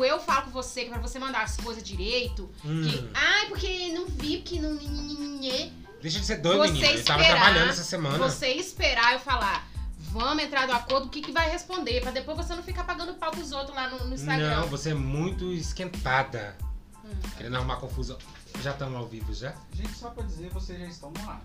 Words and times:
quando 0.00 0.10
eu 0.10 0.18
falo 0.18 0.44
com 0.44 0.50
você 0.50 0.84
que 0.84 0.88
é 0.88 0.92
pra 0.92 1.02
você 1.02 1.18
mandar 1.18 1.42
as 1.42 1.56
coisas 1.58 1.82
direito, 1.82 2.50
Hum. 2.64 2.82
que. 2.88 3.10
Ai, 3.12 3.46
porque 3.48 3.92
não 3.92 4.06
vi, 4.06 4.38
porque 4.38 4.58
não. 4.58 4.72
nhenhenhenhen", 4.74 5.72
Deixa 6.00 6.18
de 6.18 6.24
ser 6.24 6.36
doido, 6.36 6.60
Você 6.60 6.72
menino. 6.72 6.92
Ele 6.94 7.02
tava 7.02 7.20
esperar, 7.20 7.40
trabalhando 7.42 7.68
essa 7.68 7.84
semana. 7.84 8.16
Você 8.16 8.48
esperar 8.54 9.12
eu 9.12 9.18
falar. 9.18 9.68
Vamos 9.98 10.42
entrar 10.42 10.66
no 10.66 10.72
acordo, 10.72 11.06
o 11.06 11.10
que, 11.10 11.20
que 11.20 11.30
vai 11.30 11.50
responder? 11.50 12.00
Pra 12.00 12.10
depois 12.10 12.36
você 12.38 12.54
não 12.54 12.62
ficar 12.62 12.84
pagando 12.84 13.12
pau 13.14 13.30
pros 13.30 13.52
outros 13.52 13.76
lá 13.76 13.90
no, 13.90 14.06
no 14.06 14.14
Instagram. 14.14 14.60
Não, 14.60 14.66
você 14.66 14.90
é 14.90 14.94
muito 14.94 15.52
esquentada. 15.52 16.56
Hum. 17.04 17.10
Querendo 17.36 17.56
arrumar 17.56 17.76
confusão. 17.76 18.16
Já 18.62 18.70
estamos 18.70 18.96
ao 18.96 19.06
vivo 19.06 19.32
já? 19.34 19.54
Gente, 19.74 19.94
só 19.94 20.08
pra 20.08 20.24
dizer, 20.24 20.48
vocês 20.48 20.80
já 20.80 20.86
estão 20.86 21.10
no 21.12 21.28
ar. 21.30 21.42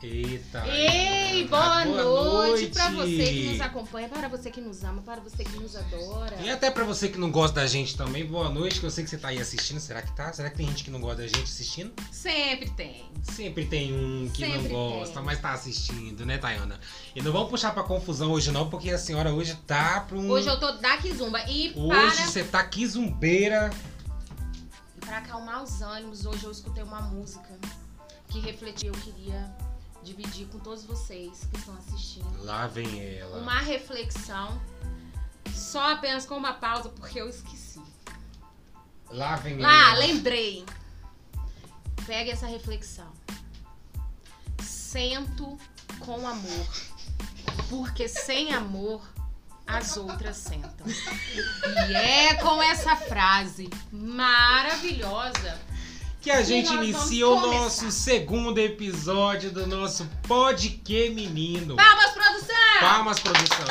Eita. 0.00 0.64
Ei, 0.68 1.48
boa, 1.48 1.80
Ah, 1.80 1.84
noite, 1.84 2.68
pra 2.68 2.88
você 2.90 3.24
que 3.32 3.48
nos 3.50 3.60
acompanha, 3.60 4.08
para 4.08 4.28
você 4.28 4.48
que 4.50 4.60
nos 4.60 4.84
ama, 4.84 5.02
para 5.02 5.20
você 5.20 5.42
que 5.44 5.58
nos 5.58 5.74
adora. 5.74 6.36
E 6.40 6.48
até 6.48 6.70
pra 6.70 6.84
você 6.84 7.08
que 7.08 7.18
não 7.18 7.32
gosta 7.32 7.60
da 7.60 7.66
gente 7.66 7.96
também, 7.96 8.24
boa 8.24 8.48
noite, 8.48 8.78
que 8.78 8.86
eu 8.86 8.90
sei 8.90 9.02
que 9.02 9.10
você 9.10 9.18
tá 9.18 9.28
aí 9.28 9.40
assistindo. 9.40 9.80
Será 9.80 10.00
que 10.00 10.12
tá? 10.14 10.32
Será 10.32 10.50
que 10.50 10.56
tem 10.56 10.68
gente 10.68 10.84
que 10.84 10.90
não 10.90 11.00
gosta 11.00 11.22
da 11.22 11.26
gente 11.26 11.42
assistindo? 11.42 11.92
Sempre 12.12 12.70
tem. 12.70 13.10
Sempre 13.22 13.66
tem 13.66 13.92
um 13.92 14.30
que 14.32 14.44
Sempre 14.46 14.68
não 14.68 14.68
gosta, 14.98 15.14
tem. 15.16 15.24
mas 15.24 15.40
tá 15.40 15.52
assistindo, 15.52 16.24
né, 16.24 16.38
Tayana? 16.38 16.78
E 17.16 17.20
não 17.20 17.32
vamos 17.32 17.50
puxar 17.50 17.72
pra 17.74 17.82
confusão 17.82 18.30
hoje 18.30 18.52
não, 18.52 18.70
porque 18.70 18.90
a 18.90 18.98
senhora 18.98 19.32
hoje 19.32 19.56
tá 19.66 20.00
pra 20.02 20.16
um... 20.16 20.30
Hoje 20.30 20.46
eu 20.48 20.60
tô 20.60 20.72
da 20.72 20.96
Kizumba 20.98 21.40
e 21.50 21.72
Hoje 21.76 21.88
para, 21.88 22.10
você 22.26 22.44
tá 22.44 22.62
quizumbeira. 22.64 23.68
e 24.96 25.00
para 25.04 25.18
acalmar 25.18 25.62
os 25.64 25.82
ânimos, 25.82 26.24
hoje 26.24 26.44
eu 26.44 26.52
escutei 26.52 26.84
uma 26.84 27.00
música 27.00 27.48
que 28.28 28.38
refletiu, 28.40 28.92
eu 28.94 29.00
queria 29.00 29.50
dividir 30.08 30.46
com 30.48 30.58
todos 30.58 30.84
vocês 30.84 31.46
que 31.50 31.58
estão 31.58 31.74
assistindo. 31.76 32.44
Lá 32.44 32.66
vem 32.66 33.00
ela. 33.18 33.38
Uma 33.40 33.60
reflexão, 33.60 34.60
só 35.54 35.92
apenas 35.92 36.24
com 36.26 36.36
uma 36.36 36.54
pausa, 36.54 36.88
porque 36.88 37.20
eu 37.20 37.28
esqueci. 37.28 37.80
Lá 39.10 39.36
vem 39.36 39.58
Lá, 39.58 39.90
ela. 39.90 39.98
lembrei. 39.98 40.64
Pega 42.06 42.32
essa 42.32 42.46
reflexão. 42.46 43.10
Sento 44.62 45.58
com 46.00 46.26
amor. 46.26 46.68
Porque 47.68 48.08
sem 48.08 48.54
amor 48.54 49.02
as 49.66 49.96
outras 49.98 50.36
sentam. 50.38 50.86
E 50.86 51.94
é 51.94 52.34
com 52.36 52.62
essa 52.62 52.96
frase 52.96 53.68
maravilhosa. 53.92 55.60
Que 56.20 56.30
a 56.30 56.42
gente 56.42 56.72
inicia 56.74 57.28
o 57.28 57.40
nosso 57.40 57.90
segundo 57.92 58.58
episódio 58.58 59.50
do 59.50 59.66
nosso 59.66 60.04
Pod 60.26 60.68
Que 60.84 61.10
Menino. 61.10 61.76
Palmas, 61.76 62.10
produção! 62.10 62.80
Palmas, 62.80 63.20
produção. 63.20 63.66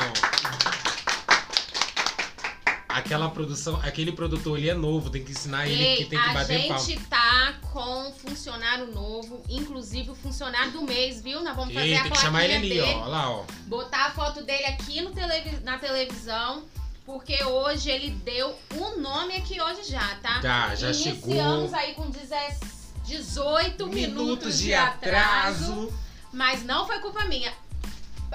Aquela 2.88 3.30
produção, 3.30 3.80
aquele 3.84 4.12
produtor, 4.12 4.58
ele 4.58 4.70
é 4.70 4.74
novo, 4.74 5.10
tem 5.12 5.24
que 5.24 5.32
ensinar 5.32 5.68
ele 5.68 5.84
Ei, 5.84 5.98
que 5.98 6.06
tem 6.06 6.20
que 6.20 6.30
a 6.30 6.34
bater 6.34 6.68
palma. 6.68 6.84
gente 6.84 7.00
tá 7.06 7.54
com 7.72 8.08
um 8.10 8.12
funcionário 8.14 8.88
novo, 8.92 9.44
inclusive 9.48 10.10
o 10.10 10.16
funcionário 10.16 10.72
do 10.72 10.82
mês, 10.82 11.22
viu? 11.22 11.44
Nós 11.44 11.56
vamos 11.56 11.76
fazer 11.76 11.86
Ei, 11.90 11.96
a 11.98 12.04
tem 12.04 12.12
que 12.12 12.18
chamar 12.18 12.46
ele 12.46 12.56
ali, 12.56 12.70
dele. 12.70 12.82
ó. 12.96 13.06
Lá, 13.06 13.30
ó. 13.30 13.44
botar 13.68 14.06
a 14.08 14.12
foto 14.12 14.42
dele 14.44 14.66
aqui 14.66 15.02
no 15.02 15.12
televi- 15.12 15.60
na 15.64 15.78
televisão, 15.78 16.64
porque 17.08 17.42
hoje 17.46 17.90
ele 17.90 18.10
deu 18.10 18.54
um 18.76 19.00
nome 19.00 19.38
aqui 19.38 19.62
hoje 19.62 19.86
já, 19.86 20.16
tá? 20.16 20.42
Tá, 20.42 20.76
já 20.76 20.92
Iniciamos 20.92 21.22
chegou. 21.22 21.74
aí 21.74 21.94
com 21.96 22.10
10 22.10 22.60
18 23.06 23.88
minutos, 23.88 24.18
Minutos 24.26 24.58
de, 24.58 24.66
de 24.66 24.74
atraso, 24.74 25.72
atraso. 25.72 25.94
mas 26.34 26.66
não 26.66 26.86
foi 26.86 27.00
culpa 27.00 27.24
minha. 27.24 27.54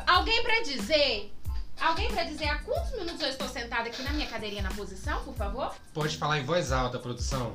Alguém 0.06 0.42
pra 0.42 0.62
dizer, 0.62 1.30
alguém 1.78 2.10
pra 2.10 2.24
dizer 2.24 2.48
há 2.48 2.58
quantos 2.60 2.92
minutos 2.92 3.20
eu 3.20 3.28
estou 3.28 3.46
sentada 3.46 3.90
aqui 3.90 4.02
na 4.02 4.10
minha 4.12 4.26
cadeirinha 4.26 4.62
na 4.62 4.70
posição, 4.70 5.22
por 5.22 5.34
favor? 5.34 5.74
Pode 5.92 6.16
falar 6.16 6.38
em 6.38 6.44
voz 6.44 6.72
alta, 6.72 6.98
produção. 6.98 7.54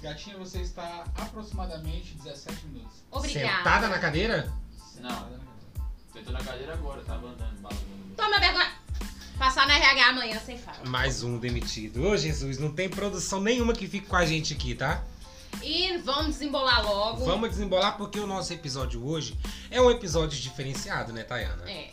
Gatinha, 0.00 0.36
você 0.36 0.60
está 0.60 1.06
aproximadamente 1.16 2.14
17 2.14 2.66
minutos. 2.66 2.98
Obrigada. 3.10 3.56
Sentada 3.56 3.88
na 3.88 3.98
cadeira? 3.98 4.52
Não. 5.00 5.28
Sentou 6.12 6.32
na 6.32 6.44
cadeira 6.44 6.74
agora, 6.74 7.02
tava 7.02 7.26
andando, 7.26 7.60
balando. 7.60 8.14
Toma 8.16 8.38
vergonha. 8.38 8.77
Passar 9.38 9.68
na 9.68 9.76
RH 9.76 10.08
amanhã 10.08 10.40
sem 10.44 10.58
fala. 10.58 10.78
Mais 10.86 11.22
um 11.22 11.38
demitido. 11.38 12.04
Ô, 12.04 12.16
Jesus, 12.16 12.58
não 12.58 12.72
tem 12.72 12.88
produção 12.88 13.40
nenhuma 13.40 13.72
que 13.72 13.86
fique 13.86 14.06
com 14.06 14.16
a 14.16 14.26
gente 14.26 14.52
aqui, 14.52 14.74
tá? 14.74 15.04
E 15.62 15.96
vamos 15.98 16.34
desembolar 16.34 16.84
logo. 16.84 17.24
Vamos 17.24 17.50
desembolar 17.50 17.96
porque 17.96 18.18
o 18.18 18.26
nosso 18.26 18.52
episódio 18.52 19.06
hoje 19.06 19.38
é 19.70 19.80
um 19.80 19.90
episódio 19.90 20.38
diferenciado, 20.38 21.12
né, 21.12 21.22
Tayana? 21.22 21.70
É. 21.70 21.90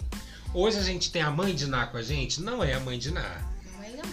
Hoje 0.53 0.79
a 0.79 0.81
gente 0.81 1.11
tem 1.11 1.21
a 1.21 1.29
mãe 1.29 1.53
de 1.53 1.67
Ná 1.67 1.85
com 1.85 1.97
a 1.97 2.01
gente? 2.01 2.41
Não 2.41 2.63
é 2.63 2.73
a 2.73 2.79
mãe 2.79 2.97
de 2.97 3.11
Ná. 3.11 3.41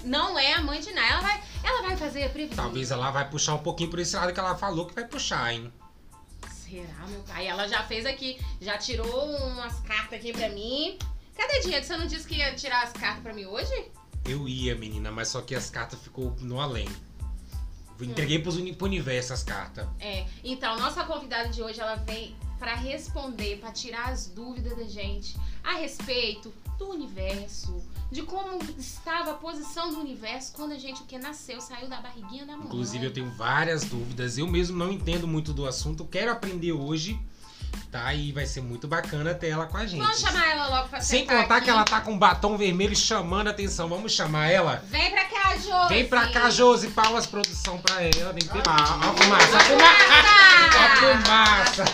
Não 0.05 0.39
é, 0.39 0.55
a 0.55 0.61
mãe 0.61 0.81
de 0.81 0.93
Ná. 0.93 1.07
Ela 1.07 1.21
vai, 1.21 1.43
ela 1.63 1.83
vai 1.83 1.97
fazer 1.97 2.25
a 2.25 2.29
previsão. 2.29 2.65
Talvez 2.65 2.91
ela 2.91 3.11
vai 3.11 3.29
puxar 3.29 3.55
um 3.55 3.59
pouquinho 3.59 3.89
por 3.89 3.99
esse 3.99 4.15
lado 4.15 4.33
que 4.33 4.41
ela 4.41 4.57
falou 4.57 4.87
que 4.87 4.95
vai 4.95 5.07
puxar, 5.07 5.55
hein? 5.55 5.73
Será, 6.51 7.07
meu 7.07 7.21
pai? 7.21 7.47
Ela 7.47 7.67
já 7.67 7.83
fez 7.85 8.05
aqui, 8.05 8.39
já 8.61 8.77
tirou 8.77 9.27
umas 9.27 9.81
cartas 9.81 10.19
aqui 10.19 10.33
pra 10.33 10.49
mim. 10.49 10.99
Cadê 11.43 11.61
dia 11.61 11.83
você 11.83 11.97
não 11.97 12.07
disse 12.07 12.27
que 12.27 12.37
ia 12.37 12.55
tirar 12.55 12.85
as 12.85 12.93
cartas 12.93 13.21
pra 13.23 13.35
mim 13.35 13.45
hoje? 13.47 13.73
Eu 14.25 14.49
ia, 14.49 14.77
menina, 14.77 15.11
mas 15.11 15.27
só 15.29 15.41
que 15.41 15.55
as 15.57 15.69
cartas 15.69 15.99
ficou 16.01 16.37
no 16.41 16.61
além. 16.61 16.89
Entreguei 18.01 18.39
pros 18.39 18.57
uni- 18.57 18.73
pro 18.73 18.87
universo 18.87 19.33
as 19.33 19.43
cartas. 19.43 19.87
É. 20.01 20.27
Então, 20.43 20.79
nossa 20.79 21.05
convidada 21.05 21.49
de 21.49 21.63
hoje, 21.63 21.81
ela 21.81 21.97
vem 21.97 22.35
pra 22.59 22.75
responder, 22.75 23.59
pra 23.59 23.73
tirar 23.73 24.09
as 24.11 24.27
dúvidas 24.29 24.77
da 24.77 24.85
gente 24.85 25.37
a 25.65 25.75
respeito 25.75 26.53
do 26.79 26.91
universo, 26.91 27.83
de 28.11 28.23
como 28.23 28.59
estava 28.79 29.33
a 29.33 29.35
posição 29.35 29.91
do 29.91 29.99
universo 30.01 30.53
quando 30.53 30.73
a 30.73 30.79
gente 30.79 31.03
o 31.03 31.07
que 31.07 31.19
nasceu, 31.19 31.61
saiu 31.61 31.89
da 31.89 32.01
barriguinha 32.01 32.45
da 32.47 32.53
mamãe. 32.53 32.67
Inclusive, 32.69 33.05
eu 33.07 33.13
tenho 33.13 33.31
várias 33.33 33.83
dúvidas. 33.85 34.39
Eu 34.39 34.47
mesmo 34.47 34.77
não 34.77 34.93
entendo 34.93 35.27
muito 35.27 35.53
do 35.53 35.67
assunto. 35.67 36.05
Quero 36.05 36.31
aprender 36.33 36.73
hoje, 36.73 37.21
tá? 37.91 38.13
E 38.15 38.33
vai 38.33 38.47
ser 38.47 38.61
muito 38.61 38.87
bacana 38.89 39.35
ter 39.35 39.49
ela 39.49 39.67
com 39.67 39.77
a 39.77 39.87
gente. 39.87 40.01
Vamos 40.01 40.21
chamar 40.21 40.51
ela 40.51 40.67
logo 40.69 40.89
pra 40.89 41.01
Sem 41.01 41.27
contar 41.27 41.57
aqui. 41.57 41.65
que 41.65 41.71
ela 41.71 41.85
tá 41.85 42.01
com 42.01 42.13
um 42.13 42.19
batom 42.19 42.57
vermelho 42.57 42.97
chamando 42.97 43.49
a 43.49 43.51
atenção. 43.51 43.89
Vamos 43.89 44.13
chamar 44.13 44.49
ela? 44.51 44.83
Vem 44.89 45.11
pra 45.11 45.25
cá, 45.25 45.57
Josi! 45.57 45.89
Vem 45.89 46.07
pra 46.09 46.27
cá, 46.29 46.51
Josi. 46.51 46.89
Palmas, 46.89 47.27
produção 47.27 47.79
pra 47.79 48.03
ela. 48.03 48.33
Tem 48.33 48.47
que 48.47 48.49
ter 48.49 48.63
palmas. 48.63 48.91
Ó 48.91 49.11
a 49.11 49.15
fumaça, 49.15 49.59
ó 50.75 50.79
a 50.79 50.97
fumaça. 50.97 51.85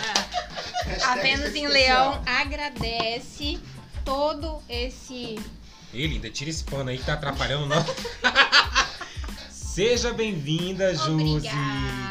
A 1.05 1.15
Vênus 1.17 1.53
em 1.55 1.67
Leão 1.67 2.21
agradece 2.25 3.59
todo 4.03 4.61
esse. 4.67 5.39
Ei, 5.93 6.07
linda, 6.07 6.29
tira 6.29 6.49
esse 6.49 6.63
pano 6.63 6.89
aí 6.89 6.97
que 6.97 7.03
tá 7.05 7.13
atrapalhando 7.13 7.65
nós. 7.67 7.85
Seja 9.79 10.11
bem-vinda, 10.11 10.93
Josi. 10.93 11.47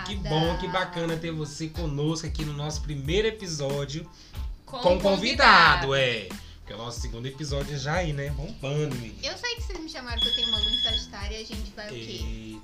Que 0.06 0.16
bom, 0.16 0.56
que 0.56 0.66
bacana 0.68 1.18
ter 1.18 1.30
você 1.30 1.68
conosco 1.68 2.26
aqui 2.26 2.42
no 2.42 2.54
nosso 2.54 2.80
primeiro 2.80 3.28
episódio 3.28 4.10
Com, 4.64 4.78
com 4.78 4.98
convidado, 4.98 5.94
é. 5.94 6.30
Porque 6.60 6.72
é 6.72 6.76
o 6.76 6.78
nosso 6.78 6.98
segundo 6.98 7.26
episódio 7.26 7.78
já 7.78 7.96
aí, 7.96 8.14
né? 8.14 8.30
Bombando, 8.30 8.94
menino. 8.94 9.18
Eu 9.22 9.36
sei 9.36 9.56
que 9.56 9.64
vocês 9.64 9.78
me 9.80 9.90
chamaram 9.90 10.18
que 10.18 10.28
eu 10.28 10.34
tenho 10.34 10.48
uma 10.48 10.58
lua 10.58 10.70
em 10.70 10.82
Sagitário 10.82 11.36
e 11.36 11.42
a 11.42 11.44
gente 11.44 11.70
vai 11.76 11.88
o 11.88 11.90
quê? 11.90 12.20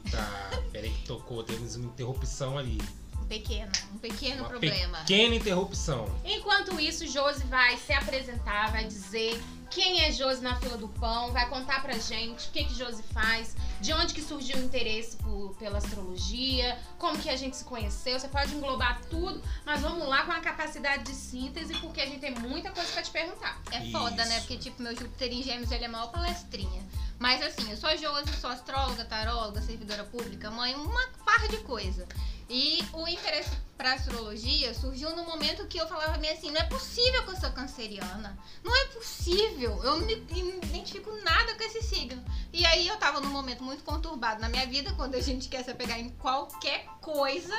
Eita, 0.06 0.62
peraí 0.72 0.90
que 0.90 1.06
tocou, 1.06 1.42
temos 1.42 1.76
uma 1.76 1.84
interrupção 1.84 2.56
ali. 2.56 2.80
Um 3.20 3.26
pequeno, 3.26 3.72
um 3.92 3.98
pequeno 3.98 4.40
Uma 4.40 4.48
problema. 4.48 4.98
pequena 5.00 5.34
interrupção. 5.34 6.08
Enquanto 6.24 6.80
isso, 6.80 7.06
Josi 7.06 7.44
vai 7.44 7.76
se 7.76 7.92
apresentar, 7.92 8.72
vai 8.72 8.86
dizer 8.86 9.38
quem 9.70 10.02
é 10.02 10.12
Josi 10.12 10.40
na 10.40 10.54
fila 10.60 10.76
do 10.76 10.88
pão, 10.88 11.32
vai 11.32 11.48
contar 11.48 11.82
pra 11.82 11.92
gente 11.94 12.48
o 12.48 12.50
que 12.52 12.64
que 12.64 12.74
Josi 12.74 13.02
faz, 13.12 13.56
de 13.84 13.92
onde 13.92 14.14
que 14.14 14.22
surgiu 14.22 14.56
o 14.56 14.62
interesse 14.64 15.14
por- 15.18 15.54
pela 15.58 15.76
astrologia, 15.76 16.78
como 16.98 17.18
que 17.18 17.28
a 17.28 17.36
gente 17.36 17.54
se 17.54 17.64
conheceu. 17.64 18.18
Você 18.18 18.28
pode 18.28 18.54
englobar 18.54 18.98
tudo, 19.10 19.42
mas 19.66 19.80
vamos 19.82 20.08
lá 20.08 20.24
com 20.24 20.32
a 20.32 20.40
capacidade 20.40 21.04
de 21.04 21.14
síntese, 21.14 21.74
porque 21.74 22.00
a 22.00 22.06
gente 22.06 22.20
tem 22.20 22.34
muita 22.34 22.70
coisa 22.70 22.90
pra 22.92 23.02
te 23.02 23.10
perguntar. 23.10 23.60
É 23.70 23.90
foda, 23.90 24.24
né? 24.24 24.38
Isso. 24.38 24.46
Porque, 24.46 24.56
tipo, 24.56 24.82
meu 24.82 24.96
Júpiter 24.96 25.30
em 25.30 25.42
Gêmeos, 25.42 25.70
ele 25.70 25.84
é 25.84 25.88
maior 25.88 26.10
palestrinha. 26.10 26.82
Mas, 27.18 27.42
assim, 27.42 27.70
eu 27.70 27.76
sou 27.76 27.90
Josi, 27.96 28.32
sou 28.40 28.48
astróloga, 28.50 29.04
taróloga, 29.04 29.60
servidora 29.60 30.04
pública, 30.04 30.50
mãe, 30.50 30.74
uma 30.74 31.06
par 31.24 31.46
de 31.48 31.58
coisa. 31.58 32.06
E 32.48 32.84
o 32.92 33.08
interesse 33.08 33.50
pra 33.76 33.94
astrologia 33.94 34.72
surgiu 34.74 35.14
no 35.16 35.24
momento 35.24 35.66
que 35.66 35.78
eu 35.78 35.88
falava 35.88 36.18
meio 36.18 36.32
assim, 36.32 36.50
não 36.50 36.60
é 36.60 36.64
possível 36.64 37.24
que 37.24 37.30
eu 37.30 37.36
sou 37.36 37.50
canceriana. 37.50 38.38
Não 38.62 38.74
é 38.74 38.86
possível. 38.86 39.82
Eu 39.82 39.98
não 39.98 40.06
me 40.06 40.16
me 40.16 40.58
identifico 40.58 41.10
nada 41.22 41.54
com 41.54 41.64
esse 41.64 41.82
signo. 41.82 42.22
E 42.52 42.64
aí 42.66 42.86
eu 42.86 42.96
tava 42.98 43.20
num 43.20 43.30
momento 43.30 43.64
muito 43.64 43.82
conturbado 43.82 44.40
na 44.40 44.48
minha 44.48 44.66
vida, 44.66 44.92
quando 44.94 45.14
a 45.14 45.20
gente 45.20 45.48
quer 45.48 45.64
se 45.64 45.70
apegar 45.70 45.98
em 45.98 46.10
qualquer 46.10 46.86
coisa. 47.00 47.56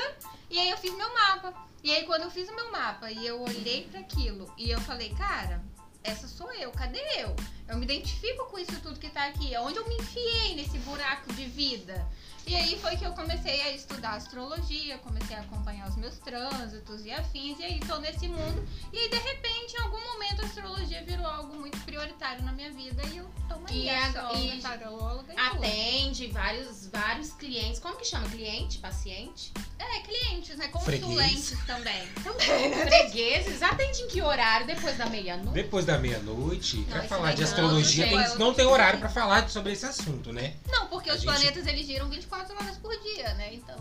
E 0.49 0.59
aí 0.59 0.69
eu 0.69 0.77
fiz 0.77 0.95
meu 0.95 1.13
mapa. 1.13 1.53
E 1.83 1.91
aí 1.91 2.03
quando 2.05 2.23
eu 2.23 2.31
fiz 2.31 2.49
o 2.49 2.55
meu 2.55 2.71
mapa 2.71 3.11
e 3.11 3.25
eu 3.25 3.41
olhei 3.41 3.87
pra 3.89 3.99
aquilo 3.99 4.51
e 4.57 4.71
eu 4.71 4.81
falei, 4.81 5.13
cara, 5.13 5.63
essa 6.03 6.27
sou 6.27 6.51
eu, 6.53 6.71
cadê 6.71 7.01
eu? 7.17 7.35
Eu 7.67 7.77
me 7.77 7.83
identifico 7.83 8.45
com 8.45 8.59
isso 8.59 8.79
tudo 8.81 8.99
que 8.99 9.09
tá 9.09 9.25
aqui. 9.25 9.55
Onde 9.57 9.77
eu 9.77 9.87
me 9.87 9.95
enfiei 9.95 10.55
nesse 10.55 10.77
buraco 10.79 11.33
de 11.33 11.45
vida? 11.45 12.07
E 12.47 12.55
aí 12.55 12.77
foi 12.79 12.95
que 12.95 13.03
eu 13.05 13.11
comecei 13.13 13.59
a 13.61 13.71
estudar 13.71 14.11
astrologia, 14.15 14.97
comecei 14.99 15.35
a 15.35 15.39
acompanhar 15.39 15.87
os 15.89 15.95
meus 15.95 16.17
trânsitos 16.19 17.03
e 17.05 17.11
afins, 17.11 17.57
e 17.59 17.63
aí 17.63 17.79
tô 17.79 17.97
nesse 17.97 18.27
mundo. 18.27 18.63
E 18.93 18.99
aí, 18.99 19.09
de 19.09 19.17
repente, 19.17 19.73
em 19.75 19.81
algum 19.81 19.99
momento, 20.13 20.41
a 20.43 20.45
astrologia 20.45 21.03
virou 21.03 21.25
algo 21.25 21.55
muito 21.55 21.77
prioritário 21.79 22.43
na 22.43 22.51
minha 22.51 22.71
vida 22.71 23.01
e 23.11 23.17
eu 23.17 23.25
tomo 23.49 23.65
E 23.71 23.89
a 23.89 24.09
e 24.35 24.61
taróloga 24.61 25.33
e 25.33 25.35
tudo. 25.35 25.57
Atende 25.57 26.27
vários, 26.27 26.87
vários 26.87 27.31
clientes. 27.33 27.79
Como 27.79 27.95
que 27.97 28.05
chama? 28.05 28.29
Cliente? 28.29 28.77
Paciente? 28.77 29.51
É, 29.79 29.99
clientes, 30.01 30.55
né? 30.57 30.69
Freguês. 30.83 31.03
Consulentes 31.03 31.57
também. 31.65 32.07
Fregueses. 32.85 33.61
Atende 33.61 34.01
em 34.03 34.07
que 34.07 34.21
horário? 34.21 34.67
Depois 34.67 34.97
da 34.97 35.07
meia-noite? 35.07 35.51
Depois 35.53 35.85
da 35.85 35.97
meia-noite, 35.97 36.77
pra 36.89 37.03
falar 37.03 37.33
de 37.33 37.43
astrologia, 37.43 38.05
não 38.05 38.23
tem- 38.29 38.37
não 38.37 38.53
tem 38.53 38.65
horário 38.65 38.99
pra 38.99 39.09
falar 39.09 39.49
sobre 39.49 39.73
esse 39.73 39.85
assunto, 39.85 40.31
né? 40.31 40.55
Não, 40.69 40.87
porque 40.87 41.09
A 41.09 41.13
os 41.15 41.21
gente- 41.21 41.31
planetas 41.31 41.65
eles 41.67 41.85
giram 41.85 42.07
24 42.09 42.34
horas 42.35 42.77
por 42.77 42.95
dia, 43.01 43.33
né? 43.35 43.53
Então. 43.53 43.75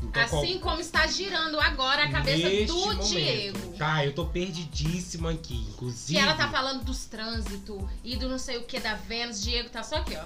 Então, 0.00 0.28
qual- 0.28 0.42
Assim 0.44 0.58
como 0.60 0.80
está 0.80 1.06
girando 1.08 1.58
agora 1.60 2.04
a 2.04 2.10
cabeça 2.10 2.48
neste 2.48 2.66
do 2.66 2.76
momento. 2.76 3.04
Diego. 3.08 3.76
Tá, 3.76 4.04
eu 4.06 4.14
tô 4.14 4.26
perdidíssima 4.26 5.32
aqui, 5.32 5.56
inclusive. 5.70 6.18
Que 6.18 6.24
ela 6.24 6.34
tá 6.34 6.48
falando 6.48 6.84
dos 6.84 7.04
trânsitos 7.06 7.82
e 8.04 8.16
do 8.16 8.28
não 8.28 8.38
sei 8.38 8.58
o 8.58 8.62
que 8.62 8.78
da 8.78 8.94
Vênus. 8.94 9.42
Diego 9.42 9.68
tá 9.70 9.82
só 9.82 9.96
aqui, 9.96 10.16
ó. 10.16 10.24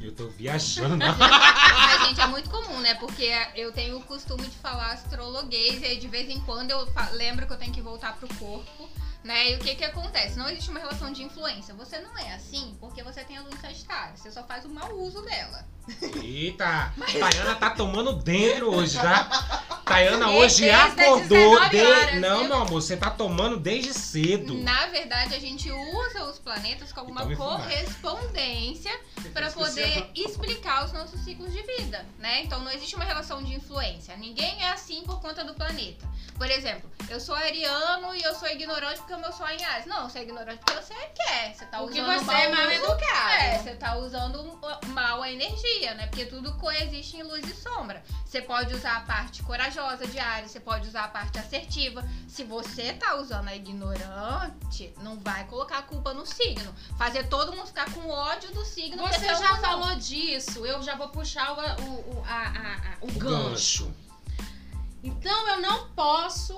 Eu 0.00 0.12
tô 0.12 0.28
viajando. 0.28 0.98
Mas, 1.18 2.06
gente, 2.08 2.20
é 2.20 2.26
muito 2.26 2.50
comum, 2.50 2.78
né? 2.80 2.94
Porque 2.94 3.28
eu 3.56 3.72
tenho 3.72 3.96
o 3.96 4.02
costume 4.02 4.42
de 4.46 4.56
falar 4.58 4.92
astrologuês 4.92 5.80
e 5.82 5.86
aí 5.86 5.98
de 5.98 6.06
vez 6.06 6.28
em 6.28 6.38
quando 6.40 6.70
eu 6.70 6.86
lembro 7.12 7.46
que 7.46 7.52
eu 7.52 7.56
tenho 7.58 7.72
que 7.72 7.80
voltar 7.80 8.14
pro 8.16 8.28
corpo, 8.36 8.88
né? 9.24 9.52
E 9.52 9.56
o 9.56 9.58
que 9.58 9.74
que 9.74 9.84
acontece? 9.84 10.38
Não 10.38 10.48
existe 10.48 10.70
uma 10.70 10.80
relação 10.80 11.12
de 11.12 11.22
influência. 11.22 11.74
Você 11.74 11.98
não 12.00 12.16
é 12.18 12.34
assim 12.34 12.76
porque 12.80 13.02
você 13.02 13.24
tem 13.24 13.36
a 13.36 13.42
lua 13.42 13.50
em 13.52 13.60
Sagitário. 13.60 14.16
Você 14.16 14.30
só 14.30 14.42
faz 14.44 14.64
o 14.64 14.68
mau 14.68 14.92
uso 14.98 15.22
dela. 15.22 15.66
Eita, 16.22 16.92
Tayana 17.18 17.54
tá 17.56 17.70
tomando 17.70 18.12
dentro 18.12 18.74
hoje, 18.74 18.98
tá? 18.98 19.57
Tayana 19.88 20.30
hoje 20.30 20.68
acordou 20.70 21.60
19 21.60 21.70
de... 21.70 21.84
horas, 21.84 22.20
Não, 22.20 22.38
viu? 22.40 22.48
meu 22.48 22.56
amor, 22.58 22.82
você 22.82 22.96
tá 22.96 23.10
tomando 23.10 23.56
desde 23.56 23.94
cedo. 23.94 24.54
Na 24.54 24.86
verdade, 24.86 25.34
a 25.34 25.38
gente 25.38 25.70
usa 25.70 26.24
os 26.24 26.38
planetas 26.38 26.92
como 26.92 27.10
Então 27.10 27.26
uma 27.26 27.36
correspondência 27.36 28.92
para 29.32 29.50
poder 29.50 30.10
explicar 30.14 30.84
os 30.84 30.92
nossos 30.92 31.20
ciclos 31.24 31.52
de 31.52 31.62
vida, 31.62 32.04
né? 32.18 32.42
Então 32.42 32.60
não 32.60 32.70
existe 32.70 32.94
uma 32.96 33.04
relação 33.04 33.42
de 33.42 33.54
influência. 33.54 34.16
Ninguém 34.16 34.62
é 34.62 34.70
assim 34.70 35.02
por 35.04 35.20
conta 35.20 35.42
do 35.42 35.54
planeta. 35.54 36.06
Por 36.36 36.50
exemplo, 36.50 36.88
eu 37.08 37.18
sou 37.18 37.34
ariano 37.34 38.14
e 38.14 38.22
eu 38.22 38.34
sou 38.34 38.48
ignorante 38.48 38.98
porque 38.98 39.14
o 39.14 39.18
meu 39.18 39.32
sol 39.32 39.48
é 39.48 39.56
em 39.56 39.64
Ares. 39.64 39.86
Não, 39.86 40.04
eu 40.04 40.10
sou 40.10 40.20
ignorante 40.20 40.60
porque 40.64 40.80
você 40.80 40.94
quer. 40.94 41.54
Você 41.54 41.64
tá 41.66 41.78
Porque 41.78 42.00
usando 42.00 42.18
você 42.18 42.24
mal 42.24 42.36
é 42.36 42.48
mal 42.48 42.70
educado. 42.70 43.30
É, 43.32 43.58
você 43.58 43.74
tá 43.74 43.96
usando 43.96 44.58
mal 44.88 45.22
a 45.22 45.30
energia, 45.30 45.94
né? 45.94 46.06
Porque 46.06 46.26
tudo 46.26 46.52
coexiste 46.58 47.16
em 47.16 47.22
luz 47.22 47.44
e 47.48 47.54
sombra. 47.54 48.02
Você 48.24 48.40
pode 48.42 48.74
usar 48.74 48.98
a 48.98 49.00
parte 49.00 49.42
corajosa 49.42 49.77
de 50.10 50.18
Ares, 50.18 50.50
você 50.50 50.58
pode 50.60 50.88
usar 50.88 51.04
a 51.04 51.08
parte 51.08 51.38
assertiva. 51.38 52.04
Se 52.26 52.42
você 52.42 52.92
tá 52.94 53.14
usando 53.16 53.46
a 53.48 53.54
ignorante, 53.54 54.92
não 55.02 55.16
vai 55.20 55.44
colocar 55.44 55.78
a 55.78 55.82
culpa 55.82 56.12
no 56.12 56.26
signo. 56.26 56.74
Fazer 56.98 57.28
todo 57.28 57.52
mundo 57.52 57.66
ficar 57.68 57.90
com 57.92 58.08
ódio 58.10 58.52
do 58.52 58.64
signo. 58.64 59.06
Você 59.06 59.26
já 59.26 59.52
uma- 59.52 59.56
falou 59.58 59.94
disso. 59.96 60.66
Eu 60.66 60.82
já 60.82 60.96
vou 60.96 61.08
puxar 61.10 61.52
o, 61.52 61.82
o, 61.82 62.18
o- 62.18 62.24
a- 62.26 62.48
a- 62.48 62.74
a- 62.74 62.96
o 63.02 63.06
O 63.08 63.12
gancho. 63.12 63.92
Então 65.02 65.48
eu 65.48 65.60
não 65.60 65.88
posso, 65.90 66.56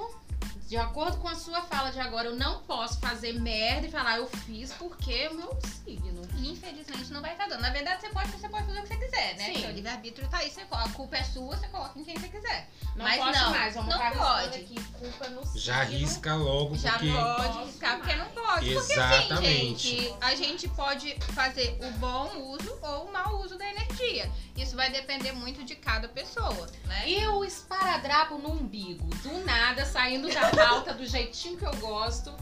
de 0.70 0.76
acordo 0.76 1.16
com 1.16 1.26
a 1.26 1.34
sua 1.34 1.62
fala 1.62 1.90
de 1.90 1.98
agora, 1.98 2.28
eu 2.28 2.36
não 2.36 2.60
posso 2.60 3.00
fazer 3.00 3.32
merda 3.32 3.88
e 3.88 3.90
falar 3.90 4.18
eu 4.18 4.28
fiz 4.28 4.72
porque 4.74 5.12
é 5.12 5.28
o 5.28 5.34
meu 5.34 5.58
signo. 5.84 6.22
Infelizmente 6.38 7.12
não 7.12 7.20
vai 7.20 7.32
estar 7.32 7.48
dando. 7.48 7.60
Na 7.60 7.70
verdade, 7.70 8.00
você 8.02 8.08
pode, 8.10 8.30
você 8.30 8.48
pode 8.48 8.66
fazer 8.66 8.78
o 8.78 8.82
que 8.82 8.88
você 8.88 8.96
quiser, 8.96 9.34
né? 9.36 9.44
Sim. 9.46 9.60
Seu 9.62 9.70
livre-arbítrio 9.72 10.28
tá 10.28 10.38
aí, 10.38 10.48
você, 10.48 10.64
coloca- 10.66 10.88
a 10.88 10.92
culpa 10.92 11.16
é 11.16 11.24
sua, 11.24 11.56
você 11.56 11.66
coloca 11.66 11.98
em 11.98 12.04
quem 12.04 12.16
você 12.16 12.28
quiser. 12.28 12.68
Não 12.94 13.04
Mas 13.04 13.16
posso 13.18 13.40
não, 13.40 13.50
mais, 13.50 13.74
vamos 13.74 13.90
não 13.90 13.98
ficar 13.98 14.16
pode. 14.16 14.58
aqui 14.60 14.80
culpa 14.92 15.28
no 15.30 15.44
signo. 15.44 15.58
Já 15.60 15.82
risca 15.82 16.34
logo, 16.36 16.76
Já 16.76 16.92
porque... 16.92 17.12
pode 17.12 17.48
Posso 17.48 17.64
riscar 17.66 17.96
porque 17.98 18.14
não 18.14 18.26
pode. 18.26 18.50
Porque 18.72 18.78
assim, 18.78 18.92
Exatamente. 18.92 19.88
gente, 19.88 20.14
a 20.20 20.34
gente 20.36 20.68
pode 20.68 21.16
fazer 21.34 21.78
o 21.82 21.90
bom 21.98 22.30
uso 22.52 22.78
ou 22.80 23.06
o 23.06 23.12
mau 23.12 23.40
uso 23.42 23.58
da 23.58 23.68
energia. 23.68 24.30
Isso 24.56 24.76
vai 24.76 24.90
depender 24.90 25.32
muito 25.32 25.64
de 25.64 25.74
cada 25.74 26.06
pessoa, 26.08 26.68
né? 26.84 27.08
E 27.08 27.26
o 27.28 27.44
esparadrapo 27.44 28.36
no 28.38 28.50
umbigo, 28.52 29.06
do 29.16 29.44
nada, 29.44 29.84
saindo 29.86 30.28
da 30.32 30.50
pauta 30.68 30.94
do 30.94 31.06
jeitinho 31.06 31.56
que 31.58 31.66
eu 31.66 31.74
gosto. 31.76 32.32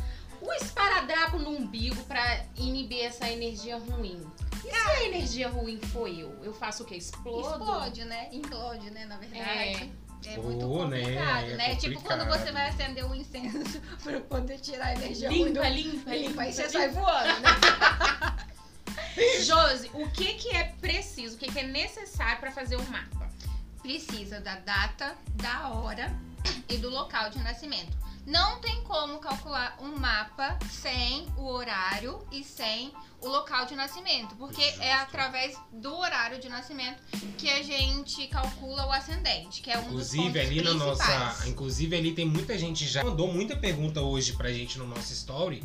O 0.41 0.53
esparadrapo 0.53 1.39
no 1.39 1.51
umbigo 1.51 2.03
pra 2.05 2.45
inibir 2.57 3.05
essa 3.05 3.29
energia 3.29 3.77
ruim. 3.79 4.25
E 4.65 4.71
se 4.71 4.77
a 4.77 5.05
energia 5.05 5.49
ruim 5.49 5.81
foi 5.93 6.23
eu? 6.23 6.33
Eu 6.45 6.53
faço 6.53 6.83
o 6.83 6.87
quê? 6.87 6.97
Explodo? 6.97 7.49
Explode, 7.65 8.05
né? 8.05 8.29
Implode, 8.33 8.91
né? 8.91 9.05
Na 9.07 9.17
verdade. 9.17 9.93
É, 10.27 10.37
muito 10.37 10.67
Oh, 10.67 10.85
né? 10.87 11.01
complicado, 11.01 11.45
É 11.47 11.57
né? 11.57 11.77
Tipo 11.77 12.01
quando 12.03 12.27
você 12.27 12.51
vai 12.53 12.69
acender 12.69 13.05
um 13.05 13.15
incenso 13.15 13.81
pra 14.03 14.21
poder 14.21 14.59
tirar 14.59 14.87
a 14.89 14.95
energia 14.95 15.29
ruim 15.29 15.53
do 15.53 15.63
Limpa, 15.63 15.69
limpa, 15.69 16.11
limpa, 16.11 16.11
aí 16.11 16.23
limpa. 16.51 16.53
você 16.53 16.69
sai 16.69 16.89
voando, 16.89 17.41
né? 17.41 17.49
Josi, 19.45 19.91
o 19.95 20.09
que 20.11 20.35
que 20.35 20.55
é 20.57 20.65
preciso, 20.81 21.37
o 21.37 21.39
que 21.39 21.51
que 21.51 21.59
é 21.59 21.65
necessário 21.67 22.39
pra 22.41 22.51
fazer 22.51 22.77
um 22.77 22.85
mapa? 22.85 23.29
Precisa 23.83 24.41
da 24.41 24.57
data, 24.57 25.17
da 25.35 25.69
hora 25.71 26.13
e 26.69 26.77
do 26.77 26.91
local 26.91 27.31
de 27.31 27.39
nascimento. 27.39 27.97
Não 28.29 28.61
tem 28.61 28.83
como 28.83 29.19
calcular 29.21 29.79
um 29.81 29.99
mapa 29.99 30.59
sem 30.71 31.27
o 31.39 31.47
horário 31.47 32.23
e 32.31 32.45
sem 32.45 32.93
o 33.23 33.27
local 33.27 33.65
de 33.65 33.75
nascimento, 33.75 34.37
porque 34.37 34.61
é 34.61 34.73
Justo. 34.73 34.93
através 35.03 35.59
do 35.73 35.97
horário 35.97 36.39
de 36.39 36.47
nascimento 36.47 37.03
que 37.39 37.49
a 37.49 37.63
gente 37.63 38.27
calcula 38.29 38.87
o 38.87 38.93
ascendente, 38.93 39.63
que 39.63 39.71
é 39.71 39.79
um 39.79 39.87
Inclusive 39.87 40.29
dos 40.29 40.41
ali 40.43 40.63
na 40.63 40.75
nossa. 40.75 41.49
Inclusive 41.49 41.97
ali 41.97 42.13
tem 42.13 42.27
muita 42.27 42.59
gente 42.59 42.87
já 42.87 43.03
mandou 43.03 43.33
muita 43.33 43.57
pergunta 43.57 44.03
hoje 44.03 44.35
pra 44.35 44.53
gente 44.53 44.77
no 44.77 44.87
nosso 44.87 45.11
story. 45.15 45.65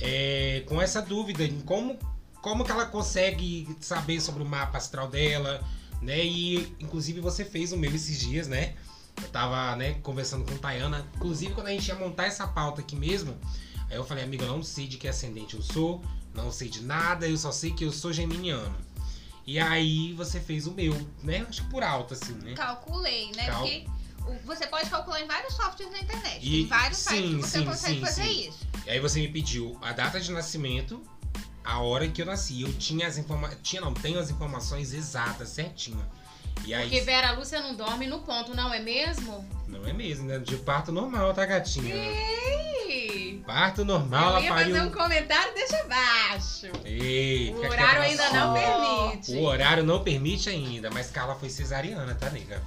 é, 0.00 0.62
com 0.66 0.80
essa 0.80 1.02
dúvida 1.02 1.42
em 1.42 1.60
como, 1.62 1.98
como 2.40 2.64
que 2.64 2.70
ela 2.70 2.86
consegue 2.86 3.76
saber 3.80 4.20
sobre 4.20 4.44
o 4.44 4.46
mapa 4.46 4.78
astral 4.78 5.08
dela, 5.08 5.60
né? 6.00 6.24
E 6.24 6.72
inclusive 6.78 7.20
você 7.20 7.44
fez 7.44 7.72
o 7.72 7.76
meu 7.76 7.92
esses 7.92 8.20
dias, 8.20 8.46
né? 8.46 8.76
Eu 9.22 9.28
tava, 9.28 9.74
né, 9.76 9.94
conversando 10.02 10.44
com 10.44 10.56
Tayana. 10.58 11.06
Inclusive, 11.16 11.54
quando 11.54 11.68
a 11.68 11.70
gente 11.70 11.86
ia 11.88 11.94
montar 11.94 12.26
essa 12.26 12.46
pauta 12.46 12.80
aqui 12.80 12.94
mesmo, 12.96 13.36
aí 13.90 13.96
eu 13.96 14.04
falei, 14.04 14.24
amiga, 14.24 14.44
eu 14.44 14.52
não 14.56 14.62
sei 14.62 14.86
de 14.86 14.96
que 14.98 15.08
ascendente 15.08 15.54
eu 15.56 15.62
sou, 15.62 16.02
não 16.34 16.52
sei 16.52 16.68
de 16.68 16.82
nada, 16.82 17.26
eu 17.26 17.36
só 17.36 17.50
sei 17.50 17.72
que 17.72 17.84
eu 17.84 17.92
sou 17.92 18.12
geminiano. 18.12 18.74
E 19.46 19.58
aí 19.58 20.12
você 20.14 20.40
fez 20.40 20.66
o 20.66 20.72
meu, 20.72 20.92
né? 21.22 21.46
Acho 21.48 21.62
que 21.64 21.70
por 21.70 21.82
alto, 21.82 22.14
assim, 22.14 22.32
né? 22.34 22.54
Calculei, 22.54 23.30
né? 23.36 23.46
Cal- 23.46 23.60
Porque 23.60 23.86
você 24.44 24.66
pode 24.66 24.90
calcular 24.90 25.20
em 25.20 25.26
vários 25.26 25.54
softwares 25.54 25.92
na 25.92 26.00
internet. 26.00 26.38
E- 26.44 26.50
Tem 26.50 26.66
vários 26.66 26.98
sites 26.98 27.20
sim, 27.30 27.36
que 27.36 27.42
você 27.42 27.58
sim, 27.60 27.64
consegue 27.64 27.94
sim, 27.94 28.00
fazer 28.00 28.22
sim. 28.24 28.48
isso. 28.48 28.58
E 28.84 28.90
aí 28.90 28.98
você 29.00 29.20
me 29.20 29.28
pediu 29.28 29.78
a 29.80 29.92
data 29.92 30.20
de 30.20 30.32
nascimento, 30.32 31.00
a 31.64 31.78
hora 31.80 32.08
que 32.08 32.20
eu 32.20 32.26
nasci. 32.26 32.60
Eu 32.62 32.72
tinha 32.74 33.06
as 33.06 33.18
informações. 33.18 33.60
Tinha, 33.62 33.80
não, 33.80 33.94
tenho 33.94 34.18
as 34.18 34.30
informações 34.30 34.92
exatas, 34.92 35.48
certinho. 35.50 36.04
E 36.64 36.74
aí. 36.74 36.82
Porque 36.88 37.00
Vera 37.02 37.32
Lúcia 37.32 37.60
não 37.60 37.74
dorme 37.74 38.06
no 38.06 38.20
ponto, 38.20 38.54
não 38.54 38.72
é 38.72 38.80
mesmo? 38.80 39.46
Não 39.68 39.86
é 39.86 39.92
mesmo, 39.92 40.26
né? 40.26 40.38
De 40.38 40.56
parto 40.56 40.90
normal, 40.92 41.32
tá, 41.34 41.44
gatinha? 41.46 41.94
Ei! 41.94 43.42
Parto 43.46 43.84
normal, 43.84 44.24
eu 44.24 44.36
ela 44.36 44.42
ia 44.42 44.48
pariu. 44.52 44.74
fazer 44.74 44.86
um 44.86 44.90
comentário, 44.90 45.54
deixa 45.54 45.78
abaixo. 45.80 46.66
Ei, 46.84 47.52
O 47.54 47.58
horário 47.60 48.02
ainda 48.02 48.30
na 48.30 48.46
não 48.46 48.56
sua. 48.56 49.08
permite. 49.10 49.32
O 49.32 49.42
horário 49.44 49.84
não 49.84 50.02
permite 50.02 50.48
ainda, 50.48 50.90
mas 50.90 51.10
Carla 51.10 51.34
foi 51.36 51.48
cesariana, 51.48 52.14
tá, 52.14 52.28
nega? 52.30 52.60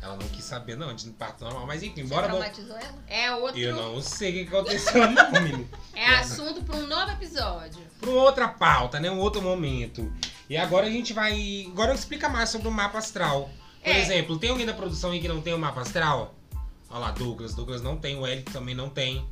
Ela 0.00 0.16
não 0.16 0.28
quis 0.28 0.44
saber, 0.44 0.76
não, 0.76 0.94
de 0.94 1.08
parto 1.10 1.42
normal. 1.44 1.66
Mas 1.66 1.82
enfim, 1.82 2.04
bora. 2.06 2.28
Traumatizou 2.28 2.76
ela? 2.76 2.94
É 3.08 3.32
outro. 3.32 3.58
Eu 3.58 3.74
não 3.74 4.00
sei 4.02 4.30
o 4.42 4.46
que 4.48 4.54
aconteceu, 4.54 5.00
não, 5.10 5.32
menino. 5.32 5.68
É 5.94 6.06
assunto 6.16 6.62
para 6.62 6.76
um 6.76 6.86
novo 6.86 7.10
episódio. 7.12 7.82
para 8.00 8.10
outra 8.10 8.46
pauta, 8.48 9.00
né? 9.00 9.10
Um 9.10 9.18
outro 9.18 9.40
momento. 9.42 10.12
E 10.48 10.56
agora 10.56 10.86
a 10.86 10.90
gente 10.90 11.12
vai. 11.12 11.66
Agora 11.70 11.90
eu 11.90 11.94
explica 11.94 12.28
mais 12.28 12.50
sobre 12.50 12.68
o 12.68 12.70
mapa 12.70 12.98
astral. 12.98 13.50
Por 13.82 13.90
É. 13.90 14.00
exemplo, 14.00 14.38
tem 14.38 14.50
alguém 14.50 14.66
da 14.66 14.72
produção 14.74 15.10
aí 15.10 15.20
que 15.20 15.28
não 15.28 15.40
tem 15.40 15.52
o 15.54 15.58
mapa 15.58 15.80
astral? 15.82 16.34
Olha 16.90 16.98
lá, 16.98 17.10
Douglas. 17.10 17.54
Douglas 17.54 17.82
não 17.82 17.96
tem, 17.96 18.16
o 18.18 18.26
Eric 18.26 18.50
também 18.52 18.74
não 18.74 18.88
tem. 18.88 19.26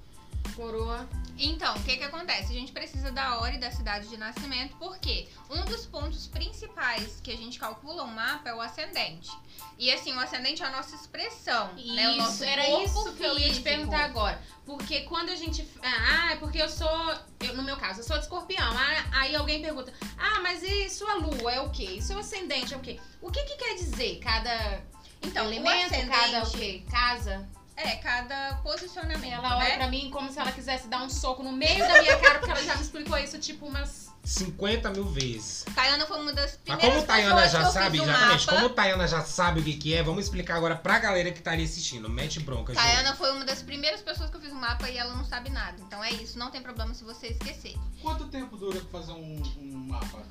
Coroa. 0.54 1.08
Então, 1.38 1.74
o 1.74 1.82
que 1.82 1.96
que 1.96 2.04
acontece? 2.04 2.52
A 2.52 2.54
gente 2.54 2.72
precisa 2.72 3.10
da 3.10 3.38
hora 3.38 3.54
e 3.54 3.58
da 3.58 3.70
cidade 3.70 4.06
de 4.08 4.16
nascimento, 4.18 4.76
porque 4.76 5.28
um 5.50 5.64
dos 5.64 5.86
pontos 5.86 6.26
principais 6.26 7.20
que 7.22 7.32
a 7.32 7.36
gente 7.36 7.58
calcula 7.58 8.04
um 8.04 8.08
mapa 8.12 8.50
é 8.50 8.54
o 8.54 8.60
ascendente. 8.60 9.30
E 9.78 9.90
assim, 9.90 10.14
o 10.14 10.20
ascendente 10.20 10.62
é 10.62 10.66
a 10.66 10.70
nossa 10.70 10.94
expressão, 10.94 11.72
né? 11.74 12.10
O 12.10 12.16
nosso 12.16 12.34
Isso, 12.34 12.44
era 12.44 12.64
corpo 12.66 12.84
isso 12.84 13.12
que 13.14 13.22
eu 13.24 13.32
ia 13.38 13.46
te 13.46 13.48
físico. 13.54 13.64
perguntar 13.64 14.04
agora. 14.04 14.40
Porque 14.66 15.00
quando 15.02 15.30
a 15.30 15.34
gente. 15.34 15.66
Ah, 15.82 16.32
é 16.32 16.36
porque 16.36 16.58
eu 16.58 16.68
sou. 16.68 17.14
eu- 17.40 17.56
no 17.56 17.62
meu 17.62 17.76
caso, 17.76 18.00
eu 18.00 18.04
sou 18.04 18.16
de 18.18 18.24
escorpião. 18.24 18.70
Ah, 18.76 19.06
aí 19.12 19.34
alguém 19.34 19.60
pergunta: 19.62 19.92
Ah, 20.18 20.38
mas 20.40 20.62
e 20.62 20.88
sua 20.90 21.14
lua 21.14 21.50
é 21.50 21.60
o 21.60 21.70
quê? 21.70 21.94
E 21.96 22.02
seu 22.02 22.18
ascendente 22.18 22.74
é 22.74 22.76
o 22.76 22.80
quê? 22.80 23.00
O 23.20 23.30
que, 23.30 23.42
que 23.42 23.56
quer 23.56 23.74
dizer 23.74 24.20
cada 24.20 24.82
Então, 25.22 25.46
o 25.46 25.48
elemento, 25.48 25.86
ascendente, 25.94 26.08
cada 26.10 26.42
o 26.46 26.50
quê? 26.52 26.84
Casa? 26.90 27.48
É, 27.76 27.96
cada 27.96 28.54
posicionamento, 28.62 29.32
Ela 29.32 29.56
olha 29.56 29.68
né? 29.70 29.76
pra 29.76 29.88
mim 29.88 30.10
como 30.10 30.30
se 30.30 30.38
ela 30.38 30.52
quisesse 30.52 30.88
dar 30.88 31.02
um 31.02 31.08
soco 31.08 31.42
no 31.42 31.52
meio 31.52 31.78
da 31.78 32.02
minha 32.02 32.18
cara, 32.18 32.38
porque 32.38 32.50
ela 32.50 32.62
já 32.62 32.76
me 32.76 32.82
explicou 32.82 33.18
isso 33.18 33.38
tipo 33.38 33.66
umas 33.66 34.12
50 34.24 34.90
mil 34.90 35.04
vezes. 35.04 35.64
Tayana 35.74 36.06
foi 36.06 36.20
uma 36.20 36.32
das 36.32 36.52
Mas 36.66 36.76
primeiras 36.76 36.94
como 36.94 37.06
Tayana 37.06 37.34
pessoas 37.34 37.52
já 37.52 37.58
que 37.58 37.64
eu 37.64 37.70
sabe, 37.72 37.98
exatamente, 38.00 38.46
como 38.46 38.68
Tayana 38.70 39.08
já 39.08 39.24
sabe 39.24 39.60
o 39.60 39.64
que, 39.64 39.74
que 39.74 39.94
é, 39.94 40.02
vamos 40.02 40.24
explicar 40.24 40.56
agora 40.56 40.76
pra 40.76 40.98
galera 40.98 41.32
que 41.32 41.38
estaria 41.38 41.64
assistindo. 41.64 42.08
Mete 42.08 42.38
bronca, 42.40 42.72
gente. 42.72 42.82
Tayana 42.82 43.16
foi 43.16 43.32
uma 43.32 43.44
das 43.44 43.62
primeiras 43.62 44.00
pessoas 44.00 44.30
que 44.30 44.36
eu 44.36 44.40
fiz 44.40 44.52
o 44.52 44.56
mapa 44.56 44.88
e 44.88 44.96
ela 44.96 45.14
não 45.14 45.24
sabe 45.24 45.50
nada. 45.50 45.76
Então 45.80 46.02
é 46.04 46.10
isso, 46.12 46.38
não 46.38 46.50
tem 46.50 46.62
problema 46.62 46.94
se 46.94 47.02
você 47.02 47.28
esquecer. 47.28 47.74
Quanto 48.00 48.28
tempo 48.28 48.56
dura 48.56 48.80
pra 48.80 49.00
fazer 49.00 49.12
um, 49.12 49.42
um 49.58 49.76
mapa? 49.88 50.22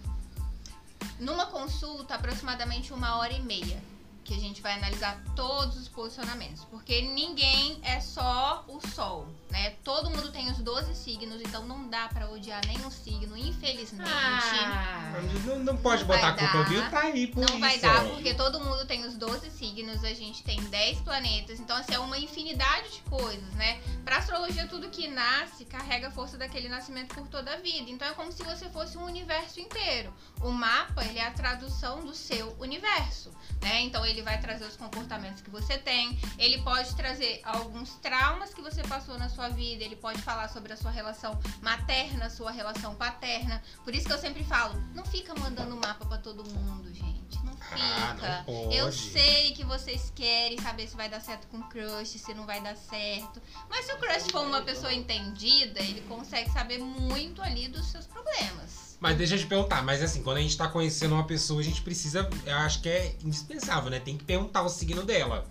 Numa 1.19 1.48
consulta, 1.48 2.15
aproximadamente 2.15 2.93
uma 2.93 3.17
hora 3.17 3.33
e 3.33 3.41
meia. 3.41 3.81
Que 4.23 4.35
a 4.35 4.39
gente 4.39 4.61
vai 4.61 4.73
analisar 4.73 5.21
todos 5.35 5.77
os 5.77 5.87
posicionamentos. 5.87 6.63
Porque 6.65 7.01
ninguém 7.01 7.79
é 7.83 7.99
só 7.99 8.63
o 8.67 8.79
Sol, 8.87 9.27
né? 9.51 9.72
Todo 9.84 10.10
mundo 10.10 10.31
tem 10.31 10.50
os 10.50 10.58
12 10.60 10.96
signos, 10.96 11.39
então 11.41 11.65
não 11.67 11.88
dá 11.89 12.08
pra 12.08 12.29
odiar 12.29 12.62
nenhum 12.65 12.89
signo, 12.89 13.38
infelizmente. 13.38 14.10
Ah. 14.10 15.13
Não, 15.46 15.60
não 15.60 15.77
pode 15.77 16.01
Não 16.03 16.08
botar 16.08 16.29
a 16.29 16.34
culpa, 16.34 16.58
dar. 16.60 16.70
viu? 16.70 16.89
Tá 16.89 17.00
aí 17.01 17.27
por 17.27 17.41
Não 17.41 17.50
isso. 17.50 17.60
vai 17.60 17.79
dar, 17.79 18.03
porque 18.05 18.34
todo 18.34 18.60
mundo 18.60 18.86
tem 18.86 19.05
os 19.05 19.15
12 19.17 19.51
signos, 19.51 20.03
a 20.03 20.13
gente 20.13 20.43
tem 20.43 20.60
10 20.62 21.01
planetas, 21.01 21.60
então 21.60 21.75
assim, 21.75 21.93
é 21.93 22.00
uma 22.00 22.17
infinidade 22.17 22.89
de 22.91 23.01
coisas, 23.10 23.53
né? 23.55 23.81
Pra 24.05 24.17
astrologia, 24.17 24.67
tudo 24.67 24.89
que 24.89 25.08
nasce 25.08 25.65
carrega 25.65 26.08
a 26.08 26.12
força 26.12 26.38
daquele 26.38 26.70
nascimento 26.70 27.13
por 27.13 27.27
toda 27.27 27.53
a 27.53 27.58
vida. 27.58 27.89
Então 27.89 28.08
é 28.08 28.13
como 28.13 28.31
se 28.31 28.43
você 28.43 28.70
fosse 28.70 28.98
um 28.98 29.03
universo 29.03 29.60
inteiro. 29.60 30.13
O 30.41 30.50
mapa, 30.51 31.03
ele 31.05 31.20
é 31.20 31.27
a 31.27 31.31
tradução 31.31 32.00
do 32.05 32.13
seu 32.15 32.55
universo, 32.60 33.31
né? 33.62 33.81
Então 33.81 34.05
ele 34.05 34.22
vai 34.22 34.39
trazer 34.39 34.65
os 34.65 34.75
comportamentos 34.77 35.41
que 35.41 35.50
você 35.50 35.77
tem, 35.77 36.17
ele 36.38 36.62
pode 36.62 36.96
trazer 36.96 37.41
alguns 37.43 37.89
traumas 37.96 38.53
que 38.53 38.62
você 38.62 38.81
passou 38.84 39.17
na 39.17 39.29
sua 39.29 39.40
vida, 39.50 39.83
ele 39.83 39.95
pode 39.95 40.21
falar 40.21 40.48
sobre 40.50 40.74
a 40.74 40.77
sua 40.77 40.91
relação 40.91 41.39
materna, 41.62 42.29
sua 42.29 42.51
relação 42.51 42.95
paterna. 42.95 43.62
Por 43.83 43.93
isso 43.95 44.05
que 44.07 44.13
eu 44.13 44.17
sempre 44.17 44.43
falo, 44.43 44.75
não 44.93 45.05
fica 45.05 45.33
mandando 45.36 45.75
mapa 45.75 46.05
pra 46.05 46.17
todo 46.17 46.43
mundo, 46.50 46.93
gente. 46.93 47.12
Não 47.43 47.53
Ah, 47.71 48.13
fica. 48.15 48.38
não 48.38 48.43
pode. 48.43 48.75
Eu 48.75 48.91
sei 48.91 49.53
que 49.53 49.63
vocês 49.63 50.12
querem 50.15 50.60
saber 50.60 50.88
se 50.88 50.95
vai 50.95 51.10
dar 51.10 51.21
certo 51.21 51.48
com 51.48 51.57
o 51.57 51.63
crush, 51.69 52.19
se 52.19 52.33
não 52.33 52.45
vai 52.45 52.62
dar 52.62 52.75
certo. 52.75 53.41
Mas 53.69 53.86
se 53.86 53.93
o 53.93 53.98
crush 53.98 54.29
for 54.31 54.41
uma 54.45 54.62
pessoa 54.62 54.93
entendida, 54.93 55.79
ele 55.79 56.01
consegue 56.01 56.50
saber 56.51 56.79
muito 56.79 57.41
ali 57.41 57.67
dos 57.67 57.88
seus 57.88 58.05
problemas. 58.05 58.91
Mas 59.00 59.17
deixa 59.17 59.33
eu 59.33 59.39
te 59.39 59.48
perguntar, 59.48 59.81
mas 59.83 60.03
assim, 60.03 60.21
quando 60.21 60.38
a 60.38 60.41
gente 60.41 60.55
tá 60.55 60.67
conhecendo 60.67 61.15
uma 61.15 61.24
pessoa, 61.25 61.60
a 61.60 61.63
gente 61.63 61.81
precisa, 61.81 62.29
eu 62.45 62.55
acho 62.57 62.81
que 62.81 62.89
é 62.89 63.15
indispensável, 63.24 63.89
né? 63.89 64.00
Tem 64.00 64.15
que 64.15 64.24
perguntar 64.24 64.62
o 64.62 64.69
signo 64.69 65.03
dela. 65.03 65.48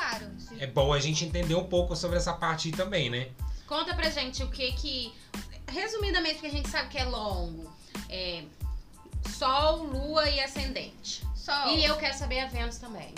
Claro. 0.00 0.30
É 0.58 0.66
bom 0.66 0.92
a 0.94 0.98
gente 0.98 1.24
entender 1.26 1.54
um 1.54 1.66
pouco 1.66 1.94
sobre 1.94 2.16
essa 2.16 2.32
parte 2.32 2.68
aí 2.68 2.72
também, 2.72 3.10
né? 3.10 3.28
Conta 3.66 3.94
pra 3.94 4.08
gente 4.08 4.42
o 4.42 4.48
que 4.48 4.72
que. 4.72 5.14
Resumidamente, 5.68 6.34
porque 6.36 6.46
a 6.48 6.50
gente 6.50 6.68
sabe 6.70 6.88
que 6.88 6.98
é 6.98 7.04
longo. 7.04 7.70
É. 8.08 8.42
Sol, 9.28 9.84
Lua 9.84 10.28
e 10.28 10.40
Ascendente. 10.40 11.22
Só 11.36 11.68
E 11.68 11.84
eu 11.84 11.96
quero 11.96 12.16
saber 12.16 12.40
a 12.40 12.46
Vênus 12.46 12.78
também. 12.78 13.14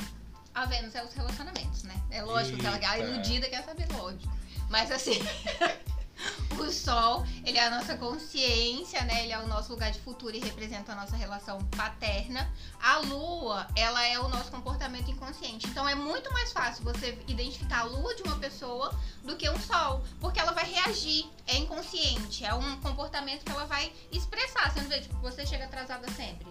a 0.55 0.67
Vênus 0.67 0.95
é 0.95 1.05
os 1.05 1.15
relacionamentos, 1.15 1.85
né? 1.85 1.95
É 2.11 2.23
lógico 2.23 2.59
que 2.59 2.67
ela 2.67 2.77
a 2.77 2.99
Eita. 2.99 3.11
iludida 3.11 3.49
quer 3.49 3.65
saber, 3.65 3.87
lógico. 3.93 4.33
Mas 4.69 4.91
assim, 4.91 5.19
o 6.59 6.71
Sol, 6.71 7.25
ele 7.45 7.59
é 7.59 7.67
a 7.67 7.71
nossa 7.71 7.97
consciência, 7.97 9.03
né? 9.05 9.25
Ele 9.25 9.33
é 9.33 9.39
o 9.39 9.47
nosso 9.47 9.73
lugar 9.73 9.91
de 9.91 10.01
futuro 10.01 10.35
e 10.35 10.41
representa 10.41 10.93
a 10.93 10.95
nossa 10.95 11.17
relação 11.17 11.59
paterna. 11.77 12.51
A 12.81 12.99
Lua, 12.99 13.67
ela 13.77 14.05
é 14.07 14.19
o 14.19 14.29
nosso 14.29 14.51
comportamento 14.51 15.11
inconsciente. 15.11 15.67
Então 15.67 15.89
é 15.89 15.95
muito 15.95 16.33
mais 16.33 16.53
fácil 16.53 16.85
você 16.85 17.19
identificar 17.27 17.81
a 17.81 17.85
Lua 17.85 18.15
de 18.15 18.23
uma 18.23 18.37
pessoa 18.37 18.95
do 19.23 19.37
que 19.37 19.49
um 19.49 19.59
Sol, 19.61 20.03
porque 20.21 20.41
ela 20.41 20.53
vai 20.53 20.65
reagir, 20.65 21.27
é 21.47 21.57
inconsciente, 21.57 22.45
é 22.45 22.55
um 22.55 22.81
comportamento 22.81 23.45
que 23.45 23.53
ela 23.53 23.67
vai 23.67 23.93
expressar. 24.11 24.71
Você 24.71 24.81
não 24.81 24.89
vê, 24.89 25.01
tipo, 25.01 25.17
você 25.19 25.47
chega 25.47 25.65
atrasada 25.65 26.11
sempre. 26.13 26.47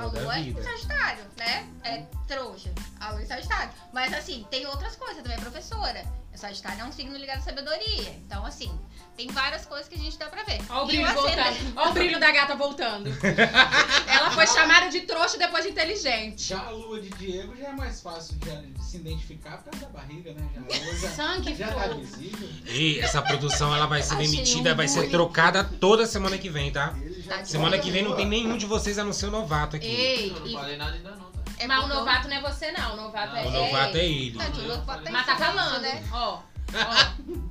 A 0.00 0.04
Lua 0.06 0.38
é 0.38 0.62
Sagitário, 0.62 1.24
né? 1.36 1.68
É 1.84 1.98
trouxa. 2.26 2.70
A 2.98 3.10
Lua 3.10 3.22
é 3.22 3.26
Sagitário. 3.26 3.70
Mas 3.92 4.12
assim, 4.12 4.46
tem 4.50 4.66
outras 4.66 4.96
coisas 4.96 5.22
também, 5.22 5.36
é 5.36 5.40
professora. 5.40 6.20
Sagitário 6.40 6.80
é 6.80 6.84
um 6.84 6.92
signo 6.92 7.16
ligado 7.18 7.38
à 7.38 7.42
sabedoria. 7.42 8.16
Então, 8.24 8.46
assim, 8.46 8.72
tem 9.14 9.28
várias 9.28 9.66
coisas 9.66 9.86
que 9.86 9.94
a 9.94 9.98
gente 9.98 10.18
dá 10.18 10.26
pra 10.26 10.42
ver. 10.42 10.58
Olha 10.70 10.82
o 10.82 10.86
brilho 10.86 11.12
voltando. 11.12 11.72
Olha 11.76 11.90
o 11.90 11.92
brilho 11.92 12.18
da 12.18 12.30
gata 12.30 12.56
voltando. 12.56 13.10
Ela 14.08 14.30
foi 14.30 14.46
chamada 14.46 14.88
de 14.88 15.02
trouxa 15.02 15.36
depois 15.36 15.64
de 15.64 15.70
inteligente. 15.70 16.44
Já 16.44 16.60
a 16.60 16.70
lua 16.70 16.98
de 16.98 17.10
Diego 17.10 17.54
já 17.54 17.68
é 17.68 17.72
mais 17.72 18.00
fácil 18.00 18.36
de, 18.38 18.68
de 18.72 18.82
se 18.82 18.96
identificar 18.96 19.58
por 19.58 19.70
causa 19.70 19.86
da 19.86 19.92
barriga, 19.92 20.32
né? 20.32 20.48
Já, 20.54 20.60
a 20.60 20.84
lua 20.84 20.96
já, 20.96 21.10
Sangue 21.10 21.54
já 21.54 21.72
tá 21.72 21.88
visível. 21.88 22.48
E 22.66 23.00
essa 23.00 23.20
produção 23.20 23.74
ela 23.76 23.86
vai 23.86 24.02
ser 24.02 24.14
Achei 24.14 24.26
demitida, 24.28 24.72
um 24.72 24.76
vai 24.76 24.88
ser 24.88 25.10
trocada 25.10 25.62
toda 25.62 26.06
semana 26.06 26.38
que 26.38 26.48
vem, 26.48 26.72
tá? 26.72 26.96
Ele 27.36 27.42
Tá 27.42 27.48
Semana 27.48 27.78
que 27.78 27.90
vem 27.90 28.02
não 28.02 28.16
tem 28.16 28.26
nenhum 28.26 28.56
de 28.56 28.66
vocês 28.66 28.98
a 28.98 29.04
não 29.04 29.12
ser 29.12 29.26
o 29.26 29.30
novato 29.30 29.76
aqui. 29.76 29.86
Ei, 29.86 30.30
Eu 30.30 30.40
não 30.40 30.46
e- 30.46 30.52
falei 30.52 30.76
nada 30.76 30.92
ainda 30.92 31.10
não, 31.10 31.30
tá? 31.30 31.40
É 31.58 31.66
mas 31.66 31.84
o 31.84 31.88
novato 31.88 32.28
não 32.28 32.36
é 32.36 32.40
você, 32.40 32.72
não. 32.72 32.94
O 32.94 32.96
novato 32.96 33.36
é 33.36 33.44
Não, 33.44 33.48
O 33.50 33.52
novato 33.66 33.96
é 33.96 34.04
ele. 34.04 34.38
Tá, 34.38 35.00
Mas 35.10 35.26
tá 35.26 35.36
falando, 35.36 35.80
né? 35.82 36.02
ó. 36.12 36.38
ó. 36.38 37.40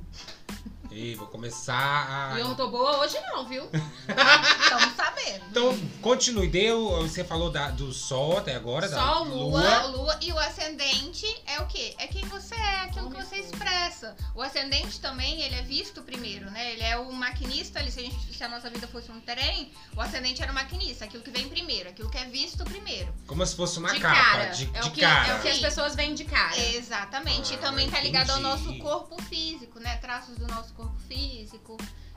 Ei, 0.92 1.14
vou 1.14 1.28
começar 1.28 2.32
a. 2.32 2.36
E 2.36 2.40
eu 2.40 2.48
não 2.48 2.54
tô 2.56 2.68
boa 2.68 2.98
hoje, 2.98 3.16
não, 3.32 3.46
viu? 3.46 3.62
Estamos 3.70 4.96
sabendo. 4.96 5.44
Então, 5.48 5.78
continue. 6.02 6.48
Deu, 6.48 6.88
você 7.02 7.22
falou 7.22 7.48
da- 7.48 7.70
do 7.70 7.92
sol 7.92 8.38
até 8.38 8.56
agora, 8.56 8.88
da 8.88 8.98
Sol, 8.98 9.24
lua. 9.24 9.60
Lua, 9.60 9.86
lua 9.86 10.18
e 10.20 10.32
o 10.32 10.38
ascendente 10.38 11.26
é 11.46 11.60
o 11.60 11.66
quê? 11.66 11.94
É 11.96 12.08
quem 12.08 12.24
você 12.26 12.56
é, 12.56 12.80
aquilo 12.80 13.08
que 13.08 13.16
você 13.22 13.36
expressa. 13.36 14.16
O 14.34 14.42
ascendente 14.42 14.98
também, 15.00 15.40
ele 15.42 15.54
é 15.54 15.62
visto 15.62 16.02
primeiro, 16.02 16.50
né? 16.50 16.72
Ele 16.72 16.82
é 16.82 16.96
o 16.98 17.12
maquinista 17.12 17.78
ali, 17.78 17.92
se 17.92 18.00
a, 18.00 18.02
gente, 18.02 18.34
se 18.34 18.42
a 18.42 18.48
nossa 18.48 18.68
vida 18.68 18.88
fosse 18.88 19.12
um 19.12 19.20
trem, 19.20 19.70
o 19.96 20.00
ascendente 20.00 20.42
era 20.42 20.50
o 20.50 20.54
maquinista, 20.54 21.04
aquilo 21.04 21.22
que 21.22 21.30
vem 21.30 21.48
primeiro, 21.48 21.88
aquilo 21.88 22.10
que 22.10 22.18
é 22.18 22.24
visto 22.24 22.64
primeiro. 22.64 23.14
Como 23.28 23.46
se 23.46 23.54
fosse 23.54 23.78
uma 23.78 23.92
de 23.92 24.00
capa. 24.00 24.16
cara. 24.20 24.44
De, 24.46 24.64
é, 24.74 24.80
de 24.80 24.88
o 24.88 24.90
que, 24.90 25.00
cara. 25.02 25.28
é 25.34 25.38
o 25.38 25.42
que 25.42 25.48
as 25.50 25.58
pessoas 25.58 25.94
veem 25.94 26.14
de 26.14 26.24
cara. 26.24 26.58
Exatamente. 26.58 27.52
Ah, 27.52 27.56
e 27.56 27.58
também 27.58 27.88
tá 27.88 28.00
ligado 28.00 28.30
ao 28.30 28.40
nosso 28.40 28.76
corpo 28.78 29.22
físico, 29.22 29.78
né? 29.78 29.96
Traços 29.98 30.36
do 30.36 30.48
nosso 30.48 30.72
corpo 30.74 30.79
físico. 31.08 31.76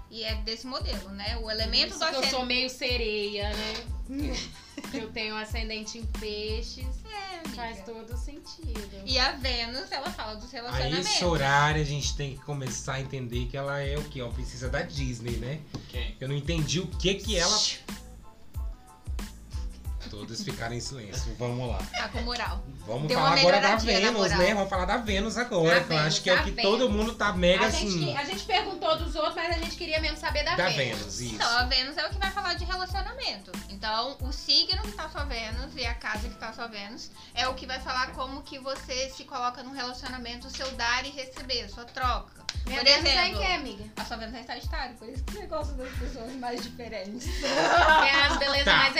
E 0.10 0.24
é 0.24 0.36
desse 0.36 0.67
modelo, 0.67 1.10
né? 1.10 1.39
O 1.41 1.50
elemento 1.50 1.96
Isso 1.96 2.00
do 2.00 2.05
que 2.05 2.15
eu 2.15 2.24
sou 2.25 2.46
meio 2.46 2.70
sereia, 2.70 3.50
né? 3.50 3.74
eu 4.93 5.10
tenho 5.12 5.36
ascendente 5.36 5.98
em 5.98 6.05
peixes. 6.05 6.86
É, 7.03 7.39
amiga. 7.39 7.55
Faz 7.55 7.84
todo 7.84 8.15
sentido. 8.15 9.01
E 9.05 9.17
a 9.17 9.32
Vênus, 9.32 9.91
ela 9.91 10.12
fala 10.12 10.36
dos 10.36 10.53
A 10.53 10.58
relacionamentos. 10.58 11.10
esse 11.10 11.25
horário 11.25 11.82
a 11.82 11.86
gente 11.86 12.15
tem 12.15 12.36
que 12.36 12.43
começar 12.43 12.93
a 12.93 13.01
entender 13.01 13.48
que 13.48 13.58
ela 13.58 13.79
é 13.79 13.98
o 13.98 14.03
quê? 14.03 14.22
Uma 14.22 14.32
princesa 14.32 14.70
da 14.70 14.84
Disney, 14.84 15.38
né? 15.38 15.60
Quem? 15.89 16.15
Eu 16.20 16.27
não 16.27 16.36
entendi 16.36 16.79
o 16.79 16.86
que 16.86 17.15
que 17.15 17.36
ela. 17.36 17.60
Todos 20.13 20.43
ficaram 20.43 20.75
em 20.75 20.79
silêncio. 20.79 21.36
Vamos 21.39 21.67
lá. 21.70 21.79
Tá 21.91 22.08
com 22.10 22.22
moral. 22.22 22.63
Vamos 22.86 23.08
Deu 23.08 23.17
falar 23.17 23.32
uma 23.32 23.39
agora 23.39 23.60
da 23.62 23.75
Vênus, 23.77 24.29
né? 24.32 24.53
Vamos 24.53 24.70
falar 24.70 24.86
da 24.86 24.98
Vênus 24.98 25.38
agora. 25.38 25.79
Da 25.79 25.86
que 25.88 25.93
eu 25.93 25.98
acho 25.98 26.22
que 26.22 26.29
é 26.29 26.36
o 26.36 26.43
que 26.43 26.51
Vênus. 26.51 26.72
todo 26.72 26.89
mundo 26.89 27.15
tá 27.15 27.34
mega 27.34 27.65
a, 27.65 27.67
assim. 27.67 27.89
gente, 27.89 28.17
a 28.17 28.24
gente 28.24 28.43
perguntou 28.43 28.96
dos 28.98 29.15
outros, 29.15 29.36
mas 29.36 29.50
a 29.58 29.60
gente 29.60 29.75
queria 29.75 30.00
mesmo 30.00 30.17
saber 30.17 30.43
da, 30.43 30.55
Da 30.55 30.70
Vênus. 30.70 31.00
Vênus, 31.00 31.20
isso. 31.20 31.36
Então, 31.36 31.58
a 31.58 31.63
Vênus 31.63 31.98
é 31.98 32.05
o 32.05 32.10
que 32.12 32.20
vai 32.20 32.29
falar 32.32 32.53
de 32.53 32.63
relacionamento. 32.63 33.51
Então, 33.70 34.15
o 34.22 34.32
signo 34.32 34.82
que 34.84 34.91
tá 34.91 35.10
sua 35.10 35.24
Vênus 35.25 35.75
e 35.75 35.84
a 35.86 35.96
casa 35.96 36.29
que 36.29 36.36
tá 36.36 36.53
sua 36.53 36.67
Vênus 36.67 37.10
é 37.34 37.48
o 37.48 37.55
que 37.55 37.65
vai 37.65 37.79
falar 37.79 38.12
como 38.12 38.43
que 38.43 38.60
você 38.60 39.10
se 39.10 39.24
coloca 39.24 39.63
num 39.63 39.72
relacionamento, 39.74 40.48
o 40.48 40.51
seu 40.51 40.70
dar 40.74 41.03
e 41.05 41.10
receber, 41.10 41.63
a 41.63 41.70
sua 41.70 41.86
troca. 41.86 42.43
Minha 42.67 42.79
Por 42.79 42.86
Vênus 42.86 43.05
é 43.05 43.10
em 43.10 43.20
exemplo, 43.32 43.39
que, 43.39 43.53
amiga? 43.53 43.84
A 43.98 44.05
sua 44.05 44.17
Vênus 44.17 44.36
é 44.36 44.39
em 44.41 44.46
Sagitário, 44.46 44.96
por 44.96 45.10
isso 45.10 45.24
que 45.24 45.34
você 45.34 45.46
gosta 45.48 45.74
das 45.74 45.91
pessoas 45.98 46.32
mais 46.36 46.62
diferentes. 46.62 47.27
É 48.03 48.25
as 48.27 48.38
belezas 48.38 48.65
Tá. 48.65 48.77
mais 48.77 48.93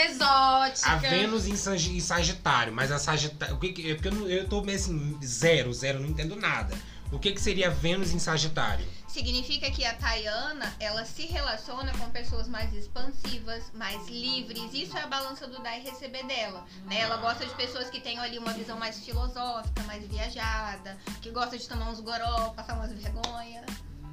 A 0.82 0.96
Vênus 0.96 1.46
em, 1.46 1.56
Sagi- 1.56 1.96
em 1.96 2.00
Sagitário, 2.00 2.72
mas 2.72 2.90
a 2.90 2.98
Sagitário. 2.98 3.54
O 3.54 3.58
que 3.58 3.72
que, 3.72 3.90
é 3.90 3.94
porque 3.94 4.08
eu, 4.08 4.12
não- 4.14 4.28
eu 4.28 4.48
tô 4.48 4.62
meio 4.62 4.78
assim, 4.78 5.18
zero, 5.24 5.72
zero, 5.72 6.00
não 6.00 6.08
entendo 6.08 6.36
nada. 6.36 6.76
O 7.12 7.18
que 7.18 7.30
que 7.32 7.40
seria 7.40 7.70
Vênus 7.70 8.12
em 8.12 8.18
Sagitário? 8.18 8.84
Significa 9.06 9.70
que 9.70 9.84
a 9.84 9.94
Tayana, 9.94 10.74
ela 10.80 11.04
se 11.04 11.22
relaciona 11.26 11.92
com 11.96 12.10
pessoas 12.10 12.48
mais 12.48 12.72
expansivas, 12.74 13.62
mais 13.72 14.08
livres. 14.08 14.72
Isso 14.72 14.96
é 14.98 15.02
a 15.02 15.06
balança 15.06 15.46
do 15.46 15.62
dar 15.62 15.78
e 15.78 15.82
receber 15.82 16.24
dela. 16.24 16.66
Né? 16.86 16.98
Ela 16.98 17.18
gosta 17.18 17.46
de 17.46 17.54
pessoas 17.54 17.88
que 17.88 18.00
tenham 18.00 18.20
ali 18.24 18.38
uma 18.38 18.52
visão 18.52 18.76
mais 18.76 18.98
filosófica, 18.98 19.84
mais 19.84 20.04
viajada, 20.08 20.98
que 21.22 21.30
gosta 21.30 21.56
de 21.56 21.68
tomar 21.68 21.90
uns 21.90 22.00
goró, 22.00 22.50
passar 22.56 22.74
umas 22.74 22.90
vergonha. 22.92 23.64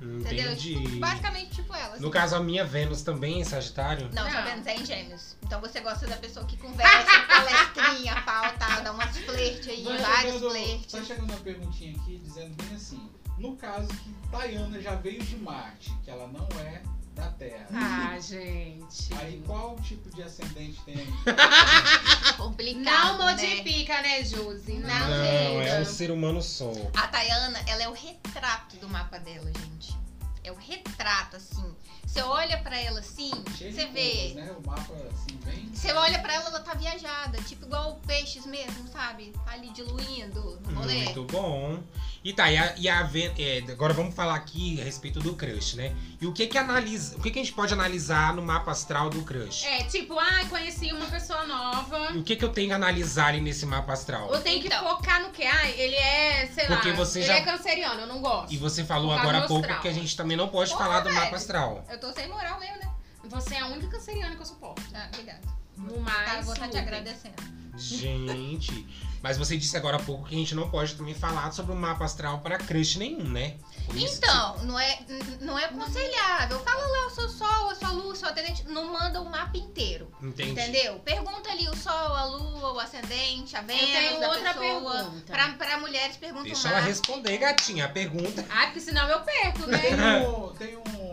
Entendeu? 0.05 0.55
Tipo, 0.55 0.99
basicamente 0.99 1.51
tipo 1.51 1.75
ela. 1.75 1.93
assim. 1.93 2.01
No 2.03 2.09
caso, 2.09 2.35
a 2.35 2.39
minha 2.39 2.65
Vênus 2.65 3.01
também 3.01 3.39
em 3.39 3.43
Sagitário? 3.43 4.09
Não, 4.13 4.23
Não. 4.23 4.31
sua 4.31 4.41
Vênus 4.41 4.65
é 4.67 4.75
em 4.75 4.85
gêmeos. 4.85 5.35
Então 5.43 5.59
você 5.61 5.79
gosta 5.81 6.07
da 6.07 6.17
pessoa 6.17 6.45
que 6.45 6.57
conversa, 6.57 7.19
palestrinha, 7.27 8.15
pauta, 8.23 8.81
dá 8.81 8.91
umas 8.91 9.15
flerte 9.17 9.69
aí, 9.69 9.83
vários 9.83 10.33
chegando, 10.33 10.49
flertes. 10.51 10.91
tá 10.91 11.03
chegando 11.03 11.29
uma 11.31 11.39
perguntinha 11.39 11.95
aqui 11.97 12.17
dizendo 12.23 12.55
bem 12.63 12.75
assim. 12.75 13.09
No 13.37 13.55
caso 13.55 13.87
que 13.87 14.13
Tayana 14.31 14.79
já 14.81 14.95
veio 14.95 15.21
de 15.23 15.35
Marte, 15.37 15.91
que 16.03 16.11
ela 16.11 16.27
não 16.27 16.47
é 16.59 16.81
da 17.15 17.27
Terra. 17.31 17.67
Ah, 17.73 18.19
gente. 18.19 19.13
Aí 19.19 19.41
qual 19.45 19.75
tipo 19.81 20.09
de 20.15 20.23
ascendente 20.23 20.79
tem 20.85 20.95
aí? 20.99 21.07
Complicado, 22.37 23.17
Não 23.17 23.25
né? 23.25 23.33
modifica, 23.33 24.01
né, 24.01 24.23
Josi? 24.23 24.73
Não, 24.73 24.89
Não, 24.89 25.07
Não, 25.09 25.61
é 25.61 25.81
um 25.81 25.85
ser 25.85 26.11
humano 26.11 26.41
só. 26.41 26.71
A 26.95 27.07
Tayana, 27.07 27.59
ela 27.67 27.83
é 27.83 27.89
o 27.89 27.93
retrato 27.93 28.77
do 28.77 28.87
mapa 28.89 29.19
dela, 29.19 29.51
gente. 29.59 29.95
É 30.43 30.51
o 30.51 30.55
retrato, 30.55 31.35
assim. 31.37 31.75
Você 32.11 32.21
olha 32.23 32.57
pra 32.57 32.77
ela 32.77 32.99
assim, 32.99 33.31
Cheio 33.57 33.71
você 33.73 33.85
vê. 33.87 34.33
né? 34.35 34.51
O 34.61 34.67
mapa 34.67 34.81
assim, 35.13 35.37
bem. 35.45 35.69
Você 35.73 35.93
olha 35.93 36.19
pra 36.19 36.33
ela, 36.33 36.47
ela 36.49 36.59
tá 36.59 36.73
viajada. 36.73 37.41
Tipo 37.43 37.65
igual 37.67 38.01
peixes 38.05 38.45
mesmo, 38.45 38.85
sabe? 38.89 39.31
Tá 39.45 39.53
ali 39.53 39.69
diluindo 39.69 40.59
no 40.67 40.81
rolê. 40.81 41.05
Muito 41.05 41.23
bom. 41.23 41.79
E 42.23 42.33
tá, 42.33 42.51
e 42.51 42.57
a, 42.57 42.75
e 42.77 42.87
a 42.89 43.09
é, 43.39 43.63
agora 43.71 43.93
vamos 43.93 44.13
falar 44.13 44.35
aqui 44.35 44.79
a 44.79 44.83
respeito 44.83 45.19
do 45.21 45.33
crush, 45.35 45.75
né? 45.75 45.95
E 46.19 46.27
o 46.27 46.31
que 46.33 46.45
que 46.45 46.55
analisa, 46.57 47.17
o 47.17 47.21
que 47.21 47.31
que 47.31 47.39
a 47.39 47.41
gente 47.41 47.53
pode 47.53 47.73
analisar 47.73 48.35
no 48.35 48.43
mapa 48.43 48.69
astral 48.71 49.09
do 49.09 49.23
crush? 49.23 49.65
É, 49.65 49.83
tipo, 49.85 50.19
ai, 50.19 50.45
conheci 50.47 50.91
uma 50.93 51.05
pessoa 51.07 51.45
nova. 51.47 52.11
E 52.13 52.17
o 52.19 52.23
que 52.23 52.35
que 52.35 52.45
eu 52.45 52.49
tenho 52.49 52.67
que 52.67 52.73
analisar 52.73 53.27
ali 53.29 53.41
nesse 53.41 53.65
mapa 53.65 53.93
astral? 53.93 54.31
Eu 54.31 54.39
tenho 54.41 54.61
que 54.61 54.67
Então. 54.67 54.83
focar 54.83 55.19
no 55.23 55.29
que? 55.31 55.43
Ai, 55.43 55.71
ele 55.79 55.95
é, 55.95 56.45
sei 56.53 56.67
Porque 56.67 56.89
lá, 56.89 56.95
você 56.95 57.19
ele 57.19 57.27
já- 57.27 57.35
é 57.37 57.41
canceriano, 57.41 58.01
eu 58.01 58.07
não 58.07 58.21
gosto. 58.21 58.53
E 58.53 58.57
você 58.57 58.83
falou 58.83 59.07
Focar 59.09 59.21
agora 59.23 59.37
há 59.39 59.41
no 59.41 59.47
pouco 59.47 59.63
astral. 59.65 59.81
que 59.81 59.87
a 59.87 59.93
gente 59.93 60.15
também 60.15 60.37
não 60.37 60.47
pode 60.49 60.69
Porra, 60.69 60.83
falar 60.85 60.99
do 60.99 61.09
mapa 61.09 61.21
velho. 61.25 61.35
astral. 61.37 61.85
Eu 61.89 61.99
tô 62.01 62.11
sem 62.13 62.27
moral 62.27 62.59
mesmo, 62.59 62.77
né? 62.77 62.91
Você 63.25 63.53
é 63.55 63.59
a 63.59 63.67
única 63.67 63.87
canceriana 63.87 64.35
que 64.35 64.41
eu 64.41 64.45
suporto. 64.45 64.81
Ah, 64.93 65.07
obrigada. 65.13 65.41
No 65.77 65.93
Tá, 65.93 65.99
mais, 66.01 66.45
vou 66.45 66.53
estar 66.53 66.67
te 66.67 66.73
super. 66.77 66.81
agradecendo. 66.87 67.35
Gente, 67.77 68.85
mas 69.23 69.37
você 69.37 69.57
disse 69.57 69.75
agora 69.77 69.95
há 69.95 69.99
pouco 69.99 70.27
que 70.27 70.35
a 70.35 70.37
gente 70.37 70.53
não 70.53 70.69
pode 70.69 70.95
também 70.95 71.13
falar 71.15 71.51
sobre 71.51 71.71
o 71.71 71.75
mapa 71.75 72.03
astral 72.03 72.39
para 72.39 72.57
crush 72.57 72.97
nenhum, 72.97 73.23
né? 73.29 73.55
Isso 73.93 74.19
que- 74.19 74.27
Então, 74.27 74.57
não 74.65 74.79
é, 74.79 74.99
não 75.39 75.57
é 75.57 75.65
aconselhável. 75.65 76.59
Fala 76.59 76.85
lá 76.85 77.07
o 77.07 77.09
seu 77.11 77.29
sol, 77.29 77.69
a 77.69 77.75
sua 77.75 77.91
lua, 77.91 78.13
o 78.13 78.15
seu 78.15 78.27
ascendente. 78.29 78.63
Não 78.67 78.91
manda 78.91 79.21
o 79.21 79.25
mapa 79.29 79.57
inteiro. 79.57 80.11
Entendi. 80.21 80.51
Entendeu? 80.51 80.99
Pergunta 80.99 81.49
ali 81.49 81.67
o 81.69 81.75
sol, 81.75 81.93
a 82.15 82.25
lua, 82.25 82.73
o 82.73 82.79
ascendente, 82.79 83.55
a 83.55 83.61
Vênus 83.61 83.81
tenho 83.89 84.19
da 84.19 84.29
outra 84.29 84.53
pessoa. 84.53 84.93
pergunta. 84.93 85.33
Pra, 85.33 85.49
pra 85.53 85.77
mulheres 85.77 86.17
perguntam 86.17 86.43
Deixa 86.45 86.67
o 86.67 86.71
ela 86.71 86.79
mapa. 86.79 86.87
responder, 86.89 87.37
gatinha, 87.37 87.85
a 87.85 87.89
pergunta. 87.89 88.45
Ai, 88.49 88.65
porque 88.67 88.81
senão 88.81 89.07
eu 89.09 89.21
perco, 89.21 89.65
né? 89.67 89.79
Tem 89.79 89.95
tem 90.67 90.77
um 90.77 91.10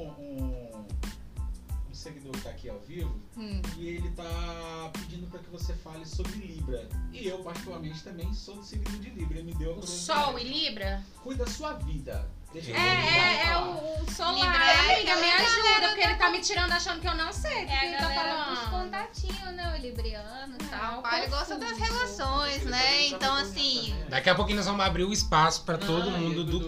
seguidor 2.09 2.33
que 2.33 2.41
tá 2.41 2.51
aqui 2.51 2.69
ao 2.69 2.79
vivo 2.81 3.15
Hum. 3.37 3.61
e 3.77 3.87
ele 3.89 4.11
tá 4.11 4.91
pedindo 4.93 5.27
pra 5.29 5.39
que 5.41 5.51
você 5.51 5.75
fale 5.75 6.05
sobre 6.07 6.33
Libra. 6.39 6.89
E 7.13 7.27
eu, 7.29 7.39
particularmente, 7.39 8.03
também 8.03 8.33
sou 8.33 8.57
do 8.57 8.65
signo 8.65 8.85
de 8.99 9.11
Libra. 9.11 9.43
Me 9.43 9.55
deu 9.55 9.77
o 9.77 9.87
sol 9.87 10.39
e 10.39 10.45
Libra? 10.45 11.03
Cuida 11.23 11.45
da 11.45 11.51
sua 11.51 11.75
vida. 11.75 12.29
Deixa 12.53 12.73
É, 12.73 12.75
é, 12.75 13.43
é 13.43 13.53
falar. 13.53 13.69
o, 13.69 14.03
o 14.03 14.11
solar. 14.11 14.35
Libra 14.35 14.65
é 14.65 14.95
amiga, 14.97 15.17
me 15.17 15.31
ajuda, 15.31 15.89
porque 15.89 16.01
ele 16.05 16.15
tá 16.17 16.31
me 16.31 16.41
tirando 16.41 16.73
achando 16.73 17.01
que 17.01 17.07
eu 17.07 17.15
não 17.15 17.31
sei 17.33 17.53
É 17.67 17.87
ele 17.89 17.97
tá 17.99 18.07
dos 18.07 18.15
falando. 18.15 18.71
contatinhos, 18.71 19.55
né? 19.55 19.75
O 19.79 19.83
libriano 19.83 20.57
e 20.59 20.65
Ah, 20.73 20.79
tal. 20.79 20.99
o 21.01 21.03
Pai, 21.03 21.21
ele 21.23 21.31
gosta 21.31 21.59
das 21.59 21.77
relações, 21.79 22.65
né? 22.65 23.07
Então, 23.09 23.35
assim, 23.37 23.95
Daqui 24.09 24.31
a 24.31 24.35
pouquinho 24.35 24.57
nós 24.57 24.67
vamos 24.67 24.85
abrir 24.85 25.05
o 25.05 25.13
espaço 25.13 25.63
para 25.65 25.77
todo 25.79 26.11
mundo 26.11 26.43
do. 26.45 26.67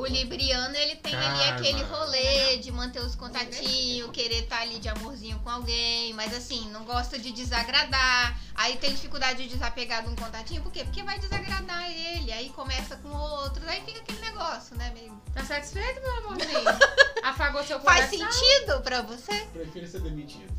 O 0.00 0.06
libriano, 0.06 0.74
ele 0.76 0.96
tem 0.96 1.14
ali 1.14 1.24
Calma. 1.24 1.56
aquele 1.56 1.82
rolê 1.82 2.56
de 2.58 2.72
manter 2.72 3.00
os 3.00 3.14
contatinhos, 3.14 4.10
querer 4.10 4.44
estar 4.44 4.60
ali 4.60 4.78
de 4.78 4.88
amorzinho 4.88 5.38
com 5.40 5.50
alguém, 5.50 6.12
mas 6.14 6.34
assim, 6.34 6.68
não 6.70 6.84
gosta 6.84 7.18
de 7.18 7.32
desagradar. 7.32 8.38
Aí 8.54 8.76
tem 8.76 8.94
dificuldade 8.94 9.42
de 9.42 9.48
desapegar 9.50 10.02
de 10.02 10.08
um 10.08 10.16
contatinho, 10.16 10.62
por 10.62 10.72
quê? 10.72 10.84
Porque 10.84 11.02
vai 11.02 11.18
desagradar 11.18 11.90
ele, 11.90 12.32
aí 12.32 12.48
começa 12.50 12.96
com 12.96 13.08
outros, 13.10 13.66
aí 13.66 13.82
fica 13.82 14.00
aquele 14.00 14.20
negócio, 14.20 14.76
né, 14.76 14.90
meio... 14.94 15.20
Tá 15.32 15.44
satisfeito, 15.44 16.00
meu 16.00 16.18
amorzinho? 16.18 16.64
Afagou 17.22 17.62
seu 17.62 17.78
Faz 17.80 18.10
coração? 18.10 18.32
sentido 18.32 18.80
pra 18.80 19.02
você? 19.02 19.46
Prefiro 19.52 19.86
ser 19.86 20.00
demitido. 20.00 20.52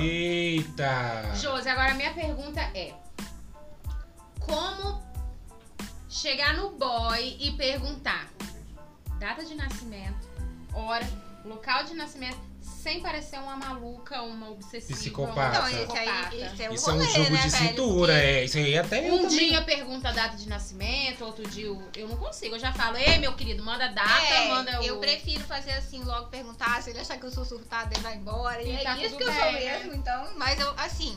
Eita! 0.00 1.32
Josi, 1.34 1.68
agora 1.68 1.92
a 1.92 1.94
minha 1.94 2.12
pergunta 2.12 2.60
é: 2.74 2.92
Como 4.40 5.02
chegar 6.08 6.54
no 6.54 6.70
boy 6.70 7.36
e 7.40 7.52
perguntar 7.52 8.28
data 9.18 9.44
de 9.44 9.54
nascimento, 9.54 10.28
hora, 10.72 11.06
local 11.44 11.84
de 11.84 11.94
nascimento, 11.94 12.38
sem 12.60 13.00
parecer 13.00 13.38
uma 13.38 13.56
maluca, 13.56 14.22
uma 14.22 14.50
obsessiva. 14.50 14.98
Psicopata. 14.98 15.60
uma 15.60 15.70
Então, 15.70 15.84
esse 15.84 15.98
aí, 15.98 16.42
esse 16.42 16.62
é 16.62 16.70
o 16.70 16.74
Isso 16.74 16.90
é 16.90 16.92
um 16.92 16.96
rolê, 16.98 17.08
jogo 17.10 17.30
né, 17.30 17.42
de 17.42 17.48
velho? 17.48 17.68
cintura, 17.68 18.12
Porque- 18.12 18.26
é. 18.26 18.44
Isso 18.44 18.58
aí 18.58 18.78
até 18.78 19.12
Um 19.12 19.22
também. 19.22 19.28
dia 19.38 19.62
pergunta 19.62 20.08
a 20.08 20.12
data 20.12 20.36
de 20.36 20.48
nascimento, 20.48 21.24
outro 21.24 21.48
dia 21.48 21.66
eu, 21.66 21.82
eu 21.96 22.08
não 22.08 22.16
consigo. 22.16 22.54
Eu 22.56 22.58
já 22.58 22.72
falo, 22.72 22.96
ei, 22.96 23.18
meu 23.18 23.32
querido, 23.34 23.62
manda 23.64 23.84
a 23.86 23.88
data, 23.88 24.10
É, 24.34 24.48
manda 24.48 24.80
o. 24.80 24.84
eu 24.84 24.98
prefiro 24.98 25.44
fazer 25.44 25.72
assim, 25.72 26.02
logo 26.02 26.26
perguntar, 26.28 26.82
se 26.82 26.90
ele 26.90 26.98
achar 27.00 27.16
que 27.18 27.24
eu 27.26 27.30
sou 27.30 27.44
surtada, 27.44 27.92
ele 27.94 28.02
vai 28.02 28.16
embora. 28.16 28.60
E, 28.62 28.68
E 28.72 28.76
é 28.76 28.82
tá 28.82 28.96
isso 28.98 29.16
que 29.16 29.22
eu 29.22 29.32
sou 29.32 29.42
bem, 29.42 29.52
né? 29.64 29.78
mesmo, 29.78 29.94
então. 29.94 30.28
Mas 30.36 30.58
eu, 30.60 30.70
assim, 30.76 31.16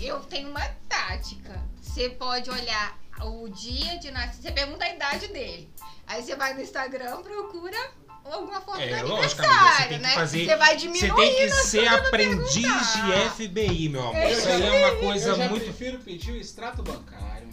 eu 0.00 0.20
tenho 0.20 0.50
uma 0.50 0.66
tática. 0.88 1.60
Você 1.80 2.08
pode 2.10 2.50
olhar 2.50 2.98
o 3.22 3.48
dia 3.48 3.98
de 3.98 4.10
nascimento, 4.10 4.42
você 4.42 4.52
pergunta 4.52 4.84
a 4.84 4.94
idade 4.94 5.26
dele. 5.28 5.68
Aí 6.06 6.22
você 6.22 6.36
vai 6.36 6.54
no 6.54 6.60
Instagram, 6.60 7.20
procura 7.22 7.76
alguma 8.24 8.60
foto 8.60 8.80
É, 8.80 9.00
do 9.02 9.08
lógico, 9.08 9.42
aniversário, 9.42 9.56
amiga, 9.58 9.78
você 9.78 9.88
tem 9.88 9.98
que 9.98 10.02
né? 10.06 10.14
fazer- 10.14 10.44
Você 10.46 10.56
vai 10.56 10.70
Você 10.70 10.76
diminuir. 10.86 11.16
tem 11.16 11.36
que 11.36 11.50
ser 11.50 11.88
aprendiz 11.88 12.52
de 12.54 12.62
perguntar. 12.62 13.30
FBI, 13.34 13.88
meu 13.88 14.02
amor. 14.02 14.16
Eu 14.22 14.30
Isso 14.30 14.48
aí 14.48 14.62
é 14.62 14.86
uma 14.86 14.96
coisa 15.00 15.28
eu 15.30 15.36
já 15.36 15.48
muito. 15.48 15.64
prefiro 15.64 15.98
pedir 15.98 16.32
o 16.32 16.36
extrato 16.36 16.82
bancário. 16.82 17.48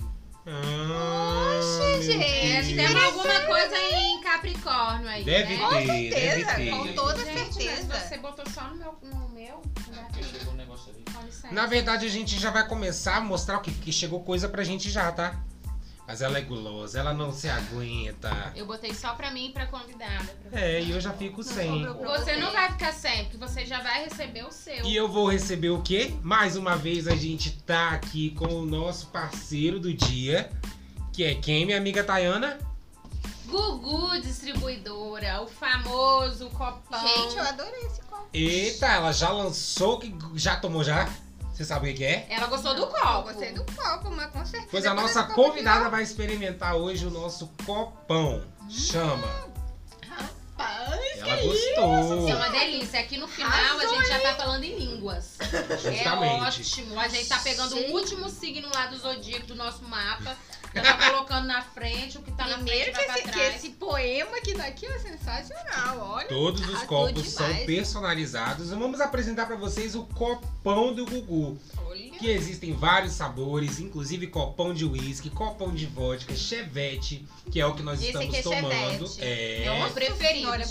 Ah, 0.48 1.60
Oxe, 1.98 2.04
gente. 2.12 2.76
Temos 2.76 3.04
alguma 3.04 3.39
coisa 3.41 3.76
em 3.78 4.21
Capricórnio 4.21 5.10
aí. 5.10 5.24
Deve 5.24 5.58
né? 5.58 5.67
ter, 5.69 5.86
certeza, 6.12 6.36
deve 6.36 6.63
ter. 6.65 6.69
com 6.71 6.93
toda 6.93 7.26
Gente, 7.26 7.54
certeza. 7.54 8.00
você 8.00 8.17
botou 8.19 8.45
só 8.52 8.62
no 8.65 8.76
meu. 8.76 8.95
No 9.02 9.30
meu 9.30 9.62
né? 9.88 10.08
Na 11.51 11.65
verdade, 11.65 12.05
a 12.05 12.10
gente 12.10 12.39
já 12.39 12.49
vai 12.51 12.67
começar 12.67 13.17
a 13.17 13.21
mostrar 13.21 13.58
o 13.58 13.62
que, 13.62 13.71
que 13.71 13.91
chegou 13.91 14.23
coisa 14.23 14.49
pra 14.49 14.63
gente 14.63 14.89
já, 14.89 15.12
tá? 15.12 15.36
Mas 16.08 16.21
ela 16.21 16.38
é 16.38 16.41
gulosa, 16.41 16.99
ela 16.99 17.13
não 17.13 17.34
se 17.34 17.49
aguenta. 17.49 18.53
Eu 18.55 18.67
botei 18.67 18.93
só 18.93 19.15
pra 19.15 19.31
mim 19.31 19.47
e 19.47 19.51
pra 19.51 19.65
convidada. 19.65 20.23
pra 20.49 20.60
É, 20.62 20.79
e 20.81 20.91
eu 20.91 21.01
já 21.01 21.12
fico 21.12 21.41
sem. 21.41 21.84
sobrou 21.84 21.95
pra 21.95 22.19
Você 22.19 22.36
não 22.36 22.51
vai 22.51 22.71
ficar 22.71 22.93
sem, 22.93 23.23
porque 23.23 23.38
você 23.38 23.65
já 23.65 23.81
vai 23.81 24.03
receber 24.03 24.45
o 24.45 24.51
seu. 24.51 24.86
E 24.86 24.95
eu 24.95 25.08
vou 25.08 25.27
receber 25.27 25.69
o 25.69 25.81
quê? 25.81 26.13
Mais 26.21 26.55
uma 26.55 26.75
vez 26.75 27.08
a 27.08 27.15
gente 27.15 27.51
tá 27.63 27.89
aqui 27.89 28.29
com 28.31 28.45
o 28.45 28.65
nosso 28.65 29.08
parceiro 29.08 29.79
do 29.79 29.91
dia, 29.91 30.51
que 31.12 31.23
é 31.23 31.34
quem, 31.34 31.65
minha 31.65 31.77
amiga 31.77 32.03
Tayana? 32.03 32.60
Gugu 33.47 34.21
Distribuidora, 34.21 35.41
o 35.41 35.47
famoso 35.47 36.49
copão. 36.51 37.01
Gente, 37.01 37.38
eu 37.38 37.43
adorei 37.43 37.81
esse 37.86 38.01
copo. 38.01 38.27
Eita, 38.31 38.88
ela 38.88 39.12
já 39.12 39.29
lançou, 39.29 39.97
que 39.97 40.15
já 40.36 40.55
tomou 40.55 40.84
já? 40.84 41.10
Você 41.56 41.63
sabe 41.63 41.89
o 41.89 41.91
que 41.94 42.00
que 42.00 42.04
é? 42.06 42.28
Ela 42.30 42.48
gostou 42.48 42.76
do 42.76 42.82
Eu 42.82 42.88
copo. 42.88 43.22
gostei 43.30 43.54
do 43.54 43.63
copo, 43.63 44.12
mas 44.12 44.30
com 44.30 44.46
certeza. 44.46 44.68
Pois 44.70 44.86
a 44.86 44.94
nossa 44.94 45.24
convidada 45.24 45.89
vai 45.89 46.04
experimentar 46.04 46.76
hoje 46.76 47.06
o 47.08 47.10
nosso 47.10 47.48
copão. 47.65 48.44
Chama. 48.70 49.26
Rapaz, 50.10 51.20
Ela 51.20 51.41
Isso 51.44 51.70
é 51.70 51.76
gostou. 51.76 52.28
uma 52.36 52.50
delícia. 52.50 53.00
Aqui 53.00 53.18
no 53.18 53.28
final 53.28 53.50
a 53.80 53.86
gente 53.88 54.08
já 54.08 54.20
tá 54.20 54.36
falando 54.36 54.63
em 54.65 54.78
línguas. 54.78 55.38
É 55.39 55.78
Justamente. 55.78 56.41
ótimo. 56.44 57.00
A 57.00 57.08
gente 57.08 57.28
tá 57.30 57.39
pegando 57.39 57.76
Gente. 57.76 57.91
o 57.91 57.94
último 57.94 58.30
signo 58.30 58.68
lá 58.74 58.88
do 58.88 58.98
zodíaco 58.98 59.46
do 59.48 59.56
nosso 59.56 59.84
mapa. 59.84 60.36
Já 60.75 60.83
tá 60.83 61.09
colocando 61.09 61.47
na 61.47 61.61
frente, 61.61 62.17
o 62.17 62.21
que 62.21 62.31
tá 62.31 62.47
na 62.47 62.55
Primeiro 62.57 62.93
frente 62.93 62.99
que 62.99 63.11
vai 63.11 63.21
pra 63.21 63.31
esse, 63.31 63.39
que 63.39 63.55
esse 63.67 63.69
poema 63.71 64.38
aqui 64.38 64.53
daqui 64.53 64.85
é 64.85 64.99
sensacional, 64.99 65.99
olha. 65.99 66.27
Todos 66.27 66.61
os 66.61 66.69
Arrasou 66.69 66.88
copos 66.88 67.29
são 67.29 67.55
personalizados. 67.65 68.69
Vamos 68.71 68.99
apresentar 68.99 69.45
pra 69.45 69.55
vocês 69.55 69.95
o 69.95 70.03
copão 70.03 70.93
do 70.93 71.05
Gugu. 71.05 71.57
Olha. 71.85 72.11
Que 72.11 72.29
existem 72.29 72.73
vários 72.73 73.13
sabores, 73.13 73.79
inclusive 73.79 74.27
copão 74.27 74.73
de 74.73 74.85
uísque, 74.85 75.29
copão 75.29 75.73
de 75.73 75.85
vodka, 75.85 76.35
chevette, 76.35 77.25
que 77.51 77.59
é 77.59 77.65
o 77.65 77.73
que 77.73 77.81
nós 77.81 77.99
Esse 77.99 78.07
estamos 78.09 78.35
é 78.35 78.41
tomando. 78.41 79.07
chevette. 79.07 79.23
É, 79.23 79.63
É 79.65 79.71
o 79.71 79.79
meu 79.79 79.91
preferido, 79.91 80.39
Senhora, 80.39 80.63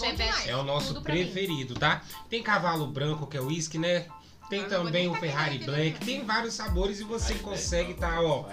é 0.46 0.50
é 0.50 0.56
o 0.56 0.62
nosso 0.62 1.00
preferido, 1.02 1.74
tá? 1.74 2.02
Tem 2.28 2.42
cavalo 2.42 2.86
branco, 2.86 3.26
que 3.26 3.36
é 3.36 3.40
uísque, 3.40 3.78
né? 3.78 4.06
Tem 4.50 4.60
Ah, 4.64 4.68
também 4.68 5.08
o 5.08 5.14
Ferrari 5.14 5.58
pegar 5.58 5.72
Black, 5.72 6.04
tem 6.04 6.22
vários 6.24 6.54
sabores 6.54 7.00
e 7.00 7.04
você 7.04 7.34
consegue 7.36 7.92
não, 7.92 7.98
tá, 7.98 8.20
ó. 8.20 8.44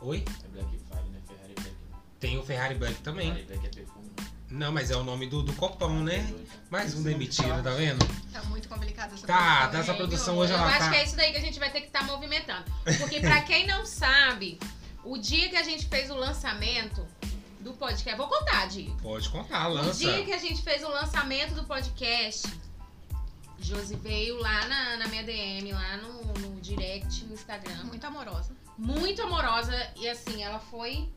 Oi? 0.00 0.24
É 0.44 0.48
Black 0.48 0.70
Fire, 0.70 1.08
né? 1.10 1.20
Ferrari 1.26 1.54
Black. 1.54 1.76
Tem 2.20 2.38
o 2.38 2.42
Ferrari 2.42 2.74
Black 2.74 2.94
também. 3.02 3.26
Ferrari 3.34 3.46
Black 3.46 3.66
é 3.66 3.70
perfume. 3.70 4.06
né? 4.18 4.26
Não, 4.50 4.72
mas 4.72 4.90
é 4.90 4.96
o 4.96 5.04
nome 5.04 5.26
do, 5.26 5.42
do 5.42 5.52
copão, 5.54 6.02
né? 6.02 6.26
Mais 6.70 6.94
um 6.94 7.02
demitido, 7.02 7.62
tá 7.62 7.70
vendo? 7.70 7.98
Tá 8.32 8.42
muito 8.44 8.66
complicado 8.68 9.12
essa 9.14 9.26
Tá, 9.26 9.36
produção, 9.68 9.70
dessa 9.72 9.90
hein, 9.92 9.96
produção 9.98 10.38
hoje? 10.38 10.52
Eu 10.52 10.58
ela 10.58 10.68
acho 10.68 10.78
tá- 10.78 10.90
que 10.90 10.96
é 10.96 11.04
isso 11.04 11.16
daí 11.16 11.32
que 11.32 11.36
a 11.38 11.40
gente 11.42 11.58
vai 11.58 11.70
ter 11.70 11.80
que 11.82 11.88
estar 11.88 12.04
movimentando. 12.04 12.64
Porque 12.98 13.20
pra 13.20 13.42
quem 13.42 13.66
não 13.66 13.84
sabe, 13.84 14.58
o 15.04 15.18
dia 15.18 15.50
que 15.50 15.56
a 15.56 15.62
gente 15.62 15.86
fez 15.86 16.10
o 16.10 16.14
lançamento 16.14 17.06
do 17.60 17.74
podcast, 17.74 18.16
vou 18.16 18.28
contar, 18.28 18.66
Diego. 18.68 18.96
Pode 19.02 19.28
contar, 19.28 19.68
O 19.68 19.74
lança. 19.74 19.98
dia 19.98 20.24
que 20.24 20.32
a 20.32 20.38
gente 20.38 20.62
fez 20.62 20.82
o 20.82 20.88
lançamento 20.88 21.54
do 21.54 21.64
podcast, 21.64 22.48
Josi 23.60 23.96
veio 23.96 24.38
lá 24.40 24.66
na, 24.66 24.96
na 24.96 25.08
minha 25.08 25.24
DM, 25.24 25.72
lá 25.72 25.96
no, 25.98 26.22
no 26.38 26.60
direct, 26.60 27.24
no 27.26 27.34
Instagram. 27.34 27.84
Muito 27.84 28.04
amorosa. 28.06 28.56
Muito 28.78 29.20
amorosa. 29.22 29.74
E 29.96 30.08
assim, 30.08 30.42
ela 30.42 30.58
foi 30.60 31.08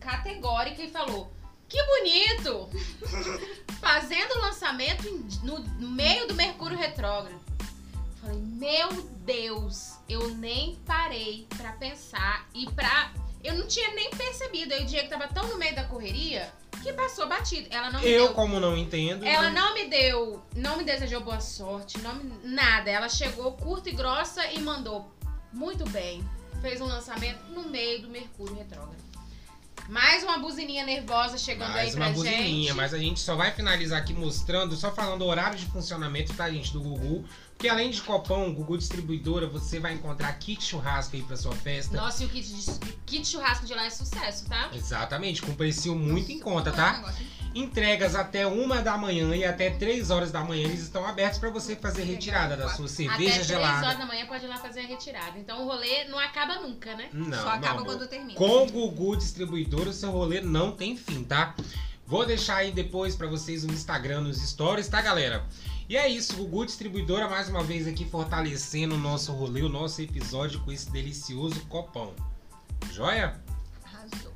categórica 0.00 0.82
e 0.82 0.90
falou: 0.90 1.32
Que 1.68 1.78
bonito! 1.84 2.68
Fazendo 3.80 4.32
o 4.34 4.40
lançamento 4.40 5.08
no, 5.44 5.60
meio 5.88 6.26
do 6.26 6.34
Mercúrio 6.34 6.76
Retrógrado. 6.76 7.38
Falei, 8.20 8.40
meu 8.40 8.90
Deus, 9.24 9.92
eu 10.08 10.28
nem 10.34 10.74
parei 10.84 11.46
pra 11.56 11.72
pensar 11.72 12.46
e 12.52 12.66
pra. 12.72 13.12
Eu 13.44 13.54
não 13.54 13.68
tinha 13.68 13.94
nem 13.94 14.10
percebido. 14.10 14.74
Aí 14.74 14.82
o 14.82 14.86
Diego 14.86 15.08
tava 15.08 15.28
tão 15.28 15.46
no 15.46 15.56
meio 15.56 15.74
da 15.76 15.84
correria 15.84 16.52
que 16.82 16.92
passou 16.92 17.28
batido. 17.28 17.68
Ela 17.70 17.90
não 17.90 18.00
me 18.00 18.08
Eu, 18.08 18.26
deu. 18.26 18.34
como 18.34 18.58
não 18.58 18.76
entendo. 18.76 19.24
Ela 19.24 19.50
não 19.50 19.74
me 19.74 19.86
deu, 19.88 20.42
não 20.56 20.76
me 20.76 20.82
desejou 20.84 21.20
boa 21.20 21.40
sorte, 21.40 21.98
não 21.98 22.16
me- 22.16 22.32
nada. 22.42 22.90
Ela 22.90 23.08
chegou 23.08 23.52
curta 23.52 23.88
e 23.88 23.92
grossa 23.92 24.44
e 24.52 24.58
mandou 24.60 25.08
muito 25.52 25.88
bem. 25.90 26.28
Fez 26.60 26.80
um 26.80 26.86
lançamento 26.86 27.38
no 27.54 27.68
meio 27.68 28.02
do 28.02 28.08
Mercúrio 28.08 28.54
Retrógrado. 28.56 28.96
Mais 29.88 30.22
uma 30.22 30.38
buzininha 30.38 30.84
nervosa 30.84 31.38
chegando 31.38 31.70
Mais 31.70 31.88
aí 31.88 31.92
pra 31.92 32.06
uma 32.06 32.12
buzininha, 32.12 32.68
gente. 32.68 32.72
mas 32.74 32.92
a 32.92 32.98
gente 32.98 33.20
só 33.20 33.34
vai 33.36 33.50
finalizar 33.52 33.98
aqui 33.98 34.12
mostrando, 34.12 34.76
só 34.76 34.92
falando 34.92 35.22
o 35.22 35.26
horário 35.26 35.56
de 35.56 35.64
funcionamento, 35.66 36.34
tá, 36.34 36.50
gente, 36.50 36.72
do 36.74 36.80
Gugu. 36.80 37.24
Porque 37.56 37.68
além 37.68 37.90
de 37.90 38.02
copão, 38.02 38.52
Gugu 38.52 38.76
Distribuidora, 38.76 39.46
você 39.46 39.80
vai 39.80 39.94
encontrar 39.94 40.32
kit 40.34 40.62
churrasco 40.62 41.16
aí 41.16 41.22
pra 41.22 41.36
sua 41.36 41.54
festa. 41.54 41.96
Nossa, 41.96 42.22
e 42.22 42.26
o 42.26 42.28
kit, 42.28 42.46
de, 42.52 42.92
kit 43.06 43.26
churrasco 43.26 43.64
de 43.64 43.74
lá 43.74 43.86
é 43.86 43.90
sucesso, 43.90 44.46
tá? 44.46 44.68
Exatamente, 44.74 45.40
com 45.40 45.54
preço 45.54 45.94
muito 45.94 46.30
em 46.30 46.38
conta, 46.38 46.70
Um 46.70 46.74
tá? 46.74 46.92
negócio. 46.92 47.26
Entregas 47.58 48.14
até 48.14 48.46
uma 48.46 48.80
da 48.80 48.96
manhã 48.96 49.34
e 49.34 49.44
até 49.44 49.70
3 49.70 50.10
horas 50.10 50.30
da 50.30 50.44
manhã, 50.44 50.64
eles 50.64 50.80
estão 50.80 51.04
abertos 51.04 51.38
pra 51.40 51.50
você 51.50 51.74
fazer 51.74 52.04
retirada 52.04 52.56
da 52.56 52.68
sua 52.68 52.84
Até 52.84 52.94
cerveja 52.94 53.32
3 53.32 53.46
gelada. 53.46 53.86
horas 53.86 53.98
da 53.98 54.06
manhã 54.06 54.26
pode 54.26 54.44
ir 54.44 54.48
lá 54.48 54.58
fazer 54.58 54.80
a 54.80 54.86
retirada. 54.86 55.38
Então 55.38 55.62
o 55.62 55.66
rolê 55.66 56.04
não 56.04 56.18
acaba 56.18 56.60
nunca, 56.60 56.94
né? 56.94 57.08
Não, 57.12 57.42
Só 57.42 57.48
acaba 57.48 57.78
não, 57.78 57.84
quando 57.84 58.06
termina. 58.06 58.38
Com 58.38 58.64
o 58.64 58.70
Gugu 58.70 59.16
Distribuidora, 59.16 59.90
o 59.90 59.92
seu 59.92 60.10
rolê 60.10 60.40
não 60.40 60.70
tem 60.70 60.96
fim, 60.96 61.24
tá? 61.24 61.54
Vou 62.06 62.24
deixar 62.24 62.56
aí 62.58 62.70
depois 62.70 63.16
pra 63.16 63.26
vocês 63.26 63.64
no 63.64 63.72
Instagram, 63.72 64.20
nos 64.20 64.38
stories, 64.40 64.86
tá, 64.88 65.02
galera? 65.02 65.44
E 65.88 65.96
é 65.96 66.06
isso, 66.06 66.36
Gugu 66.36 66.64
Distribuidora 66.64 67.28
mais 67.28 67.48
uma 67.48 67.64
vez 67.64 67.88
aqui 67.88 68.04
fortalecendo 68.04 68.94
o 68.94 68.98
nosso 68.98 69.32
rolê, 69.32 69.62
o 69.62 69.68
nosso 69.68 70.00
episódio 70.00 70.60
com 70.60 70.70
esse 70.70 70.90
delicioso 70.90 71.60
copão. 71.66 72.14
Joia? 72.92 73.34
Arrasou. 73.84 74.32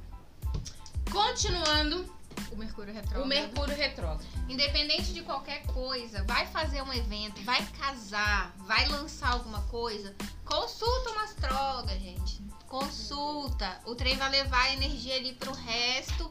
Continuando, 1.11 2.05
O 2.51 2.57
Mercúrio 2.57 2.93
Retrógrado. 2.93 3.25
o 3.25 3.27
Mercúrio 3.27 3.77
Retrógrado. 3.77 4.25
Independente 4.49 5.13
de 5.13 5.23
qualquer 5.23 5.65
coisa, 5.67 6.25
vai 6.25 6.47
fazer 6.47 6.83
um 6.83 6.93
evento, 6.93 7.43
vai 7.43 7.65
casar, 7.79 8.55
vai 8.59 8.89
lançar 8.89 9.33
alguma 9.33 9.63
coisa, 9.63 10.15
consulta 10.45 11.11
uma 11.11 11.25
astróloga, 11.25 11.99
gente. 11.99 12.43
Consulta. 12.69 13.81
O 13.85 13.95
trem 13.95 14.17
vai 14.17 14.31
levar 14.31 14.63
a 14.63 14.73
energia 14.73 15.17
ali 15.17 15.35
pro 15.35 15.53
resto 15.53 16.31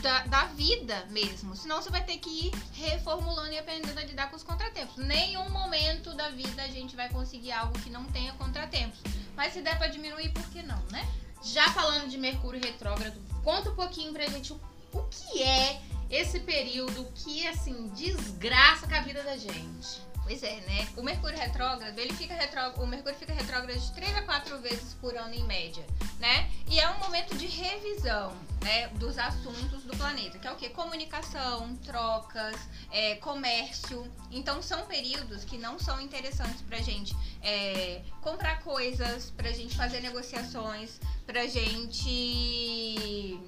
da, 0.00 0.20
da 0.26 0.44
vida 0.46 1.06
mesmo. 1.10 1.54
Senão 1.54 1.82
você 1.82 1.90
vai 1.90 2.02
ter 2.02 2.16
que 2.18 2.46
ir 2.46 2.52
reformulando 2.72 3.52
e 3.52 3.58
aprendendo 3.58 3.98
a 3.98 4.04
lidar 4.04 4.30
com 4.30 4.36
os 4.36 4.42
contratempos. 4.42 4.96
Nenhum 4.96 5.50
momento 5.50 6.14
da 6.14 6.30
vida 6.30 6.62
a 6.62 6.68
gente 6.68 6.96
vai 6.96 7.08
conseguir 7.10 7.52
algo 7.52 7.78
que 7.80 7.90
não 7.90 8.04
tenha 8.04 8.32
contratempos. 8.34 9.00
Mas 9.36 9.52
se 9.52 9.60
der 9.60 9.76
pra 9.76 9.88
diminuir, 9.88 10.30
por 10.30 10.48
que 10.50 10.62
não, 10.62 10.80
né? 10.90 11.06
Já 11.42 11.68
falando 11.70 12.08
de 12.08 12.16
Mercúrio 12.16 12.60
retrógrado, 12.62 13.20
conta 13.42 13.70
um 13.70 13.74
pouquinho 13.74 14.12
pra 14.12 14.26
gente 14.26 14.52
o, 14.52 14.60
o 14.92 15.02
que 15.04 15.42
é 15.42 15.80
esse 16.10 16.40
período 16.40 17.04
que, 17.14 17.46
assim, 17.46 17.88
desgraça 17.88 18.86
com 18.86 18.94
a 18.94 19.00
vida 19.00 19.22
da 19.22 19.36
gente. 19.36 20.02
Pois 20.24 20.42
é, 20.44 20.60
né? 20.60 20.88
O 20.96 21.02
Mercúrio 21.02 21.36
retrógrado, 21.36 21.98
ele 21.98 22.12
fica 22.14 22.34
retró... 22.34 22.70
o 22.76 22.86
Mercúrio 22.86 23.18
fica 23.18 23.32
retrógrado 23.32 23.78
de 23.78 23.92
3 23.92 24.16
a 24.16 24.22
4 24.22 24.58
vezes 24.60 24.94
por 24.94 25.16
ano 25.16 25.34
em 25.34 25.42
média, 25.44 25.84
né? 26.20 26.48
E 26.68 26.78
é 26.78 26.88
um 26.90 26.98
momento 27.00 27.36
de 27.36 27.46
revisão, 27.46 28.32
né, 28.62 28.86
dos 28.94 29.18
assuntos 29.18 29.82
do 29.82 29.96
planeta, 29.96 30.38
que 30.38 30.46
é 30.46 30.52
o 30.52 30.56
quê? 30.56 30.68
Comunicação, 30.68 31.74
trocas, 31.78 32.56
é, 32.92 33.16
comércio. 33.16 34.06
Então 34.30 34.62
são 34.62 34.86
períodos 34.86 35.44
que 35.44 35.58
não 35.58 35.78
são 35.78 36.00
interessantes 36.00 36.62
pra 36.62 36.78
gente 36.78 37.16
é, 37.42 38.02
comprar 38.20 38.60
coisas, 38.60 39.30
pra 39.36 39.50
gente 39.50 39.76
fazer 39.76 40.00
negociações, 40.00 41.00
pra 41.26 41.46
gente 41.48 43.40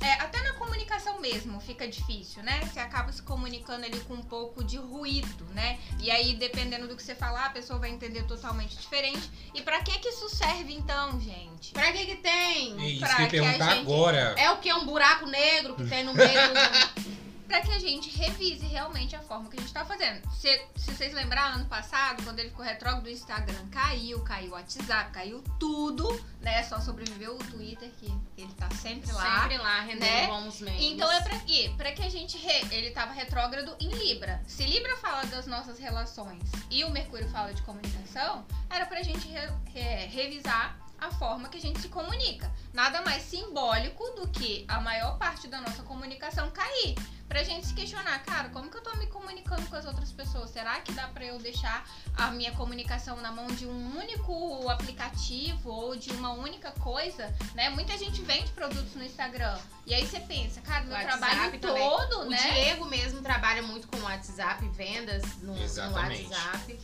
é, 0.00 0.12
até 0.14 0.40
na 0.42 0.52
comunicação 0.54 1.20
mesmo 1.20 1.60
fica 1.60 1.86
difícil, 1.88 2.42
né? 2.42 2.60
Você 2.64 2.78
acaba 2.80 3.12
se 3.12 3.22
comunicando 3.22 3.84
ali 3.84 3.98
com 4.00 4.14
um 4.14 4.22
pouco 4.22 4.62
de 4.64 4.76
ruído, 4.76 5.44
né? 5.54 5.78
E 6.00 6.10
aí, 6.10 6.34
dependendo 6.34 6.86
do 6.88 6.96
que 6.96 7.02
você 7.02 7.14
falar, 7.14 7.46
a 7.46 7.50
pessoa 7.50 7.78
vai 7.78 7.90
entender 7.90 8.22
totalmente 8.24 8.76
diferente. 8.76 9.30
E 9.54 9.62
pra 9.62 9.82
que 9.82 9.98
que 9.98 10.08
isso 10.08 10.28
serve 10.28 10.72
então, 10.74 11.20
gente? 11.20 11.72
Pra 11.72 11.92
que 11.92 12.06
que 12.06 12.16
tem? 12.16 12.80
É 12.80 12.88
isso 12.90 13.00
Pra 13.00 13.14
que 13.14 13.20
eu 13.20 13.24
ia 13.24 13.28
que 13.28 13.36
a 13.36 13.42
perguntar 13.42 13.70
gente- 13.74 13.80
agora. 13.82 14.34
É 14.36 14.50
o 14.50 14.58
que? 14.58 14.72
Um 14.72 14.84
buraco 14.86 15.26
negro 15.26 15.74
que 15.74 15.86
tem 15.86 16.04
no 16.04 16.14
meio 16.14 16.30
do... 16.52 17.15
Pra 17.46 17.60
que 17.60 17.70
a 17.72 17.78
gente 17.78 18.10
revise 18.16 18.66
realmente 18.66 19.14
a 19.14 19.20
forma 19.20 19.48
que 19.48 19.56
a 19.56 19.60
gente 19.60 19.72
tá 19.72 19.84
fazendo. 19.84 20.20
Se, 20.32 20.48
se 20.76 20.92
vocês 20.94 21.12
lembraram, 21.12 21.56
ano 21.56 21.66
passado, 21.66 22.22
quando 22.24 22.38
ele 22.38 22.48
ficou 22.50 22.64
retrógrado 22.64 23.04
do 23.04 23.10
Instagram, 23.10 23.68
caiu, 23.70 24.20
caiu 24.22 24.50
o 24.50 24.54
WhatsApp, 24.54 25.10
caiu 25.12 25.42
tudo, 25.58 26.08
né? 26.40 26.62
Só 26.64 26.80
sobreviveu 26.80 27.34
o 27.36 27.38
Twitter, 27.38 27.90
que 28.00 28.12
ele 28.36 28.52
tá 28.54 28.68
sempre 28.70 29.10
lá. 29.12 29.40
Sempre 29.42 29.58
lá, 29.58 29.80
rendendo 29.80 30.00
né? 30.00 30.26
bons 30.26 30.60
memes. 30.60 30.82
Então 30.82 31.10
é 31.10 31.20
pra 31.22 31.38
quê? 31.40 31.72
Pra 31.76 31.92
que 31.92 32.02
a 32.02 32.08
gente. 32.08 32.36
re- 32.38 32.66
Ele 32.70 32.90
tava 32.90 33.12
retrógrado 33.12 33.76
em 33.80 33.88
Libra. 33.90 34.42
Se 34.46 34.64
Libra 34.64 34.96
fala 34.96 35.24
das 35.26 35.46
nossas 35.46 35.78
relações 35.78 36.42
e 36.70 36.84
o 36.84 36.90
Mercúrio 36.90 37.28
fala 37.30 37.52
de 37.54 37.62
comunicação, 37.62 38.44
era 38.68 38.86
pra 38.86 39.02
gente 39.02 39.26
re- 39.28 39.52
re- 39.72 40.06
revisar 40.06 40.78
a 40.98 41.10
forma 41.10 41.48
que 41.50 41.58
a 41.58 41.60
gente 41.60 41.80
se 41.80 41.88
comunica. 41.88 42.50
Nada 42.72 43.02
mais 43.02 43.22
simbólico 43.22 44.02
do 44.12 44.28
que 44.28 44.64
a 44.66 44.80
maior 44.80 45.18
parte 45.18 45.46
da 45.46 45.60
nossa 45.60 45.82
comunicação 45.82 46.50
cair. 46.50 46.94
Pra 47.28 47.42
gente 47.42 47.66
se 47.66 47.74
questionar, 47.74 48.18
cara, 48.24 48.48
como 48.50 48.70
que 48.70 48.76
eu 48.76 48.82
tô 48.82 48.96
me 48.96 49.06
comunicando 49.08 49.60
com 49.66 49.76
as 49.76 49.84
outras 49.84 50.12
pessoas? 50.12 50.48
Será 50.50 50.80
que 50.80 50.92
dá 50.92 51.08
pra 51.08 51.24
eu 51.24 51.38
deixar 51.38 51.84
a 52.16 52.30
minha 52.30 52.52
comunicação 52.52 53.20
na 53.20 53.32
mão 53.32 53.48
de 53.48 53.66
um 53.66 53.98
único 53.98 54.68
aplicativo 54.70 55.68
ou 55.70 55.96
de 55.96 56.10
uma 56.12 56.32
única 56.32 56.70
coisa, 56.72 57.34
né? 57.54 57.68
Muita 57.70 57.98
gente 57.98 58.22
vende 58.22 58.50
produtos 58.52 58.94
no 58.94 59.04
Instagram. 59.04 59.58
E 59.84 59.92
aí 59.92 60.06
você 60.06 60.20
pensa, 60.20 60.60
cara, 60.60 60.84
meu 60.84 60.92
WhatsApp 60.94 61.18
trabalho 61.18 61.58
também. 61.60 61.82
todo, 61.88 62.20
O 62.22 62.30
né? 62.30 62.38
Diego 62.38 62.84
mesmo 62.86 63.20
trabalha 63.20 63.62
muito 63.62 63.88
com 63.88 63.98
WhatsApp, 64.02 64.66
vendas 64.68 65.22
no, 65.42 65.54
no 65.54 65.62
Exatamente. 65.62 66.28
WhatsApp. 66.30 66.78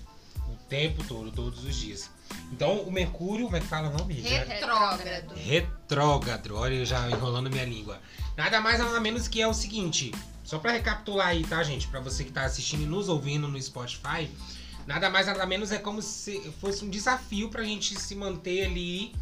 O 0.48 0.56
tempo 0.68 1.04
todo, 1.04 1.30
todos 1.30 1.64
os 1.64 1.74
dias. 1.74 2.10
Então, 2.50 2.80
o 2.82 2.90
Mercúrio, 2.90 3.44
como 3.46 3.56
é 3.56 3.60
que 3.60 3.66
fala 3.66 3.88
o 3.88 3.96
nome? 3.96 4.20
Já- 4.20 4.44
Retrógrado. 4.44 5.34
Retrógrado. 5.36 6.56
Olha, 6.56 6.74
eu 6.74 6.84
já 6.84 7.08
enrolando 7.08 7.48
minha 7.48 7.64
língua. 7.64 8.00
Nada 8.36 8.60
mais, 8.60 8.78
nada 8.80 8.98
menos 9.00 9.28
que 9.28 9.40
é 9.40 9.46
o 9.46 9.54
seguinte. 9.54 10.12
Só 10.44 10.58
pra 10.58 10.72
recapitular 10.72 11.28
aí, 11.28 11.44
tá, 11.44 11.62
gente? 11.62 11.86
Pra 11.88 12.00
você 12.00 12.24
que 12.24 12.32
tá 12.32 12.44
assistindo 12.44 12.82
e 12.82 12.86
nos 12.86 13.08
ouvindo 13.08 13.48
no 13.48 13.60
Spotify. 13.62 14.30
Nada 14.86 15.08
mais, 15.08 15.26
nada 15.26 15.46
menos 15.46 15.70
é 15.70 15.78
como 15.78 16.02
se 16.02 16.40
fosse 16.60 16.84
um 16.84 16.90
desafio 16.90 17.48
pra 17.48 17.62
gente 17.62 17.94
se 17.98 18.14
manter 18.16 18.64
ali, 18.66 19.14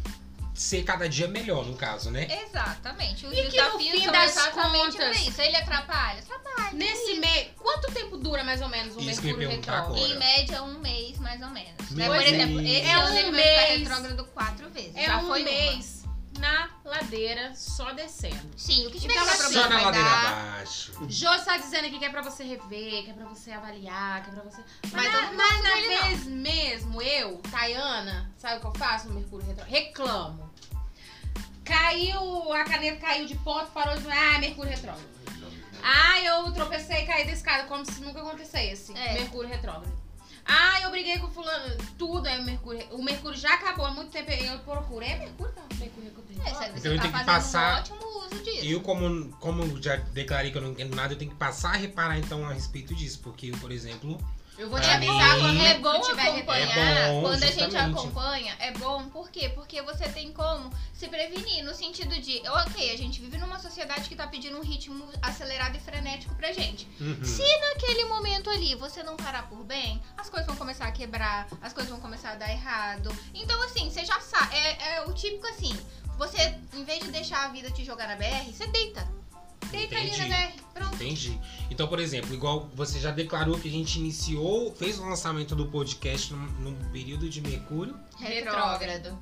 ser 0.55 0.83
cada 0.83 1.07
dia 1.07 1.27
melhor, 1.27 1.63
no 1.65 1.75
caso, 1.75 2.09
né? 2.09 2.27
Exatamente. 2.47 3.25
Os 3.27 3.31
E 3.37 3.43
que 3.43 3.61
no 3.61 3.77
fim 3.77 4.11
das 4.11 4.31
exatamente 4.31 4.97
contas- 4.97 5.21
isso. 5.27 5.39
Ele 5.41 5.55
atrapalha? 5.55 6.19
Atrapalha. 6.19 6.73
Nesse 6.73 7.13
mês, 7.19 7.49
quanto 7.57 7.91
tempo 7.91 8.17
dura 8.17 8.43
mais 8.43 8.59
ou 8.61 8.67
menos 8.69 8.95
o 8.95 8.99
Isso 8.99 9.21
Mercúrio 9.23 9.49
retrógrado? 9.49 9.97
Em 9.97 10.17
média, 10.17 10.63
um 10.63 10.79
mês, 10.79 11.19
mais 11.19 11.39
ou 11.41 11.49
menos. 11.51 11.91
Né? 11.91 12.07
Por 12.07 12.15
exemplo, 12.21 12.59
esse 12.61 12.81
É 12.87 12.93
ano 12.93 13.13
um 13.13 13.17
ele 13.17 13.31
vai 13.31 13.41
ficar 13.41 13.67
mês. 13.67 13.79
retrógrado 13.87 14.25
quatro 14.33 14.69
vezes. 14.71 14.95
É 14.95 15.05
Já 15.05 15.17
um 15.19 15.27
foi 15.27 15.41
uma. 15.43 16.00
Na 16.41 16.69
ladeira, 16.83 17.53
só 17.55 17.93
descendo. 17.93 18.51
Sim, 18.57 18.87
o 18.87 18.91
que 18.91 18.99
tiver 18.99 19.13
Então, 19.13 19.25
que 19.25 19.31
assim, 19.31 19.53
Só 19.53 19.69
na 19.69 19.81
ladeira 19.81 20.09
dar. 20.09 20.27
abaixo. 20.49 20.91
Jô 21.07 21.33
está 21.35 21.57
dizendo 21.57 21.85
aqui 21.87 21.99
que 21.99 22.05
é 22.05 22.09
pra 22.09 22.21
você 22.21 22.43
rever, 22.43 23.03
que 23.05 23.11
é 23.11 23.13
pra 23.13 23.25
você 23.25 23.51
avaliar, 23.51 24.23
que 24.23 24.29
é 24.31 24.33
pra 24.33 24.43
você. 24.43 24.61
Mas, 24.91 24.91
Mas 24.91 25.11
na, 25.13 25.31
mas 25.33 25.63
na 25.63 25.69
dele, 25.75 25.95
não. 25.95 26.07
vez 26.07 26.25
mesmo, 26.25 27.01
eu, 27.01 27.37
Tayana, 27.49 28.29
sabe 28.37 28.57
o 28.57 28.59
que 28.59 28.67
eu 28.67 28.73
faço 28.75 29.07
no 29.07 29.13
Mercúrio 29.13 29.45
Retrógrado? 29.47 29.69
Reclamo. 29.71 30.51
Caiu, 31.63 32.51
a 32.53 32.63
caneta 32.65 32.99
caiu 32.99 33.25
de 33.27 33.35
ponto, 33.35 33.67
parou 33.71 33.95
de. 33.97 34.11
Ah, 34.11 34.39
Mercúrio 34.39 34.71
Retrógrado. 34.71 35.05
Ah, 35.83 36.19
eu 36.21 36.51
tropecei 36.51 37.03
e 37.03 37.05
caí 37.07 37.25
da 37.25 37.31
escada, 37.31 37.63
como 37.67 37.85
se 37.85 38.01
nunca 38.01 38.19
acontecesse. 38.19 38.95
É. 38.97 39.13
Mercúrio 39.13 39.49
Retrógrado. 39.49 39.91
Ah, 40.45 40.81
eu 40.81 40.89
briguei 40.91 41.17
com 41.19 41.29
fulano. 41.29 41.75
Tudo 41.97 42.27
é 42.27 42.37
Mercúrio. 42.39 42.85
O 42.91 43.01
Mercúrio 43.03 43.37
já 43.37 43.53
acabou 43.53 43.85
há 43.85 43.91
muito 43.91 44.11
tempo. 44.11 44.31
Eu 44.31 44.59
procurei. 44.59 45.09
É 45.09 45.17
Mercúrio? 45.17 45.53
Mercúrio 45.55 45.70
É, 45.85 46.77
Então 46.77 46.91
eu 46.91 46.97
tá 46.97 47.01
tenho 47.03 47.13
que 47.19 47.25
passar- 47.25 47.77
um 47.77 47.79
ótimo 47.79 48.25
uso 48.25 48.43
disso. 48.43 48.65
Eu, 48.65 48.81
como, 48.81 49.29
como 49.39 49.81
já 49.81 49.95
declarei 49.95 50.51
que 50.51 50.57
eu 50.57 50.61
não 50.61 50.71
entendo 50.71 50.95
nada, 50.95 51.13
eu 51.13 51.17
tenho 51.17 51.31
que 51.31 51.37
passar 51.37 51.73
a 51.73 51.77
reparar 51.77 52.17
então 52.17 52.45
a 52.45 52.53
respeito 52.53 52.93
disso. 52.95 53.19
Porque 53.23 53.47
eu, 53.47 53.57
por 53.57 53.71
exemplo, 53.71 54.19
Eu 54.57 54.69
vou 54.69 54.79
te 54.79 54.87
avisar 54.87 55.35
mim- 55.37 55.41
quando 55.41 55.61
É 55.61 55.77
bom 55.79 56.01
tiver 56.01 56.21
acompanhar. 56.27 56.77
É 56.77 57.07
bom, 57.11 57.21
quando 57.21 57.43
a 57.43 57.47
gente 57.51 57.75
acompanha, 57.77 58.55
é 58.59 58.71
bom. 58.71 59.09
Por 59.09 59.31
quê? 59.31 59.49
Porque 59.49 59.81
você 59.81 60.07
tem 60.09 60.31
como 60.33 60.71
se 60.93 61.07
prevenir. 61.07 61.63
No 61.63 61.73
sentido 61.73 62.13
de, 62.19 62.41
ok, 62.47 62.91
a 62.91 62.97
gente 62.97 63.19
vive 63.21 63.37
numa 63.37 63.57
sociedade 63.59 64.07
que 64.07 64.15
tá 64.15 64.27
pedindo 64.27 64.57
um 64.57 64.61
ritmo 64.61 65.07
acelerado 65.21 65.75
e 65.77 65.79
frenético 65.79 66.35
pra 66.35 66.51
gente. 66.51 66.87
uhum, 66.99 67.23
Se 67.23 67.43
naquele 67.59 68.05
momento 68.05 68.49
ali 68.49 68.75
você 68.75 69.01
não 69.01 69.15
parar 69.17 69.47
por 69.49 69.63
bem, 69.63 69.99
as 70.17 70.29
coisas 70.29 70.45
vão 70.45 70.55
começar 70.55 70.85
a 70.85 70.91
quebrar, 70.91 71.47
as 71.61 71.73
coisas 71.73 71.89
vão 71.91 71.99
começar 72.01 72.31
a 72.31 72.35
dar 72.35 72.51
errado. 72.51 73.09
Então, 73.33 73.59
assim, 73.63 73.89
você 73.89 74.05
já 74.05 74.19
sabe. 74.19 74.53
É, 74.55 74.95
é 74.97 75.01
o 75.05 75.13
típico 75.13 75.47
assim: 75.47 75.75
você, 76.17 76.55
em 76.75 76.83
vez 76.83 76.99
de 77.03 77.09
deixar 77.09 77.45
a 77.45 77.47
vida 77.47 77.71
te 77.71 77.83
jogar 77.83 78.07
na 78.07 78.15
BR, 78.15 78.51
você 78.53 78.67
deita. 78.67 79.20
Deita 79.69 79.95
ali 79.95 80.09
Entendi. 80.09 80.29
na 80.29 80.37
DR. 80.37 80.53
Pronto. 80.73 80.95
Entendi. 80.95 81.39
Então, 81.69 81.87
por 81.87 81.99
exemplo, 81.99 82.33
igual 82.33 82.69
você 82.73 82.99
já 82.99 83.11
declarou 83.11 83.59
que 83.59 83.67
a 83.67 83.71
gente 83.71 83.99
iniciou, 83.99 84.73
fez 84.73 84.99
o 84.99 85.05
lançamento 85.05 85.55
do 85.55 85.67
podcast 85.67 86.33
no, 86.33 86.71
no 86.71 86.91
período 86.91 87.29
de 87.29 87.41
Mercúrio. 87.41 87.95
Retrógrado. 88.17 89.17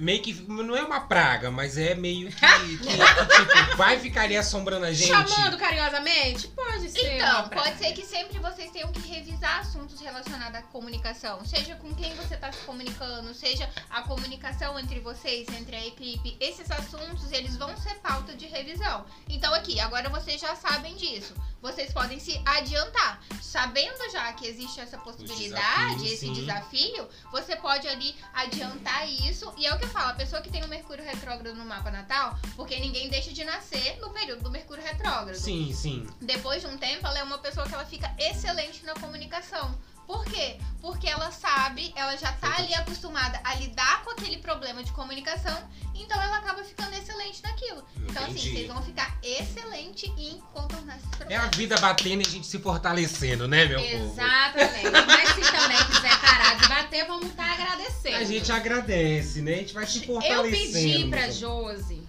Meio 0.00 0.22
que 0.22 0.32
não 0.48 0.76
é 0.76 0.82
uma 0.82 1.00
praga, 1.00 1.50
mas 1.50 1.76
é 1.76 1.94
meio 1.94 2.30
que, 2.30 2.36
que, 2.36 2.76
que, 2.78 2.86
tipo, 2.86 3.76
vai 3.76 3.98
ficar 3.98 4.22
ali 4.22 4.36
assombrando 4.36 4.86
a 4.86 4.92
gente. 4.92 5.08
Chamando 5.08 5.58
carinhosamente? 5.58 6.48
Pode 6.48 6.90
ser. 6.90 7.16
Então, 7.16 7.40
uma 7.40 7.48
praga. 7.48 7.64
pode 7.64 7.78
ser 7.78 7.92
que 7.92 8.04
sempre 8.04 8.38
vocês 8.38 8.70
tenham 8.70 8.92
que 8.92 9.00
revisar 9.00 9.60
assuntos 9.60 10.00
relacionados 10.00 10.56
à 10.56 10.62
comunicação. 10.62 11.44
Seja 11.44 11.74
com 11.76 11.92
quem 11.94 12.14
você 12.14 12.34
está 12.34 12.52
se 12.52 12.58
comunicando, 12.60 13.34
seja 13.34 13.68
a 13.90 14.02
comunicação 14.02 14.78
entre 14.78 15.00
vocês, 15.00 15.48
entre 15.48 15.74
a 15.74 15.86
equipe. 15.86 16.36
Esses 16.40 16.70
assuntos, 16.70 17.32
eles 17.32 17.56
vão 17.56 17.76
ser 17.76 17.94
pauta 17.96 18.34
de 18.34 18.46
revisão. 18.46 19.04
Então, 19.28 19.52
aqui, 19.52 19.80
agora 19.80 20.08
vocês 20.08 20.40
já 20.40 20.54
sabem 20.54 20.94
disso. 20.94 21.34
Vocês 21.60 21.92
podem 21.92 22.20
se 22.20 22.40
adiantar. 22.44 23.20
Sabendo 23.42 24.10
já 24.12 24.32
que 24.32 24.46
existe 24.46 24.80
essa 24.80 24.96
possibilidade, 24.98 26.02
desafios, 26.02 26.12
esse 26.12 26.26
sim. 26.26 26.32
desafio, 26.32 27.08
você 27.32 27.56
pode 27.56 27.88
ali 27.88 28.14
adiantar 28.32 29.08
isso. 29.08 29.52
E 29.56 29.66
é 29.66 29.74
o 29.74 29.78
que 29.78 29.87
eu 29.88 29.92
falo, 29.92 30.10
a 30.10 30.14
pessoa 30.14 30.42
que 30.42 30.50
tem 30.50 30.62
o 30.62 30.68
Mercúrio 30.68 31.02
retrógrado 31.02 31.56
no 31.56 31.64
mapa 31.64 31.90
natal, 31.90 32.38
porque 32.54 32.78
ninguém 32.78 33.08
deixa 33.08 33.32
de 33.32 33.42
nascer 33.42 33.98
no 34.00 34.10
período 34.10 34.42
do 34.42 34.50
Mercúrio 34.50 34.84
retrógrado. 34.84 35.34
Sim, 35.34 35.72
sim. 35.72 36.06
Depois 36.20 36.60
de 36.60 36.68
um 36.68 36.76
tempo, 36.76 37.06
ela 37.06 37.18
é 37.18 37.22
uma 37.22 37.38
pessoa 37.38 37.66
que 37.66 37.74
ela 37.74 37.86
fica 37.86 38.14
excelente 38.18 38.84
na 38.84 38.92
comunicação. 38.94 39.74
Por 40.08 40.24
quê? 40.24 40.56
Porque 40.80 41.06
ela 41.06 41.30
sabe, 41.30 41.92
ela 41.94 42.16
já 42.16 42.32
tá 42.32 42.56
ali 42.56 42.72
acostumada 42.74 43.38
a 43.44 43.54
lidar 43.56 44.02
com 44.04 44.10
aquele 44.12 44.38
problema 44.38 44.82
de 44.82 44.90
comunicação, 44.92 45.56
então 45.94 46.20
ela 46.22 46.38
acaba 46.38 46.64
ficando 46.64 46.94
excelente 46.96 47.42
naquilo. 47.42 47.84
Então, 48.08 48.22
assim, 48.24 48.32
Entendi. 48.32 48.52
vocês 48.54 48.66
vão 48.68 48.82
ficar 48.82 49.18
excelente 49.22 50.06
em 50.16 50.40
contornar 50.54 50.96
esses 50.96 51.10
É 51.12 51.14
a 51.14 51.16
problemas. 51.18 51.56
vida 51.56 51.78
batendo 51.78 52.22
e 52.22 52.26
a 52.26 52.30
gente 52.30 52.46
se 52.46 52.58
fortalecendo, 52.58 53.46
né, 53.46 53.66
meu? 53.66 53.78
Exatamente. 53.80 54.90
Mas 55.06 55.28
se 55.34 55.52
também 55.52 55.84
quiser 55.84 56.20
parar 56.22 56.54
de 56.54 56.68
bater, 56.68 57.06
vamos 57.06 57.26
estar 57.26 57.52
agradecendo. 57.52 58.16
A 58.16 58.24
gente 58.24 58.50
agradece, 58.50 59.42
né? 59.42 59.54
A 59.54 59.58
gente 59.58 59.74
vai 59.74 59.86
se 59.86 59.98
Eu 59.98 60.04
fortalecendo. 60.04 60.72
pedi 60.72 61.08
pra 61.10 61.30
Josi 61.30 62.02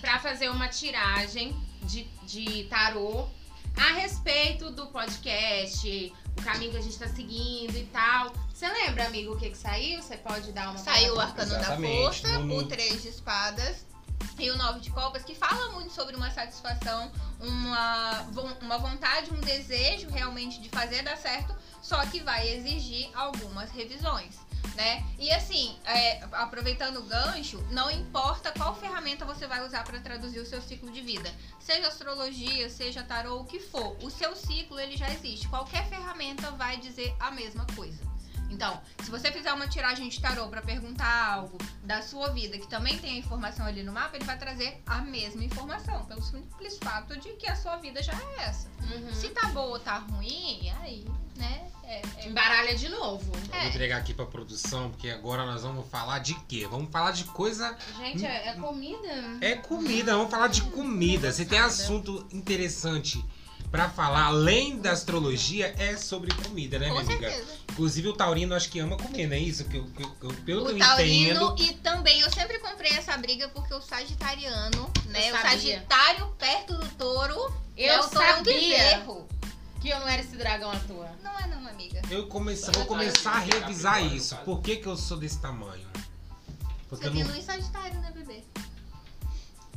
pra 0.00 0.20
fazer 0.20 0.50
uma 0.50 0.68
tiragem 0.68 1.56
de, 1.82 2.04
de 2.22 2.64
tarô 2.70 3.26
a 3.76 3.92
respeito 3.94 4.70
do 4.70 4.86
podcast, 4.88 6.12
o 6.40 6.44
caminho 6.44 6.70
que 6.72 6.76
a 6.78 6.82
gente 6.82 6.98
tá 6.98 7.08
seguindo 7.08 7.76
e 7.76 7.84
tal. 7.92 8.32
Você 8.52 8.68
lembra, 8.68 9.06
amigo, 9.06 9.34
o 9.34 9.38
que 9.38 9.50
que 9.50 9.56
saiu? 9.58 10.02
Você 10.02 10.16
pode 10.16 10.52
dar 10.52 10.70
uma 10.70 10.78
Saiu 10.78 11.14
o? 11.14 11.20
Arcano 11.20 11.50
da 11.50 11.58
Exatamente, 11.60 12.02
Força, 12.02 12.38
no- 12.40 12.56
o 12.58 12.66
Três 12.66 13.02
de 13.02 13.08
Espadas 13.08 13.86
e 14.38 14.50
o 14.50 14.56
Nove 14.56 14.80
de 14.80 14.90
Copas, 14.90 15.22
que 15.22 15.34
fala 15.34 15.70
muito 15.72 15.92
sobre 15.92 16.14
uma 16.16 16.30
satisfação, 16.30 17.10
uma, 17.40 18.22
uma 18.60 18.78
vontade, 18.78 19.30
um 19.32 19.40
desejo 19.40 20.08
realmente 20.10 20.60
de 20.60 20.68
fazer 20.68 21.02
dar 21.02 21.16
certo, 21.16 21.54
só 21.82 22.04
que 22.06 22.20
vai 22.20 22.48
exigir 22.48 23.10
algumas 23.14 23.70
revisões. 23.70 24.36
Né? 24.74 25.04
E 25.18 25.30
assim, 25.32 25.76
é, 25.84 26.22
aproveitando 26.32 26.98
o 26.98 27.02
gancho, 27.02 27.58
não 27.70 27.90
importa 27.90 28.52
qual 28.52 28.74
ferramenta 28.74 29.24
você 29.24 29.46
vai 29.46 29.64
usar 29.66 29.84
para 29.84 30.00
traduzir 30.00 30.38
o 30.38 30.46
seu 30.46 30.62
ciclo 30.62 30.90
de 30.90 31.00
vida, 31.00 31.30
seja 31.58 31.88
astrologia, 31.88 32.70
seja 32.70 33.02
tarô, 33.02 33.40
o 33.40 33.44
que 33.44 33.58
for, 33.58 33.96
o 34.02 34.10
seu 34.10 34.34
ciclo 34.34 34.78
ele 34.78 34.96
já 34.96 35.10
existe. 35.10 35.48
Qualquer 35.48 35.86
ferramenta 35.88 36.50
vai 36.52 36.78
dizer 36.78 37.14
a 37.20 37.30
mesma 37.30 37.66
coisa. 37.76 38.10
Então, 38.50 38.80
se 39.02 39.10
você 39.10 39.30
fizer 39.30 39.52
uma 39.52 39.68
tiragem 39.68 40.08
de 40.08 40.20
tarô 40.20 40.48
pra 40.48 40.60
perguntar 40.60 41.34
algo 41.34 41.56
da 41.84 42.02
sua 42.02 42.28
vida 42.30 42.58
que 42.58 42.66
também 42.66 42.98
tem 42.98 43.14
a 43.14 43.16
informação 43.16 43.64
ali 43.64 43.82
no 43.82 43.92
mapa, 43.92 44.16
ele 44.16 44.24
vai 44.24 44.36
trazer 44.36 44.82
a 44.86 44.98
mesma 44.98 45.44
informação, 45.44 46.04
pelo 46.04 46.22
simples 46.22 46.76
fato 46.78 47.16
de 47.18 47.30
que 47.34 47.48
a 47.48 47.54
sua 47.56 47.76
vida 47.76 48.02
já 48.02 48.12
é 48.12 48.42
essa. 48.48 48.68
Uhum. 48.92 49.14
Se 49.14 49.28
tá 49.28 49.46
boa 49.48 49.66
ou 49.66 49.78
tá 49.78 49.98
ruim, 49.98 50.68
aí, 50.80 51.06
né? 51.36 51.70
É, 51.84 52.02
é- 52.18 52.28
Embaralha 52.28 52.74
de 52.76 52.88
novo. 52.88 53.32
Eu 53.34 53.58
vou 53.60 53.68
entregar 53.68 53.98
aqui 53.98 54.12
pra 54.14 54.26
produção, 54.26 54.90
porque 54.90 55.08
agora 55.10 55.44
nós 55.46 55.62
vamos 55.62 55.88
falar 55.88 56.18
de 56.20 56.34
quê? 56.48 56.66
Vamos 56.70 56.90
falar 56.90 57.10
de 57.12 57.24
coisa. 57.24 57.76
Gente, 57.98 58.24
é, 58.24 58.48
é 58.48 58.52
comida? 58.54 59.38
É 59.40 59.54
comida, 59.56 60.16
vamos 60.16 60.30
falar 60.30 60.48
de 60.48 60.62
comida. 60.62 61.32
Se 61.32 61.44
tem 61.46 61.58
assunto 61.58 62.26
interessante 62.32 63.24
pra 63.70 63.88
falar, 63.88 64.24
além 64.26 64.78
da 64.78 64.90
astrologia, 64.92 65.74
é 65.78 65.96
sobre 65.96 66.32
comida, 66.34 66.78
né, 66.78 66.90
minha 66.90 67.04
com 67.04 67.10
amiga? 67.10 67.30
certeza. 67.30 67.58
Inclusive 67.80 68.08
o 68.08 68.12
Taurino 68.12 68.54
acho 68.54 68.68
que 68.68 68.78
ama 68.78 68.94
comer, 68.98 69.26
não 69.26 69.34
é 69.34 69.38
isso? 69.38 69.64
Que 69.64 69.78
eu, 69.78 69.84
que 69.86 70.02
eu- 70.02 70.10
que 70.10 70.42
pelo 70.42 70.66
que 70.66 70.72
O 70.72 70.74
eu 70.74 70.78
taurino 70.78 71.52
entendo. 71.52 71.56
e 71.58 71.72
também 71.78 72.20
eu 72.20 72.30
sempre 72.30 72.58
comprei 72.58 72.92
essa 72.92 73.16
briga 73.16 73.48
porque 73.48 73.72
o 73.72 73.80
sagitariano, 73.80 74.90
né? 75.06 75.30
Eu 75.30 75.34
O 75.34 75.38
sabia. 75.38 75.50
Sagitário 75.78 76.26
perto 76.38 76.74
do 76.74 76.86
touro 76.90 77.50
Eu 77.78 77.94
é 77.94 78.00
o 78.00 78.02
touro 78.06 78.26
sabia 78.36 78.52
bezerro. 78.54 79.26
que 79.80 79.88
eu 79.88 79.98
não 79.98 80.06
era 80.06 80.20
esse 80.20 80.36
dragão 80.36 80.70
à 80.70 80.76
toa. 80.80 81.10
Não 81.24 81.38
é 81.38 81.46
não, 81.46 81.66
amiga. 81.66 82.02
Eu 82.10 82.26
comece- 82.26 82.70
vou 82.70 82.84
começar 82.84 83.32
a 83.32 83.38
revisar 83.38 84.04
isso. 84.04 84.36
Por 84.44 84.60
que, 84.60 84.76
que 84.76 84.86
eu 84.86 84.94
sou 84.98 85.16
desse 85.16 85.38
tamanho? 85.40 85.88
Porque 86.86 87.02
Você 87.02 87.06
eu 87.08 87.12
tem 87.14 87.24
não. 87.24 87.32
luz 87.34 87.44
sagitário, 87.46 87.98
né, 87.98 88.10
bebê? 88.14 88.44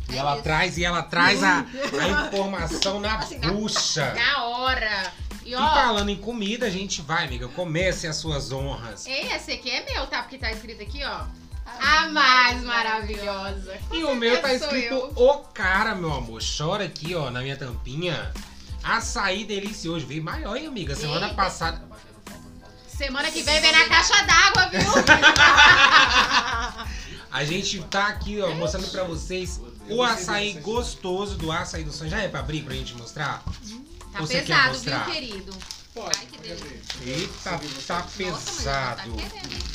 E 0.09 0.15
É 0.15 0.17
ela 0.17 0.33
isso. 0.33 0.43
traz, 0.43 0.77
e 0.77 0.83
ela 0.83 1.03
traz 1.03 1.41
a, 1.41 1.59
a 2.03 2.27
informação 2.27 2.99
na 2.99 3.15
Assim, 3.19 3.37
na- 3.39 3.53
bucha. 3.53 4.13
Na 4.13 4.43
hora. 4.43 5.13
E 5.45 5.51
E 5.51 5.55
ó, 5.55 5.73
falando 5.73 6.09
em 6.09 6.17
comida, 6.17 6.65
a 6.65 6.69
gente 6.69 7.01
vai, 7.01 7.25
amiga. 7.25 7.47
Comece 7.49 8.07
as 8.07 8.15
suas 8.15 8.51
honras. 8.51 9.05
esse 9.07 9.51
aqui 9.51 9.69
é 9.69 9.83
meu, 9.85 10.07
tá? 10.07 10.21
Porque 10.21 10.37
tá 10.37 10.51
escrito 10.51 10.81
aqui, 10.81 11.03
ó. 11.03 11.25
A 11.65 12.07
mais 12.09 12.61
maravilhosa. 12.63 13.77
E 13.91 14.03
o 14.03 14.15
meu 14.15 14.41
tá 14.41 14.53
escrito 14.53 14.93
eu. 14.93 15.13
O 15.15 15.37
Cara, 15.53 15.95
meu 15.95 16.13
amor. 16.13 16.41
Chora 16.41 16.85
aqui, 16.85 17.15
ó, 17.15 17.29
na 17.29 17.41
minha 17.41 17.57
tampinha. 17.57 18.31
Açaí 18.83 19.43
delicioso. 19.45 20.05
Veio 20.05 20.23
maior, 20.23 20.55
hein, 20.55 20.67
amiga? 20.67 20.95
Semana 20.95 21.27
Eita. 21.27 21.35
passada. 21.35 21.81
Semana 22.87 23.31
que 23.31 23.41
vem 23.41 23.59
vem 23.59 23.71
na 23.71 23.87
caixa 23.87 24.21
d'água, 24.23 24.69
viu? 24.69 24.81
A 27.31 27.43
gente 27.43 27.81
tá 27.85 28.07
aqui, 28.09 28.39
ó, 28.39 28.53
mostrando 28.53 28.87
pra 28.91 29.03
vocês 29.03 29.59
o 29.89 30.03
açaí 30.03 30.53
gostoso 30.53 31.35
do 31.35 31.51
açaí 31.51 31.83
do 31.83 31.91
sonho. 31.91 32.11
Já 32.11 32.21
é 32.21 32.27
pra 32.27 32.41
abrir 32.41 32.61
pra 32.61 32.75
gente 32.75 32.93
mostrar? 32.95 33.43
Tá 34.13 34.19
Você 34.19 34.41
quer 34.43 34.71
pesado, 34.71 34.79
viu, 34.79 35.13
querido? 35.13 35.57
Pode, 35.91 36.17
Ai, 36.19 36.27
que. 36.27 37.09
Eita, 37.09 37.33
tá 37.43 37.51
Nossa, 37.51 37.67
mas 37.67 37.89
ela 37.89 38.01
tá 38.01 39.03
pesado. 39.03 39.13
querendo. 39.15 39.73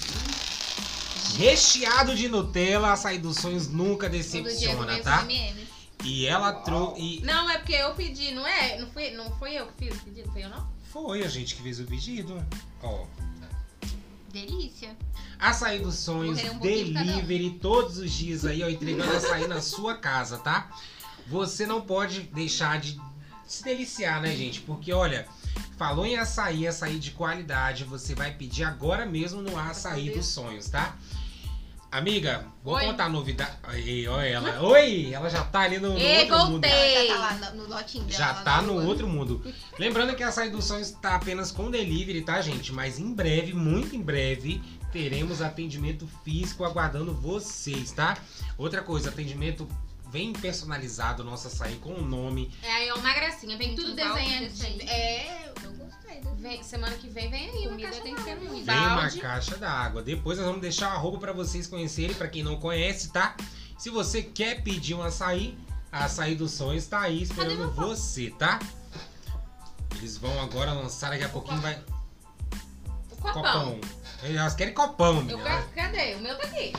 Recheado 1.36 2.14
de 2.14 2.28
Nutella, 2.28 2.92
açaí 2.92 3.18
dos 3.18 3.36
sonhos 3.36 3.68
nunca 3.68 4.08
decepciona, 4.08 4.98
tá? 5.02 5.22
M&M's. 5.24 5.68
E 6.04 6.26
ela 6.26 6.52
trouxe. 6.52 7.20
Não, 7.24 7.50
é 7.50 7.58
porque 7.58 7.72
eu 7.72 7.92
pedi, 7.94 8.30
não 8.30 8.46
é? 8.46 8.78
Não 8.78 8.88
fui, 8.90 9.10
não 9.10 9.28
fui 9.38 9.58
eu 9.58 9.66
que 9.66 9.86
fiz 9.86 9.96
o 9.96 10.04
pedido, 10.04 10.30
foi 10.32 10.44
eu 10.44 10.48
não? 10.48 10.68
Foi 10.92 11.24
a 11.24 11.28
gente 11.28 11.56
que 11.56 11.62
fez 11.62 11.80
o 11.80 11.84
pedido. 11.84 12.40
Ó. 12.80 13.06
Delícia. 14.32 14.96
Açaí 15.38 15.80
dos 15.80 15.96
sonhos, 15.96 16.42
um 16.44 16.52
um. 16.52 16.58
delivery 16.60 17.58
todos 17.60 17.98
os 17.98 18.12
dias 18.12 18.44
aí, 18.44 18.62
ó, 18.62 18.68
entregando 18.68 19.16
açaí 19.16 19.48
na 19.48 19.60
sua 19.60 19.96
casa, 19.96 20.38
tá? 20.38 20.70
Você 21.26 21.66
não 21.66 21.80
pode 21.80 22.22
deixar 22.22 22.80
de 22.80 23.00
se 23.48 23.64
deliciar, 23.64 24.20
né, 24.20 24.34
gente? 24.36 24.60
Porque, 24.60 24.92
olha, 24.92 25.26
falou 25.76 26.04
em 26.06 26.16
açaí, 26.16 26.66
açaí 26.66 26.98
de 26.98 27.12
qualidade, 27.12 27.84
você 27.84 28.14
vai 28.14 28.32
pedir 28.32 28.64
agora 28.64 29.06
mesmo 29.06 29.42
no 29.42 29.58
açaí 29.58 30.10
dos 30.10 30.26
sonhos, 30.26 30.68
tá? 30.68 30.96
Amiga, 31.90 32.44
vou 32.62 32.74
Oi. 32.74 32.84
contar 32.84 33.06
a 33.06 33.08
novidade. 33.08 33.56
Aí, 33.62 34.06
olha 34.06 34.26
ela. 34.26 34.62
Oi! 34.62 35.10
Ela 35.10 35.30
já 35.30 35.42
tá 35.42 35.60
ali 35.60 35.78
no, 35.78 35.94
no 35.94 35.98
Ei, 35.98 36.30
outro 36.30 36.50
mundo. 36.50 36.66
já 36.68 37.06
tá 37.06 37.18
lá 37.18 37.34
no, 37.34 37.56
no 37.62 37.68
lotinho 37.68 38.04
dela. 38.04 38.18
Já 38.18 38.34
tá 38.34 38.60
no 38.60 38.86
outro 38.86 39.08
mundo. 39.08 39.42
Lembrando 39.78 40.14
que 40.14 40.22
a 40.22 40.28
Açaí 40.28 40.50
dos 40.50 40.66
Sonhos 40.66 40.90
tá 40.90 41.14
apenas 41.14 41.50
com 41.50 41.70
delivery, 41.70 42.20
tá, 42.20 42.42
gente? 42.42 42.74
Mas 42.74 42.98
em 42.98 43.14
breve, 43.14 43.54
muito 43.54 43.96
em 43.96 44.02
breve, 44.02 44.60
teremos 44.92 45.40
atendimento 45.40 46.06
físico 46.22 46.62
aguardando 46.62 47.14
vocês, 47.14 47.90
tá? 47.90 48.18
Outra 48.58 48.82
coisa, 48.82 49.08
atendimento 49.08 49.66
bem 50.10 50.32
personalizado, 50.32 51.22
nosso 51.24 51.48
açaí 51.48 51.76
com 51.76 51.92
o 51.94 52.02
nome. 52.02 52.52
É 52.62 52.72
aí, 52.72 52.90
ó, 52.90 52.96
uma 52.96 53.12
gracinha. 53.12 53.56
Vem 53.56 53.74
tudo 53.74 53.94
desenhado. 53.94 54.46
É. 54.88 55.52
Eu 55.62 55.72
gostei. 55.72 56.20
Vem, 56.38 56.62
semana 56.62 56.96
que 56.96 57.08
vem 57.08 57.30
vem 57.30 57.48
aí 57.50 57.58
uma 57.62 57.70
Comida 57.70 57.88
caixa 57.88 58.02
tem 58.02 58.14
que 58.14 58.22
ser 58.22 58.36
d'água, 58.36 58.48
muito. 58.48 58.66
Vem 58.66 58.76
uma 58.76 59.10
caixa 59.10 59.56
d'água. 59.56 60.02
Depois 60.02 60.38
nós 60.38 60.46
vamos 60.46 60.60
deixar 60.62 60.88
o 60.92 60.96
arroba 60.96 61.18
pra 61.18 61.32
vocês 61.32 61.66
conhecerem, 61.66 62.14
pra 62.14 62.28
quem 62.28 62.42
não 62.42 62.56
conhece, 62.56 63.12
tá? 63.12 63.36
Se 63.78 63.90
você 63.90 64.22
quer 64.22 64.62
pedir 64.62 64.94
um 64.94 65.02
açaí, 65.02 65.56
a 65.90 66.04
Açaí 66.04 66.34
dos 66.34 66.52
Sonhos 66.52 66.86
tá 66.86 67.00
aí 67.00 67.22
esperando 67.22 67.70
você, 67.72 68.30
tá? 68.30 68.58
Eles 69.96 70.16
vão 70.16 70.40
agora 70.40 70.72
lançar, 70.72 71.10
daqui 71.10 71.24
a 71.24 71.28
pouquinho 71.28 71.60
vai. 71.60 71.78
O 73.10 73.16
copão. 73.16 73.32
Copão. 73.42 73.80
Elas 74.22 74.54
querem 74.54 74.74
copão, 74.74 75.16
Eu 75.16 75.22
menina. 75.24 75.42
quero, 75.44 75.68
cadê? 75.74 76.14
O 76.14 76.20
meu 76.20 76.36
tá 76.36 76.44
aqui. 76.44 76.72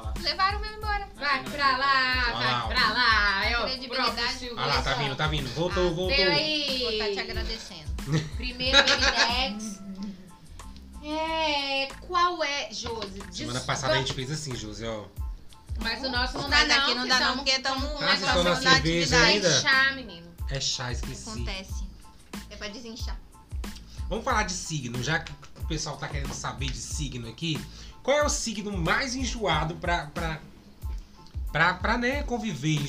Tá 0.00 0.08
lá. 0.08 0.14
Levaram 0.20 0.58
o 0.58 0.60
meu 0.60 0.72
embora. 0.76 1.08
Vai 1.16 1.44
pra 1.44 1.76
lá, 1.76 2.32
vai 2.32 2.68
pra 2.74 2.92
lá. 2.92 3.44
É 3.46 3.58
o 3.58 3.62
Credibilidade. 3.64 4.12
próprio 4.12 4.38
Silvio 4.38 4.58
Ah 4.58 4.66
lá, 4.66 4.82
tá 4.82 4.94
vindo, 4.94 5.16
tá 5.16 5.26
vindo. 5.26 5.48
Voltou, 5.54 5.88
Ah, 5.88 5.92
voltou. 5.92 6.08
Veio 6.08 6.30
Vou 6.30 6.38
aí. 6.88 6.98
estar 6.98 7.10
te 7.24 7.30
agradecendo. 7.30 7.90
Primeiro 8.36 8.78
Minidex. 8.78 9.80
É, 11.02 11.88
qual 12.00 12.42
é, 12.44 12.68
Josi? 12.72 13.22
Semana 13.30 13.60
passada 13.60 13.94
a 13.94 13.98
gente 13.98 14.12
fez 14.12 14.30
assim, 14.30 14.54
José, 14.54 14.86
ó. 14.88 15.04
Mas 15.82 16.04
o 16.04 16.10
nosso 16.10 16.36
não 16.36 16.50
dá 16.50 16.58
Mas 16.58 16.68
não, 16.68 16.76
aqui 16.76 16.94
não 16.94 17.08
dá 17.08 17.20
não, 17.20 17.36
porque 17.36 17.50
estamos 17.52 17.82
com 17.88 17.94
um 17.94 17.96
Ah, 18.02 18.16
vocês 18.16 18.20
negócio 18.20 18.26
estão 18.26 18.44
na 18.44 18.50
da 18.50 18.56
cerveja 18.60 19.16
atividade. 19.22 19.66
ainda? 19.66 19.92
menino. 19.94 20.26
É 20.50 20.60
chá, 20.60 20.92
esqueci. 20.92 21.30
Acontece. 21.30 21.84
É 22.50 22.56
pra 22.56 22.68
desinchar. 22.68 23.18
Vamos 24.10 24.24
falar 24.24 24.42
de 24.42 24.52
signo, 24.52 25.02
já 25.02 25.20
que 25.20 25.32
o 25.62 25.66
pessoal 25.66 25.96
tá 25.96 26.06
querendo 26.08 26.34
saber 26.34 26.66
de 26.70 26.76
signo 26.76 27.28
aqui. 27.30 27.58
Qual 28.10 28.18
é 28.18 28.24
o 28.24 28.28
signo 28.28 28.76
mais 28.76 29.14
enjoado 29.14 29.76
pra, 29.76 30.06
pra, 30.06 30.40
pra, 31.52 31.74
pra 31.74 31.96
né, 31.96 32.24
conviver? 32.24 32.80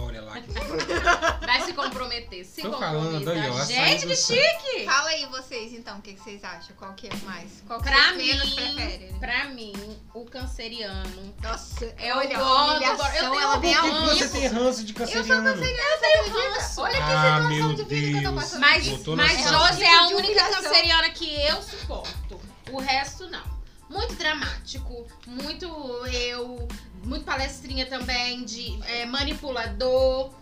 Olha 0.00 0.22
lá. 0.22 0.40
que- 0.40 0.48
Vai 1.44 1.60
se 1.66 1.74
comprometer. 1.74 2.46
Se 2.46 2.62
Tô 2.62 2.72
falando 2.78 3.28
aí, 3.28 3.50
ó, 3.50 3.62
Gente, 3.66 4.06
que 4.06 4.16
chique! 4.16 4.86
Fala 4.86 5.10
aí 5.10 5.26
vocês 5.26 5.74
então, 5.74 5.98
o 5.98 6.00
que, 6.00 6.14
que 6.14 6.20
vocês 6.22 6.42
acham? 6.42 6.74
Qual 6.76 6.94
que 6.94 7.08
é 7.08 7.14
mais? 7.26 7.62
Qual 7.66 7.78
que 7.78 7.90
Pra 7.90 8.14
vocês 8.14 8.26
menos 8.26 8.56
mim, 8.56 8.74
preferem? 8.74 9.12
pra 9.20 9.44
mim, 9.50 9.98
o 10.14 10.24
canceriano. 10.24 11.34
Nossa, 11.42 11.84
Eu 11.98 12.16
olha, 12.16 12.38
gosto, 12.38 13.16
eu 13.16 13.30
tenho 13.30 13.40
ela 13.42 13.56
vem 13.58 13.74
Por 13.76 13.84
ao 13.90 14.06
você 14.16 14.28
tem 14.30 14.46
ranço 14.46 14.82
de 14.82 14.94
canceriano? 14.94 15.46
Eu 15.50 15.60
tenho 15.60 16.32
ranço. 16.32 16.80
Olha 16.80 16.94
que 16.94 17.02
Ah, 17.02 17.48
situação 17.50 17.74
de 17.74 17.84
vida 17.84 18.18
que 18.18 18.24
eu 18.24 18.30
tô 18.30 18.40
passando. 18.40 18.60
Mas, 18.60 18.86
mas. 19.08 19.50
Josi 19.50 19.84
é 19.84 19.94
a 19.98 20.06
única 20.06 20.48
canceriana 20.48 21.10
que 21.10 21.34
eu 21.42 21.62
suporto. 21.62 22.40
O 22.72 22.80
resto, 22.80 23.28
não. 23.28 23.53
Muito 23.94 24.16
dramático, 24.16 25.06
muito 25.24 25.66
eu, 26.08 26.66
muito 27.04 27.24
palestrinha 27.24 27.86
também, 27.86 28.44
de 28.44 28.76
é, 28.82 29.06
manipulador. 29.06 30.34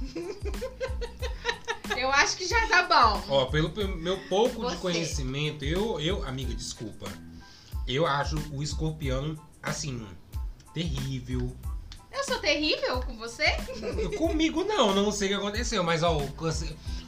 eu 1.98 2.10
acho 2.12 2.38
que 2.38 2.48
já 2.48 2.66
tá 2.66 2.82
bom. 2.84 3.22
Ó, 3.28 3.44
pelo, 3.44 3.68
pelo 3.70 3.94
meu 3.98 4.18
pouco 4.28 4.64
de 4.64 4.74
Você. 4.74 4.76
conhecimento, 4.78 5.66
eu, 5.66 6.00
eu, 6.00 6.26
amiga, 6.26 6.54
desculpa. 6.54 7.06
Eu 7.86 8.06
acho 8.06 8.36
o 8.50 8.62
escorpião, 8.62 9.38
assim, 9.62 10.06
terrível. 10.72 11.54
Eu 12.10 12.24
sou 12.24 12.38
terrível 12.38 13.02
com 13.02 13.18
você? 13.18 13.44
Comigo 14.16 14.64
não, 14.64 14.94
não 14.94 15.12
sei 15.12 15.28
o 15.28 15.30
que 15.32 15.36
aconteceu, 15.36 15.84
mas 15.84 16.02
ó, 16.02 16.16
o, 16.16 16.34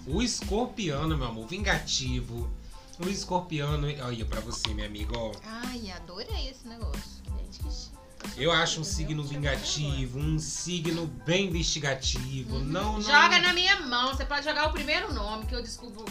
o 0.07 0.23
escorpiano, 0.23 1.17
meu 1.17 1.29
amor, 1.29 1.47
vingativo. 1.47 2.58
O 2.99 3.09
escorpiano, 3.09 3.87
olha 4.05 4.25
pra 4.25 4.41
você, 4.41 4.69
minha 4.75 4.87
amiga, 4.87 5.17
ó. 5.17 5.33
Ai, 5.45 5.91
adorei 5.93 6.49
esse 6.49 6.67
negócio. 6.67 7.23
Gente, 7.39 7.61
que 7.61 7.71
chique. 7.71 7.99
Eu 8.37 8.51
acho 8.51 8.81
um 8.81 8.85
signo 8.85 9.23
vingativo, 9.23 10.19
um 10.19 10.39
signo 10.41 11.07
bem 11.25 11.47
investigativo. 11.47 12.59
Não, 12.59 12.95
não. 12.95 13.01
Joga 13.03 13.39
na 13.41 13.53
minha 13.53 13.79
mão. 13.81 14.09
Você 14.09 14.25
pode 14.25 14.45
jogar 14.45 14.67
o 14.69 14.73
primeiro 14.73 15.13
nome 15.15 15.47
que 15.47 15.55
eu 15.55 15.63
descubro. 15.63 16.05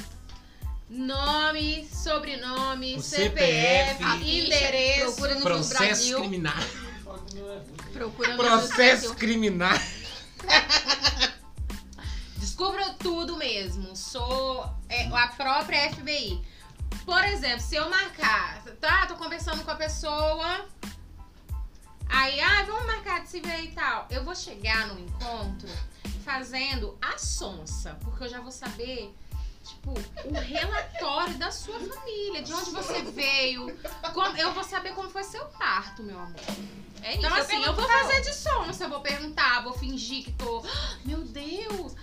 Nome, 0.89 1.85
sobrenome, 1.93 2.95
O 2.95 3.01
CPF, 3.01 3.97
CPF, 3.97 4.39
endereço. 4.45 5.05
procura 5.15 5.35
no 5.35 5.41
Processo 5.41 5.77
Brasil. 5.83 6.19
criminal. 6.19 6.63
Procura 7.91 8.31
no 8.31 8.37
Processo 8.37 8.77
Brasil. 8.77 9.15
criminal. 9.15 9.77
Descubro 12.37 12.81
tudo 12.97 13.35
mesmo. 13.35 13.93
Sou 13.95 14.65
é, 14.87 15.07
a 15.07 15.27
própria 15.27 15.91
FBI. 15.91 16.41
Por 17.07 17.23
exemplo, 17.23 17.61
se 17.61 17.75
eu 17.77 17.89
marcar, 17.89 18.61
tá? 18.81 19.05
Tô 19.07 19.15
conversando 19.15 19.63
com 19.63 19.71
a 19.71 19.75
pessoa. 19.75 20.65
Aí, 22.09 22.37
ah, 22.41 22.63
vamos 22.67 22.85
marcar 22.85 23.21
de 23.21 23.29
se 23.29 23.39
ver 23.39 23.61
e 23.63 23.71
tal. 23.71 24.05
Eu 24.09 24.25
vou 24.25 24.35
chegar 24.35 24.87
no 24.87 24.99
encontro 24.99 25.69
fazendo 26.25 26.97
a 27.01 27.17
sonsa, 27.17 27.97
porque 28.03 28.25
eu 28.25 28.29
já 28.29 28.41
vou 28.41 28.51
saber, 28.51 29.15
tipo, 29.63 29.91
o 30.25 30.33
relatório 30.33 31.37
da 31.37 31.49
sua 31.49 31.79
família, 31.79 32.41
de 32.43 32.53
onde 32.53 32.71
você 32.71 33.01
veio. 33.03 33.67
como- 34.13 34.35
eu 34.35 34.51
vou 34.51 34.63
saber 34.65 34.93
como 34.93 35.09
foi 35.09 35.23
seu 35.23 35.45
parto, 35.45 36.03
meu 36.03 36.19
amor. 36.19 36.35
É 37.03 37.11
isso. 37.11 37.19
Então, 37.19 37.33
assim, 37.37 37.63
eu 37.63 37.73
vou 37.73 37.87
fazer 37.87 38.19
de 38.21 38.33
sonsa, 38.33 38.83
eu 38.83 38.89
vou 38.89 38.99
perguntar, 38.99 39.63
vou 39.63 39.71
fingir 39.73 40.25
que 40.25 40.31
tô. 40.33 40.61
"Ah, 40.67 40.97
Meu 41.05 41.19
Deus! 41.23 41.93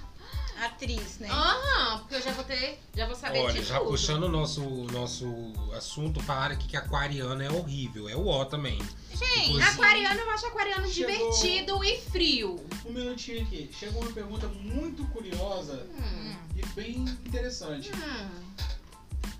Atriz, 0.62 1.18
né? 1.18 1.28
Aham, 1.30 1.98
porque 2.00 2.14
eu 2.16 2.22
já 2.22 2.32
vou 2.32 2.44
ter. 2.44 2.80
Já 2.94 3.06
vou 3.06 3.14
saber 3.16 3.40
Olha, 3.40 3.60
de 3.60 3.64
já 3.68 3.78
tudo. 3.78 3.90
puxando 3.90 4.24
o 4.24 4.28
nosso, 4.28 4.60
nosso 4.92 5.26
assunto 5.76 6.22
para 6.24 6.54
aqui 6.54 6.68
que 6.68 6.76
aquariano 6.76 7.42
é 7.42 7.50
horrível. 7.50 8.08
É 8.08 8.14
o 8.16 8.26
ó 8.26 8.44
também. 8.44 8.78
Gente, 9.12 9.40
Inclusive- 9.50 9.62
Aquariano, 9.70 10.20
eu 10.20 10.30
acho 10.30 10.46
aquariano 10.46 10.88
Chegou- 10.88 11.12
divertido 11.30 11.84
e 11.84 12.00
frio. 12.00 12.66
Um 12.84 12.92
minutinho 12.92 13.42
aqui. 13.42 13.70
Chegou 13.78 14.02
uma 14.02 14.12
pergunta 14.12 14.46
muito 14.48 15.04
curiosa 15.06 15.86
Hum. 15.98 16.34
e 16.56 16.66
bem 16.74 16.96
interessante. 17.26 17.90
Hum. 17.94 18.44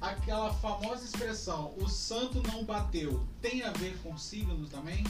Aquela 0.00 0.52
famosa 0.54 1.04
expressão, 1.04 1.72
o 1.78 1.88
santo 1.88 2.42
não 2.52 2.62
bateu, 2.64 3.26
tem 3.40 3.62
a 3.62 3.70
ver 3.72 3.96
com 4.02 4.16
signos 4.18 4.68
também? 4.70 5.02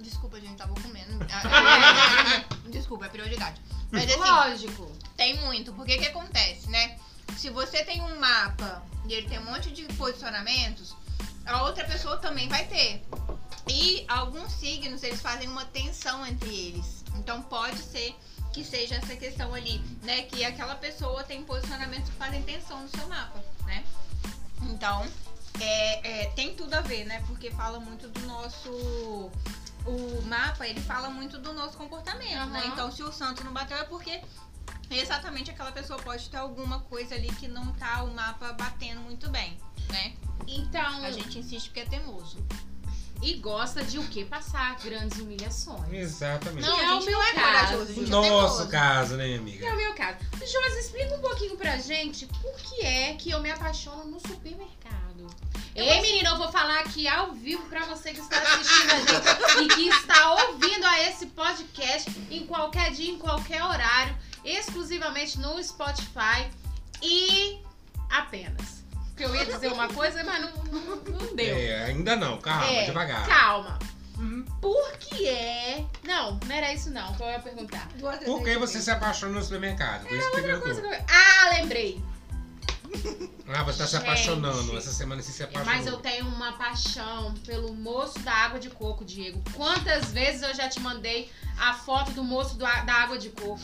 desculpa, 0.00 0.38
gente, 0.40 0.56
tava 0.56 0.74
comendo. 0.74 1.18
Ah, 1.30 2.44
é, 2.66 2.68
Desculpa, 2.70 3.06
é 3.06 3.08
prioridade. 3.08 3.58
Mas 3.94 4.10
assim, 4.10 4.18
Lógico. 4.18 4.92
Tem 5.16 5.40
muito, 5.40 5.72
porque 5.72 5.96
que 5.96 6.06
acontece, 6.06 6.68
né? 6.68 6.98
Se 7.36 7.50
você 7.50 7.84
tem 7.84 8.02
um 8.02 8.18
mapa 8.18 8.82
e 9.06 9.14
ele 9.14 9.28
tem 9.28 9.38
um 9.38 9.44
monte 9.44 9.70
de 9.70 9.84
posicionamentos, 9.94 10.94
a 11.46 11.62
outra 11.64 11.84
pessoa 11.84 12.16
também 12.16 12.48
vai 12.48 12.66
ter. 12.66 13.04
E 13.68 14.04
alguns 14.08 14.52
signos, 14.52 15.02
eles 15.02 15.20
fazem 15.20 15.48
uma 15.48 15.64
tensão 15.64 16.26
entre 16.26 16.48
eles. 16.48 17.04
Então 17.16 17.42
pode 17.42 17.78
ser 17.78 18.14
que 18.52 18.64
seja 18.64 18.96
essa 18.96 19.16
questão 19.16 19.54
ali, 19.54 19.78
né? 20.02 20.22
Que 20.22 20.44
aquela 20.44 20.74
pessoa 20.74 21.24
tem 21.24 21.42
posicionamentos 21.44 22.10
que 22.10 22.16
fazem 22.16 22.42
tensão 22.42 22.82
no 22.82 22.88
seu 22.88 23.06
mapa, 23.08 23.42
né? 23.64 23.84
Então, 24.62 25.06
é, 25.60 26.22
é, 26.22 26.26
tem 26.30 26.54
tudo 26.54 26.74
a 26.74 26.80
ver, 26.80 27.04
né? 27.04 27.22
Porque 27.26 27.50
fala 27.50 27.80
muito 27.80 28.08
do 28.08 28.20
nosso. 28.20 29.30
O 29.86 30.22
mapa, 30.22 30.66
ele 30.66 30.80
fala 30.80 31.10
muito 31.10 31.38
do 31.38 31.52
nosso 31.52 31.76
comportamento, 31.76 32.46
né? 32.50 32.60
Aham. 32.60 32.66
Então, 32.72 32.90
se 32.92 33.02
o 33.02 33.12
santo 33.12 33.44
não 33.44 33.52
bateu, 33.52 33.76
é 33.76 33.84
porque 33.84 34.22
exatamente 34.90 35.50
aquela 35.50 35.72
pessoa 35.72 35.98
pode 35.98 36.28
ter 36.30 36.36
alguma 36.38 36.80
coisa 36.80 37.14
ali 37.14 37.28
que 37.34 37.46
não 37.48 37.72
tá 37.74 38.02
o 38.02 38.14
mapa 38.14 38.52
batendo 38.52 39.00
muito 39.00 39.28
bem, 39.28 39.58
né? 39.90 40.14
Então, 40.46 41.04
A 41.04 41.10
gente 41.10 41.38
insiste 41.38 41.66
porque 41.68 41.80
é 41.80 41.84
teimoso. 41.86 42.38
e 43.22 43.34
gosta 43.34 43.82
de 43.82 43.98
o 43.98 44.06
quê? 44.08 44.24
Passar 44.24 44.76
grandes 44.76 45.18
humilhações. 45.18 45.90
Exatamente. 45.92 46.66
Não, 46.66 46.76
Que 46.76 46.82
é 46.84 46.92
o 46.94 47.04
meu 47.04 47.22
é 47.22 47.32
caso. 47.32 47.76
corajoso, 47.78 48.00
é 48.02 48.06
nosso 48.10 48.68
caso, 48.68 49.16
né, 49.16 49.30
É 49.32 49.36
amiga? 49.36 49.72
o 49.72 49.76
meu 49.76 49.94
caso. 49.94 50.18
Josi, 50.40 50.78
explica 50.80 51.14
um 51.16 51.20
pouquinho 51.20 51.56
pra 51.56 51.78
gente 51.78 52.26
por 52.26 52.54
que 52.56 52.84
é 52.84 53.14
que 53.14 53.30
eu 53.30 53.40
me 53.40 53.50
apaixono 53.50 54.04
no 54.04 54.20
supermercado. 54.20 55.03
Ei, 55.74 56.00
menina, 56.02 56.30
eu 56.30 56.36
vou 56.38 56.50
falar 56.52 56.78
aqui 56.80 57.08
ao 57.08 57.32
vivo 57.32 57.62
pra 57.66 57.84
você 57.86 58.12
que 58.12 58.20
está 58.20 58.38
assistindo 58.38 58.90
a 58.92 58.98
gente 59.00 59.64
e 59.64 59.68
que 59.74 59.88
está 59.88 60.32
ouvindo 60.34 60.86
a 60.86 61.00
esse 61.02 61.26
podcast 61.26 62.10
em 62.30 62.46
qualquer 62.46 62.92
dia, 62.92 63.10
em 63.10 63.18
qualquer 63.18 63.62
horário, 63.64 64.16
exclusivamente 64.44 65.38
no 65.40 65.62
Spotify 65.62 66.48
e 67.02 67.58
apenas. 68.10 68.84
Porque 69.08 69.24
eu 69.24 69.34
ia 69.34 69.44
dizer 69.44 69.72
uma 69.72 69.88
coisa, 69.88 70.22
mas 70.24 70.40
não, 70.40 70.52
não, 70.64 70.96
não 70.96 71.34
deu. 71.36 71.56
É, 71.56 71.84
ainda 71.84 72.16
não, 72.16 72.38
calma, 72.38 72.66
É, 72.66 72.84
devagar. 72.84 73.26
Calma. 73.26 73.78
Uhum. 74.18 74.44
Por 74.60 74.92
que 74.98 75.26
é. 75.28 75.84
Não, 76.04 76.38
não 76.46 76.54
era 76.54 76.72
isso 76.72 76.88
não 76.90 77.12
que 77.14 77.22
eu 77.22 77.26
ia 77.28 77.40
perguntar. 77.40 77.88
Por 78.24 78.42
que 78.44 78.56
você 78.58 78.80
se 78.80 78.90
apaixona 78.90 79.32
no 79.34 79.42
supermercado? 79.42 80.06
Foi 80.06 80.18
isso 80.18 80.30
que 80.30 80.38
eu- 80.38 81.04
Ah, 81.08 81.48
lembrei. 81.50 82.02
Ah, 83.48 83.62
você 83.62 83.78
tá 83.78 83.86
se 83.86 83.92
Gente. 83.92 84.02
apaixonando. 84.02 84.76
Essa 84.76 84.92
semana 84.92 85.22
você 85.22 85.32
se 85.32 85.42
apaixonou. 85.42 85.74
Mas 85.74 85.86
eu 85.86 85.98
tenho 85.98 86.26
uma 86.26 86.52
paixão 86.52 87.34
pelo 87.46 87.74
moço 87.74 88.18
da 88.20 88.32
água 88.32 88.58
de 88.58 88.70
coco, 88.70 89.04
Diego. 89.04 89.42
Quantas 89.54 90.06
vezes 90.12 90.42
eu 90.42 90.54
já 90.54 90.68
te 90.68 90.80
mandei 90.80 91.30
a 91.58 91.74
foto 91.74 92.10
do 92.12 92.24
moço 92.24 92.54
do 92.54 92.64
da 92.64 92.94
água 92.94 93.18
de 93.18 93.30
coco? 93.30 93.62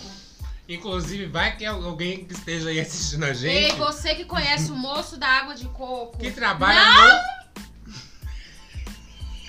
Inclusive, 0.69 1.27
vai 1.27 1.57
que 1.57 1.66
alguém 1.66 2.25
que 2.25 2.33
esteja 2.33 2.69
aí 2.69 2.79
assistindo 2.79 3.25
a 3.25 3.31
Ei, 3.31 3.35
gente, 3.35 3.75
você 3.77 4.14
que 4.14 4.25
conhece 4.25 4.71
o 4.71 4.77
moço 4.77 5.16
da 5.16 5.27
água 5.27 5.55
de 5.55 5.66
coco. 5.69 6.16
que 6.19 6.31
trabalha 6.31 6.81
no... 6.95 7.40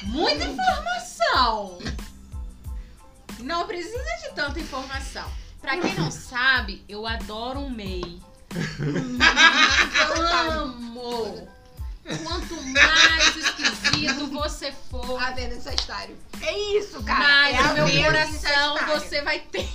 Muita 0.10 0.46
informação! 0.46 1.78
Não 3.39 3.67
precisa 3.67 4.04
de 4.24 4.34
tanta 4.36 4.60
informação. 4.60 5.30
Pra 5.62 5.78
quem 5.78 5.94
não 5.94 6.10
sabe, 6.10 6.84
eu 6.89 7.06
adoro 7.06 7.60
um 7.60 7.70
MEI. 7.70 8.20
Amo! 10.52 11.48
Quanto 12.24 12.62
mais 12.64 13.36
esquisito 13.38 14.28
você 14.32 14.72
for, 14.90 15.22
A 15.22 15.32
venda 15.32 15.56
de 15.56 15.62
Sagitário. 15.64 16.18
É 16.42 16.78
isso, 16.78 17.02
cara. 17.04 17.20
mais 17.20 17.56
é 17.56 17.60
a 17.60 17.72
o 17.72 17.74
meu 17.88 18.04
coração 18.04 18.78
você 18.88 19.22
vai 19.22 19.40
ter. 19.40 19.70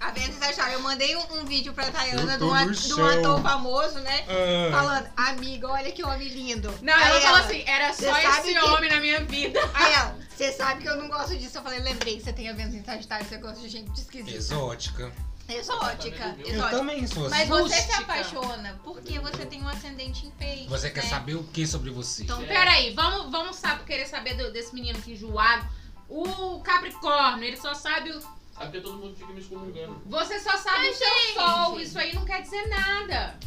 A 0.00 0.10
venda 0.12 0.28
de 0.28 0.34
Sagitário. 0.38 0.72
Eu 0.74 0.80
mandei 0.80 1.14
um, 1.16 1.40
um 1.40 1.44
vídeo 1.44 1.72
pra 1.74 1.86
Eu 1.86 1.92
Tayana 1.92 2.38
de 2.38 2.44
um, 2.44 2.96
no 2.96 3.06
ator 3.08 3.42
famoso, 3.42 3.98
né? 4.00 4.24
Ah, 4.28 4.70
Falando, 4.72 5.08
amiga, 5.16 5.68
olha 5.68 5.92
que 5.92 6.02
homem 6.04 6.28
lindo. 6.28 6.72
Não, 6.80 6.94
Aí 6.94 7.02
ela 7.10 7.20
falou 7.20 7.38
assim, 7.40 7.62
era 7.66 7.92
"Cê 7.92 8.06
só 8.08 8.16
esse 8.18 8.52
que- 8.52 8.58
homem 8.60 8.90
na 8.90 9.00
minha 9.00 9.20
vida. 9.24 9.60
Aí 9.74 9.92
ela, 9.92 10.16
Você 10.34 10.52
sabe 10.52 10.82
que 10.82 10.88
eu 10.88 10.96
não 10.96 11.08
gosto 11.08 11.36
disso. 11.36 11.58
Eu 11.58 11.62
falei, 11.62 11.80
lembrei 11.80 12.16
que 12.16 12.24
você 12.24 12.32
tem 12.32 12.48
a 12.48 12.52
Vênus 12.52 12.74
em 12.74 12.82
Sagitário, 12.84 13.26
você 13.26 13.36
gosta 13.36 13.60
de 13.60 13.68
gente 13.68 13.92
esquisita. 14.00 14.36
Exótica. 14.36 15.12
Exótica. 15.58 16.36
Eu 16.38 16.46
exótica. 16.54 16.76
também 16.76 17.06
sou 17.06 17.26
assim. 17.26 17.34
Mas 17.36 17.48
você 17.48 17.80
se 17.82 17.92
apaixona 17.92 18.80
porque 18.84 19.18
você 19.18 19.46
tem 19.46 19.62
um 19.62 19.68
ascendente 19.68 20.26
em 20.26 20.30
peixe. 20.30 20.66
Você 20.68 20.90
quer 20.90 21.04
né? 21.04 21.10
saber 21.10 21.34
o 21.34 21.44
que 21.44 21.66
sobre 21.66 21.90
você? 21.90 22.24
Então, 22.24 22.42
Peraí, 22.44 22.92
vamos, 22.94 23.30
vamos 23.30 23.56
saber, 23.56 23.84
querer 23.84 24.06
saber 24.06 24.34
do- 24.34 24.52
desse 24.52 24.74
menino 24.74 24.98
aqui 24.98 25.12
enjoado. 25.12 25.66
O 26.08 26.60
Capricórnio, 26.60 27.44
ele 27.44 27.56
só 27.56 27.74
sabe 27.74 28.10
o. 28.10 28.18
É 28.60 28.64
porque 28.64 28.80
todo 28.80 28.98
mundo 28.98 29.16
fica 29.16 29.32
me 29.32 29.40
excomungando. 29.40 30.02
Você 30.06 30.38
só 30.40 30.56
sabe 30.58 30.86
Mas, 30.88 30.96
o 30.96 30.98
seu 30.98 31.08
gente. 31.08 31.34
sol. 31.34 31.80
Isso 31.80 31.98
aí 31.98 32.14
não 32.14 32.24
quer 32.24 32.42
dizer 32.42 32.68
nada. 32.68 33.38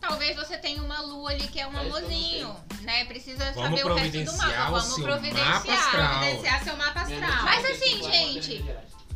Talvez 0.00 0.36
você 0.36 0.58
tenha 0.58 0.82
uma 0.82 1.00
lua 1.00 1.30
ali 1.30 1.46
que 1.48 1.58
é 1.58 1.66
um 1.66 1.70
É 1.76 1.80
que 1.80 1.86
amorzinho, 1.86 2.56
né? 2.82 3.04
Precisa 3.06 3.52
Vamos 3.52 3.80
saber 3.80 3.86
o 3.90 3.94
resto 3.94 4.12
do 4.12 4.24
providenciar 4.24 4.70
mapa. 4.70 4.70
Vamos 4.80 5.02
providenciar. 5.02 5.48
mapa 5.48 5.72
astral. 5.72 6.22
Evidenciar 6.24 6.64
seu 6.64 6.76
mapa 6.76 7.00
astral. 7.00 7.42
Mas 7.44 7.64
assim, 7.64 7.94
é 7.94 7.98
que 7.98 8.12
gente. 8.12 8.64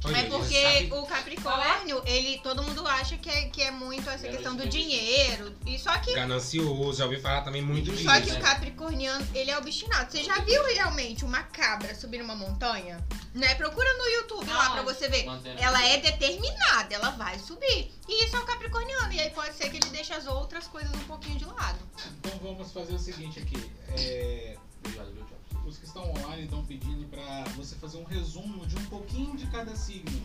Olha, 0.05 0.16
É 0.18 0.22
porque 0.24 0.88
o 0.92 1.03
Capricórnio, 1.07 2.03
ele, 2.07 2.38
todo 2.38 2.62
mundo 2.62 2.86
acha 2.86 3.16
que 3.16 3.28
é, 3.28 3.49
que 3.49 3.61
é 3.62 3.70
muito 3.70 4.09
essa 4.09 4.26
É, 4.26 4.30
questão 4.30 4.55
do 4.55 4.66
dinheiro. 4.68 5.55
E 5.66 5.78
só 5.78 5.96
que, 5.99 6.14
Ganancioso, 6.14 6.99
já 6.99 7.05
ouvi 7.05 7.20
falar 7.20 7.42
também 7.42 7.61
muito 7.62 7.90
disso. 7.90 8.05
só 8.05 8.20
que 8.20 8.30
né? 8.30 8.38
o 8.38 8.42
Capricorniano, 8.42 9.26
ele 9.34 9.51
é 9.51 9.59
obstinado. 9.59 10.11
Você 10.11 10.22
já 10.22 10.38
viu 10.40 10.64
realmente 10.66 11.24
uma 11.24 11.42
cabra 11.42 11.94
subir 11.94 12.22
uma 12.22 12.36
montanha? 12.36 13.05
Né? 13.34 13.55
Procura 13.57 13.92
no 13.99 14.05
YouTube 14.07 14.51
lá 14.51 14.70
pra 14.70 14.82
você 14.82 15.09
ver. 15.09 15.24
Mantendo- 15.26 15.61
Ela 15.61 15.84
é 15.86 15.99
determinada, 15.99 16.94
ela 16.94 17.11
vai 17.11 17.38
subir. 17.38 17.92
E 18.09 18.24
isso 18.24 18.36
é 18.36 18.38
o 18.40 18.44
Capricorniano. 18.44 19.12
E 19.12 19.20
aí 19.20 19.30
pode 19.30 19.55
ser 19.55 19.68
que 19.68 19.76
ele 19.78 19.90
deixe 19.90 20.12
as 20.14 20.26
outras 20.26 20.66
coisas 20.66 20.90
um 20.94 21.05
pouquinho 21.05 21.38
de 21.38 21.44
lado. 21.44 21.78
Então 22.20 22.38
vamos 22.42 22.72
fazer 22.72 22.94
o 22.94 22.99
seguinte 22.99 23.40
aqui. 23.40 23.70
É, 23.90 24.57
Obrigado, 24.80 25.12
Thiago? 25.12 25.38
Os 25.68 25.76
que 25.78 25.84
estão 25.84 26.02
online 26.10 26.44
estão 26.44 26.64
pedindo 26.64 27.06
pra 27.08 27.44
você 27.54 27.74
fazer 27.76 27.98
um 27.98 28.04
resumo 28.04 28.66
de 28.66 28.76
um 28.76 28.84
pouquinho 28.86 29.36
de 29.36 29.46
cada 29.48 29.76
signo. 29.76 30.22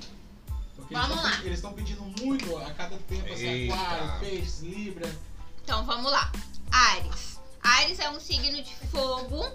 Porque 0.76 0.94
Vamos 0.94 1.10
eles 1.12 1.24
lá. 1.24 1.30
estão- 1.32 1.46
eles 1.46 1.60
estão 1.60 1.74
pedindo 1.74 2.02
muito 2.02 2.58
a 2.58 2.72
cada 2.74 2.98
tempo, 2.98 3.32
assim, 3.32 3.46
Eita. 3.46 3.76
aquário, 3.76 4.20
peixes, 4.22 4.62
libra. 4.62 5.16
Então 5.64 5.86
vamos 5.86 6.12
lá. 6.12 6.32
Ares. 6.72 7.40
Ares 7.62 8.00
é 8.00 8.10
um 8.10 8.20
signo 8.20 8.62
de 8.62 8.76
fogo 8.88 9.46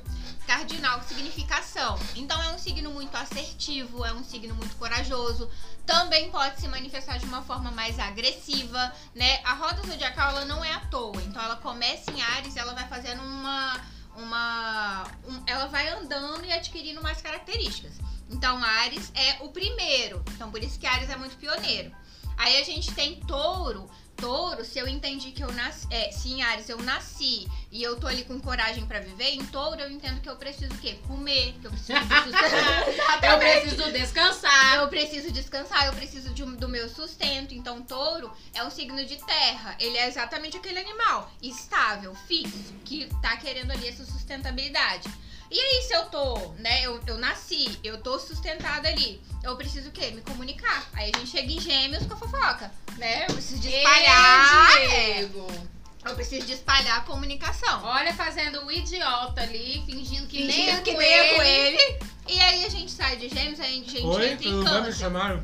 cardinal, 0.47 1.01
que 1.01 1.09
significa 1.09 1.59
ação. 1.59 1.99
Então 2.17 2.41
é 2.43 2.55
um 2.55 2.59
signo 2.59 2.91
muito 2.91 3.15
assertivo, 3.17 4.05
é 4.05 4.13
um 4.15 4.25
signo 4.25 4.55
muito 4.55 4.77
corajoso. 4.77 5.51
Também 5.85 6.31
pode 6.31 6.61
se 6.61 6.69
manifestar 6.69 7.19
de 7.19 7.27
uma 7.27 7.43
forma 7.43 7.71
mais 7.71 7.99
agressiva, 7.99 8.93
né? 9.15 9.41
A 9.45 9.55
roda 9.55 9.83
zodiacal 9.87 10.31
ela 10.31 10.45
não 10.47 10.65
é 10.65 10.73
à 10.73 10.81
toa. 10.87 11.21
Então 11.23 11.43
ela 11.43 11.57
começa 11.57 12.11
em 12.11 12.23
Ares, 12.23 12.57
ela 12.57 12.73
vai 12.75 12.89
fazendo 12.89 13.23
uma 13.23 13.79
uma 14.19 15.05
um- 15.27 15.43
ela 15.47 15.67
vai 15.67 15.89
andando 15.89 16.45
e 16.45 16.53
adquirindo 16.53 17.03
mais 17.03 17.21
características. 17.23 17.95
Então 18.31 18.63
Ares 18.63 19.11
é 19.15 19.43
o 19.43 19.49
primeiro. 19.49 20.23
Então 20.35 20.51
por 20.51 20.63
isso 20.63 20.79
que 20.79 20.87
Ares 20.87 21.09
é 21.11 21.17
muito 21.17 21.37
pioneiro. 21.37 21.91
Aí 22.37 22.61
a 22.61 22.65
gente 22.65 22.93
tem 22.93 23.21
Touro. 23.21 23.91
Touro, 24.19 24.65
se 24.65 24.79
eu 24.79 24.89
entendi 24.89 25.31
que 25.31 25.43
eu 25.43 25.53
nasci. 25.53 25.87
É, 25.91 26.11
se 26.11 26.29
em 26.31 26.43
Ares 26.43 26.69
eu 26.69 26.79
nasci 26.83 27.47
e 27.71 27.83
eu 27.83 27.99
tô 27.99 28.07
ali 28.09 28.25
com 28.25 28.39
coragem 28.41 28.85
pra 28.85 28.99
viver, 29.01 29.31
em 29.31 29.45
Touro 29.47 29.81
eu 29.81 29.91
entendo 29.91 30.21
que 30.21 30.29
eu 30.29 30.37
preciso 30.37 30.73
o 30.75 30.79
quê? 30.79 30.99
Comer, 31.07 31.55
que 31.61 31.67
eu 31.67 31.71
preciso. 31.71 31.99
Eu 33.23 33.39
preciso 33.39 33.93
descansar. 33.93 34.77
Eu 34.77 34.89
preciso 34.89 35.31
descansar, 35.33 35.87
eu 35.87 35.93
preciso 35.93 36.31
de 36.35 36.43
um- 36.43 36.55
do 36.57 36.69
meu 36.69 36.89
sustento. 36.89 37.55
Então, 37.55 37.83
touro 37.83 38.31
é 38.55 38.63
um 38.65 38.71
signo 38.71 39.05
de 39.05 39.17
terra. 39.17 39.77
Ele 39.79 39.97
é 39.97 40.07
exatamente 40.09 40.57
aquele 40.57 40.79
animal 40.79 41.31
estável, 41.43 42.15
fixo, 42.27 42.75
que 42.85 43.09
tá 43.23 43.37
querendo 43.37 43.71
ali 43.71 43.89
essa 43.89 44.05
sustentabilidade. 44.05 45.09
E 45.51 45.59
aí, 45.59 45.83
se 45.83 45.95
eu 45.95 46.05
tô, 46.07 46.37
né? 46.59 46.83
Eu, 46.85 47.01
eu 47.07 47.17
nasci, 47.19 47.79
eu 47.83 47.99
tô 48.03 48.19
sustentada 48.19 48.87
ali. 48.89 49.21
Eu 49.43 49.57
preciso 49.57 49.89
o 49.89 49.93
quê? 49.93 50.11
Me 50.11 50.21
comunicar. 50.21 50.87
Aí 50.93 51.11
a 51.15 51.19
gente 51.19 51.31
chega 51.31 51.51
em 51.51 51.61
gêmeos 51.61 52.05
com 52.07 52.15
a 52.15 52.17
fofoca, 52.17 52.71
né? 52.99 53.23
Eu 53.29 53.35
preciso 53.35 53.61
de 53.61 53.69
espalhar. 53.69 54.77
Ei, 54.77 54.87
é, 54.91 55.15
Diego. 55.15 55.47
eu 56.05 56.15
preciso 56.15 56.45
de 56.47 56.53
espalhar 56.53 56.99
a 56.99 57.01
comunicação. 57.03 57.83
Olha, 57.85 58.13
fazendo 58.13 58.65
o 58.67 58.71
idiota 58.73 59.41
ali, 59.41 59.83
fingindo 59.87 60.27
que 60.27 60.45
nem 60.45 60.53
Fingindo 60.53 60.79
é 60.79 60.83
que 60.83 60.93
com 60.93 60.99
nem 60.99 61.13
é 61.13 61.35
com 61.35 61.43
ele. 61.43 61.77
ele. 61.83 61.99
E 62.29 62.39
aí 62.41 62.65
a 62.67 62.69
gente 62.69 62.91
sai 62.91 63.17
de 63.17 63.29
gêmeos, 63.31 63.59
aí 63.59 63.71
a 63.71 63.75
gente 63.75 63.97
Oi, 64.05 64.31
entra 64.33 64.49
em 64.49 64.53
bem? 64.53 64.53
Me 64.53 64.65
câncer. 64.65 64.93
chamaram? 64.95 65.43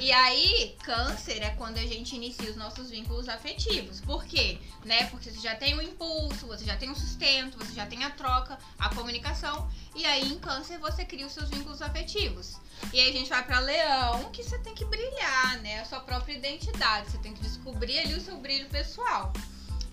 E 0.00 0.12
aí, 0.12 0.76
câncer 0.82 1.42
é 1.42 1.50
quando 1.50 1.78
a 1.78 1.82
gente 1.82 2.16
inicia 2.16 2.50
os 2.50 2.56
nossos 2.56 2.90
vínculos 2.90 3.28
afetivos. 3.28 4.00
Por 4.00 4.24
quê? 4.24 4.58
Né? 4.84 5.06
Porque 5.06 5.30
você 5.30 5.40
já 5.40 5.54
tem 5.54 5.76
o 5.76 5.82
impulso, 5.82 6.46
você 6.46 6.64
já 6.64 6.76
tem 6.76 6.90
o 6.90 6.94
sustento, 6.94 7.56
você 7.58 7.72
já 7.72 7.86
tem 7.86 8.04
a 8.04 8.10
troca, 8.10 8.58
a 8.78 8.94
comunicação. 8.94 9.68
E 9.94 10.04
aí, 10.04 10.32
em 10.32 10.38
câncer, 10.38 10.78
você 10.78 11.04
cria 11.04 11.26
os 11.26 11.32
seus 11.32 11.48
vínculos 11.50 11.80
afetivos. 11.80 12.56
E 12.92 13.00
aí 13.00 13.10
a 13.10 13.12
gente 13.12 13.30
vai 13.30 13.44
pra 13.44 13.60
leão, 13.60 14.30
que 14.30 14.42
você 14.42 14.58
tem 14.58 14.74
que 14.74 14.84
brilhar, 14.84 15.60
né? 15.60 15.80
A 15.80 15.84
sua 15.84 16.00
própria 16.00 16.34
identidade. 16.34 17.10
Você 17.10 17.18
tem 17.18 17.32
que 17.32 17.42
descobrir 17.42 17.98
ali 18.00 18.14
o 18.14 18.20
seu 18.20 18.36
brilho 18.36 18.68
pessoal. 18.68 19.32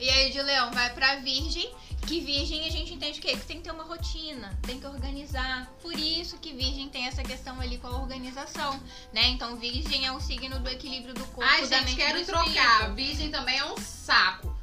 E 0.02 0.10
aí 0.10 0.32
de 0.32 0.42
leão 0.42 0.72
vai 0.72 0.92
pra 0.96 1.18
virgem, 1.18 1.72
que 2.08 2.20
virgem 2.22 2.66
a 2.66 2.72
gente 2.72 2.92
entende 2.92 3.20
o 3.20 3.22
quê? 3.22 3.38
Que 3.38 3.46
tem 3.46 3.58
que 3.58 3.64
ter 3.64 3.72
uma 3.72 3.84
rotina, 3.84 4.58
tem 4.64 4.80
que 4.80 4.88
organizar. 4.88 5.72
Por 5.80 5.94
isso 5.94 6.40
que 6.40 6.54
virgem 6.54 6.90
tem 6.90 7.06
essa 7.06 7.22
questão 7.22 7.62
ali 7.62 7.78
com 7.78 7.86
a 7.86 8.02
organização, 8.02 8.82
né? 9.14 9.28
Então 9.28 9.58
virgem 9.58 10.08
é 10.08 10.12
um 10.12 10.20
signo 10.20 10.60
do 10.60 10.68
equilíbrio 10.68 11.14
do 11.14 11.24
corpo, 11.28 11.44
Ai, 11.44 11.68
da 11.68 11.78
gente, 11.78 11.90
mente 11.90 11.98
quero 11.98 12.20
do 12.20 12.26
trocar. 12.26 12.96
Virgem 12.96 13.30
também 13.30 13.60
é 13.60 13.66
um 13.66 13.78
saco. 13.78 14.60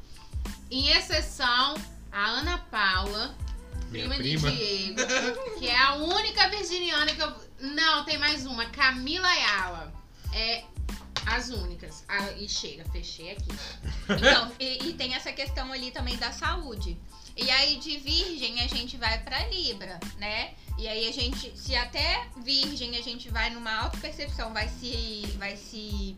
Em 0.69 0.89
exceção, 0.89 1.75
a 2.11 2.25
Ana 2.25 2.57
Paula, 2.69 3.33
prima, 3.89 4.15
prima. 4.15 4.51
de 4.51 4.57
Diego, 4.57 5.57
que 5.57 5.69
é 5.69 5.77
a 5.77 5.93
única 5.93 6.49
virginiana 6.49 7.15
que 7.15 7.21
eu. 7.21 7.33
Não, 7.61 8.03
tem 8.03 8.17
mais 8.17 8.45
uma. 8.45 8.65
Camila 8.65 9.27
Ayala. 9.27 9.93
É 10.33 10.65
as 11.25 11.49
únicas. 11.49 12.03
Ah, 12.07 12.31
e 12.33 12.47
chega, 12.47 12.83
fechei 12.91 13.31
aqui. 13.31 13.49
Então, 14.09 14.51
e, 14.59 14.89
e 14.89 14.93
tem 14.93 15.13
essa 15.15 15.31
questão 15.31 15.71
ali 15.71 15.91
também 15.91 16.17
da 16.17 16.31
saúde. 16.31 16.97
E 17.35 17.49
aí 17.49 17.77
de 17.77 17.97
virgem 17.97 18.61
a 18.61 18.67
gente 18.67 18.97
vai 18.97 19.17
pra 19.23 19.47
Libra, 19.47 19.99
né? 20.17 20.53
E 20.77 20.87
aí 20.87 21.07
a 21.07 21.11
gente, 21.11 21.57
se 21.57 21.75
até 21.75 22.27
virgem 22.43 22.97
a 22.97 23.01
gente 23.01 23.29
vai 23.29 23.49
numa 23.49 23.73
autopercepção, 23.83 24.53
vai 24.53 24.67
se 24.67 25.23
vai 25.37 25.55
se 25.55 26.17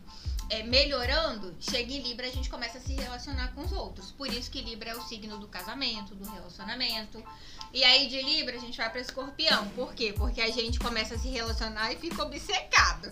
é, 0.52 0.62
melhorando, 0.64 1.54
chega 1.58 1.90
em 1.92 2.02
Libra 2.02 2.26
a 2.26 2.30
gente 2.30 2.50
começa 2.50 2.76
a 2.76 2.80
se 2.80 2.92
relacionar 2.94 3.48
com 3.54 3.62
os 3.62 3.72
outros. 3.72 4.10
Por 4.12 4.28
isso 4.28 4.50
que 4.50 4.60
Libra 4.60 4.90
é 4.90 4.94
o 4.94 5.00
signo 5.00 5.38
do 5.38 5.48
casamento, 5.48 6.14
do 6.14 6.30
relacionamento. 6.30 7.22
E 7.72 7.82
aí 7.82 8.06
de 8.06 8.20
Libra 8.20 8.56
a 8.56 8.60
gente 8.60 8.76
vai 8.76 8.90
pra 8.90 9.00
Escorpião. 9.00 9.66
Por 9.68 9.94
quê? 9.94 10.12
Porque 10.14 10.42
a 10.42 10.50
gente 10.50 10.78
começa 10.78 11.14
a 11.14 11.18
se 11.18 11.28
relacionar 11.28 11.90
e 11.90 11.96
fica 11.96 12.22
obcecado. 12.22 13.10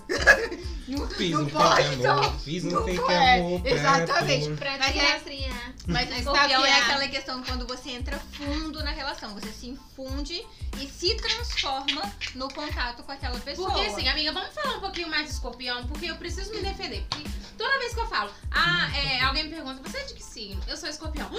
Fiz 1.17 1.31
Não 1.31 1.43
um 1.43 1.49
pode, 1.49 1.83
fake 1.89 2.03
não. 2.03 2.19
amor. 2.19 2.41
Fiz 2.41 2.65
um 2.65 2.71
Não 2.71 2.85
fake 2.85 2.99
pode. 3.01 3.15
amor. 3.15 3.67
Exatamente. 3.67 4.51
Pra 4.57 4.77
Mas 4.79 4.93
te 4.93 4.99
é- 4.99 5.13
rastrear. 5.13 5.75
Mas 5.87 6.11
Mas 6.11 6.19
escorpião 6.19 6.67
é 6.67 6.73
aquela 6.81 7.09
questão 7.09 7.43
quando 7.43 7.67
você 7.67 7.91
entra 7.91 8.19
fundo 8.19 8.83
na 8.85 8.91
relação. 8.91 9.33
Você 9.35 9.51
se 9.51 9.67
infunde 9.69 10.45
e 10.79 10.87
se 10.87 11.15
transforma 11.17 12.03
no 12.35 12.49
contato 12.53 13.03
com 13.03 13.13
aquela 13.13 13.39
pessoa. 13.41 13.71
Porque 13.71 13.87
assim, 13.87 14.09
amiga, 14.09 14.31
vamos 14.33 14.55
falar 14.55 14.77
um 14.77 14.81
pouquinho 14.81 15.09
mais 15.09 15.27
de 15.27 15.33
escorpião, 15.33 15.87
porque 15.87 16.07
eu 16.07 16.17
preciso 16.17 16.53
me 16.53 16.61
defender. 16.61 17.05
Porque 17.09 17.30
toda 17.61 17.79
vez 17.79 17.93
que 17.93 18.01
eu 18.01 18.07
falo, 18.07 18.31
ah, 18.51 18.91
é, 18.97 19.23
alguém 19.23 19.45
me 19.45 19.51
pergunta, 19.51 19.83
você 19.87 19.99
é 19.99 20.05
de 20.05 20.15
que 20.15 20.25
signo? 20.25 20.63
Eu 20.67 20.79
sou 20.79 20.89
escorpião. 20.89 21.31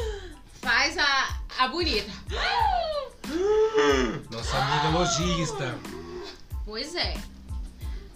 Faz 0.62 0.96
a, 0.96 1.38
a 1.58 1.68
bonita. 1.68 2.10
Nossa 4.30 4.56
amiga 4.56 4.98
lojista. 4.98 5.78
Pois 6.64 6.94
é. 6.94 7.14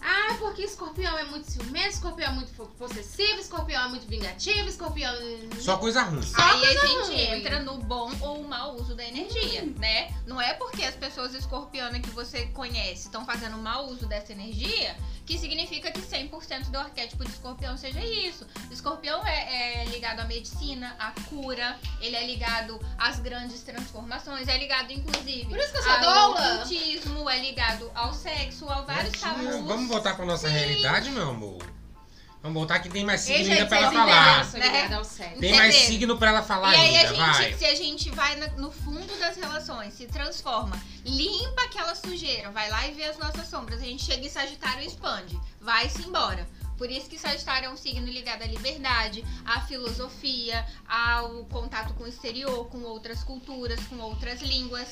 Ah, 0.02 0.34
porque 0.38 0.62
escorpião 0.62 1.18
é 1.18 1.24
muito 1.24 1.50
ciumento, 1.50 1.90
escorpião 1.90 2.30
é 2.30 2.32
muito 2.32 2.50
possessivo, 2.78 3.38
escorpião 3.38 3.84
é 3.84 3.88
muito 3.88 4.06
vingativo, 4.06 4.66
escorpião. 4.66 5.12
Só 5.60 5.76
coisa 5.76 6.02
ruim. 6.04 6.22
Só 6.22 6.40
Aí 6.40 6.64
a 6.64 6.80
coisa 6.80 6.86
gente 6.86 7.10
ruim. 7.10 7.38
entra 7.38 7.60
no 7.60 7.76
bom 7.76 8.10
ou 8.22 8.42
mau 8.44 8.76
uso 8.76 8.94
da 8.94 9.04
energia, 9.04 9.62
né? 9.76 10.14
Não 10.26 10.40
é 10.40 10.54
porque 10.54 10.82
as 10.82 10.94
pessoas 10.94 11.34
escorpianas 11.34 12.00
que 12.00 12.08
você 12.10 12.46
conhece 12.46 13.04
estão 13.04 13.26
fazendo 13.26 13.58
mau 13.58 13.88
uso 13.88 14.06
dessa 14.06 14.32
energia 14.32 14.96
que 15.30 15.38
significa 15.38 15.92
que 15.92 16.00
100% 16.00 16.70
do 16.70 16.78
arquétipo 16.78 17.24
de 17.24 17.30
escorpião 17.30 17.76
seja 17.76 18.04
isso. 18.04 18.44
Escorpião 18.68 19.24
é, 19.24 19.82
é 19.82 19.84
ligado 19.84 20.18
à 20.18 20.24
medicina, 20.24 20.96
à 20.98 21.12
cura, 21.28 21.78
ele 22.00 22.16
é 22.16 22.26
ligado 22.26 22.80
às 22.98 23.20
grandes 23.20 23.62
transformações, 23.62 24.48
é 24.48 24.58
ligado 24.58 24.92
inclusive 24.92 25.46
Por 25.46 25.56
isso 25.56 25.70
que 25.70 25.78
eu 25.78 25.82
sou 25.84 25.92
ao 25.92 26.00
doula. 26.00 26.54
ocultismo, 26.54 27.30
é 27.30 27.38
ligado 27.38 27.88
ao 27.94 28.12
sexo, 28.12 28.68
a 28.68 28.80
vários 28.80 29.20
tabus. 29.20 29.60
Vamos 29.66 29.88
voltar 29.88 30.16
pra 30.16 30.26
nossa 30.26 30.48
realidade, 30.48 31.10
meu 31.10 31.30
amor? 31.30 31.79
Vamos 32.42 32.54
voltar 32.54 32.80
que 32.80 32.88
tem 32.88 33.04
mais 33.04 33.20
signo 33.20 33.38
ainda 33.42 33.54
gente, 33.54 33.68
pra 33.68 33.78
ela 33.78 33.92
falar. 33.92 34.44
né? 34.58 35.38
Tem 35.40 35.54
mais 35.54 35.74
signo 35.74 36.16
pra 36.16 36.28
ela 36.30 36.42
falar 36.42 36.72
E 36.72 36.76
aí 36.76 36.96
a 36.96 37.10
ainda, 37.10 37.16
vai. 37.26 37.44
gente, 37.44 37.58
se 37.58 37.64
a 37.66 37.74
gente 37.74 38.10
vai 38.10 38.36
no 38.56 38.70
fundo 38.70 39.18
das 39.18 39.36
relações, 39.36 39.92
se 39.92 40.06
transforma, 40.06 40.80
limpa 41.04 41.62
aquela 41.64 41.94
sujeira, 41.94 42.50
vai 42.50 42.70
lá 42.70 42.86
e 42.88 42.92
vê 42.92 43.04
as 43.04 43.18
nossas 43.18 43.46
sombras, 43.46 43.82
a 43.82 43.84
gente 43.84 44.02
chega 44.02 44.24
em 44.24 44.30
Sagitário 44.30 44.82
e 44.82 44.86
expande, 44.86 45.38
vai-se 45.60 46.00
embora. 46.02 46.48
Por 46.78 46.90
isso 46.90 47.10
que 47.10 47.18
Sagitário 47.18 47.66
é 47.66 47.70
um 47.70 47.76
signo 47.76 48.06
ligado 48.06 48.40
à 48.40 48.46
liberdade, 48.46 49.22
à 49.44 49.60
filosofia, 49.60 50.64
ao 50.88 51.44
contato 51.44 51.92
com 51.92 52.04
o 52.04 52.08
exterior, 52.08 52.70
com 52.70 52.78
outras 52.84 53.22
culturas, 53.22 53.78
com 53.84 53.98
outras 53.98 54.40
línguas. 54.40 54.88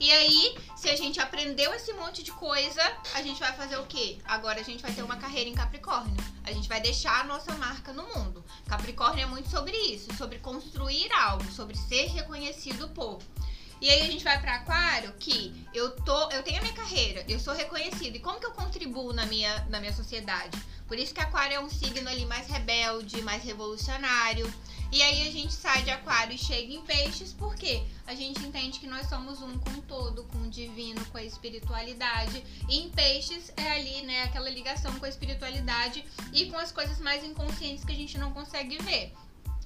E 0.00 0.12
aí, 0.12 0.56
se 0.76 0.88
a 0.88 0.94
gente 0.94 1.18
aprendeu 1.20 1.74
esse 1.74 1.92
monte 1.92 2.22
de 2.22 2.30
coisa, 2.30 2.80
a 3.14 3.22
gente 3.22 3.40
vai 3.40 3.52
fazer 3.54 3.76
o 3.78 3.86
quê? 3.86 4.18
Agora 4.24 4.60
a 4.60 4.62
gente 4.62 4.80
vai 4.80 4.92
ter 4.92 5.02
uma 5.02 5.16
carreira 5.16 5.50
em 5.50 5.54
Capricórnio. 5.54 6.16
A 6.44 6.52
gente 6.52 6.68
vai 6.68 6.80
deixar 6.80 7.20
a 7.20 7.24
nossa 7.24 7.52
marca 7.54 7.92
no 7.92 8.04
mundo. 8.04 8.44
Capricórnio 8.68 9.24
é 9.24 9.26
muito 9.26 9.50
sobre 9.50 9.76
isso, 9.76 10.14
sobre 10.16 10.38
construir 10.38 11.12
algo, 11.12 11.44
sobre 11.50 11.76
ser 11.76 12.06
reconhecido 12.06 12.88
por. 12.90 13.18
E 13.80 13.90
aí 13.90 14.02
a 14.02 14.06
gente 14.06 14.22
vai 14.22 14.40
para 14.40 14.56
Aquário, 14.56 15.12
que 15.18 15.66
eu 15.74 15.90
tô, 15.90 16.30
eu 16.30 16.42
tenho 16.42 16.58
a 16.58 16.62
minha 16.62 16.74
carreira, 16.74 17.24
eu 17.28 17.40
sou 17.40 17.54
reconhecido. 17.54 18.16
E 18.16 18.20
como 18.20 18.38
que 18.38 18.46
eu 18.46 18.52
contribuo 18.52 19.12
na 19.12 19.26
minha, 19.26 19.66
na 19.68 19.80
minha 19.80 19.92
sociedade? 19.92 20.56
Por 20.86 20.98
isso 20.98 21.12
que 21.12 21.20
Aquário 21.20 21.54
é 21.54 21.60
um 21.60 21.68
signo 21.68 22.08
ali 22.08 22.24
mais 22.24 22.48
rebelde, 22.48 23.20
mais 23.22 23.42
revolucionário. 23.44 24.52
E 24.90 25.02
aí 25.02 25.28
a 25.28 25.30
gente 25.30 25.52
sai 25.52 25.82
de 25.82 25.90
Aquário 25.90 26.34
e 26.34 26.38
chega 26.38 26.72
em 26.72 26.80
Peixes, 26.80 27.32
porque 27.32 27.82
a 28.06 28.14
gente 28.14 28.42
entende 28.42 28.80
que 28.80 28.86
nós 28.86 29.06
somos 29.06 29.42
um 29.42 29.58
com 29.58 29.70
o 29.70 29.82
todo, 29.82 30.24
com 30.24 30.38
o 30.38 30.48
divino, 30.48 31.04
com 31.06 31.18
a 31.18 31.22
espiritualidade. 31.22 32.42
E 32.68 32.78
em 32.78 32.88
Peixes 32.88 33.52
é 33.56 33.72
ali, 33.72 34.02
né, 34.02 34.22
aquela 34.22 34.48
ligação 34.48 34.98
com 34.98 35.04
a 35.04 35.08
espiritualidade 35.08 36.04
e 36.32 36.46
com 36.46 36.56
as 36.56 36.72
coisas 36.72 36.98
mais 37.00 37.22
inconscientes 37.22 37.84
que 37.84 37.92
a 37.92 37.96
gente 37.96 38.16
não 38.16 38.32
consegue 38.32 38.78
ver. 38.78 39.12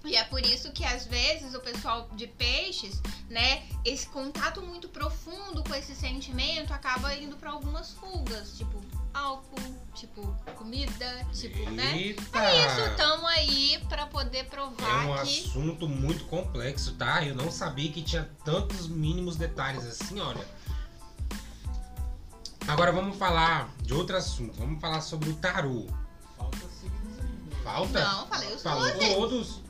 E 0.04 0.16
é 0.16 0.24
por 0.24 0.44
isso 0.44 0.72
que 0.72 0.84
às 0.84 1.06
vezes 1.06 1.54
o 1.54 1.60
pessoal 1.60 2.08
de 2.16 2.26
peixes, 2.26 3.00
né, 3.30 3.62
esse 3.84 4.06
contato 4.08 4.60
muito 4.60 4.88
profundo 4.88 5.62
com 5.62 5.74
esse 5.74 5.94
sentimento 5.94 6.74
acaba 6.74 7.14
indo 7.14 7.36
para 7.36 7.50
algumas 7.50 7.92
fugas, 7.92 8.56
tipo 8.58 8.82
álcool, 9.14 9.76
tipo 9.94 10.22
comida, 10.56 11.26
tipo, 11.32 11.70
né? 11.70 11.96
Eita! 11.96 12.38
É 12.38 12.66
isso, 12.66 12.96
tamo 12.96 13.26
aí 13.26 13.78
pra 13.88 14.06
poder 14.06 14.38
É 14.38 14.44
provar 14.44 15.06
um 15.06 15.14
que 15.14 15.20
assunto 15.20 15.88
muito 15.88 16.24
complexo, 16.26 16.94
tá? 16.94 17.24
Eu 17.24 17.34
não 17.34 17.50
sabia 17.50 17.90
que 17.92 18.02
tinha 18.02 18.28
tantos 18.44 18.88
mínimos 18.88 19.36
detalhes 19.36 19.84
assim, 19.84 20.20
olha. 20.20 20.46
Agora 22.68 22.92
vamos 22.92 23.16
falar 23.16 23.68
de 23.82 23.92
outro 23.92 24.16
assunto. 24.16 24.56
Vamos 24.58 24.80
falar 24.80 25.00
sobre 25.00 25.30
o 25.30 25.34
tarô. 25.34 25.86
Falta 26.36 26.58
signos 26.80 27.18
ainda. 27.18 27.56
Falta? 27.64 28.04
Não, 28.04 28.26
falei 28.28 28.54
os 28.54 28.62
Falou 28.62 28.92
doze. 28.92 29.14
todos. 29.14 29.60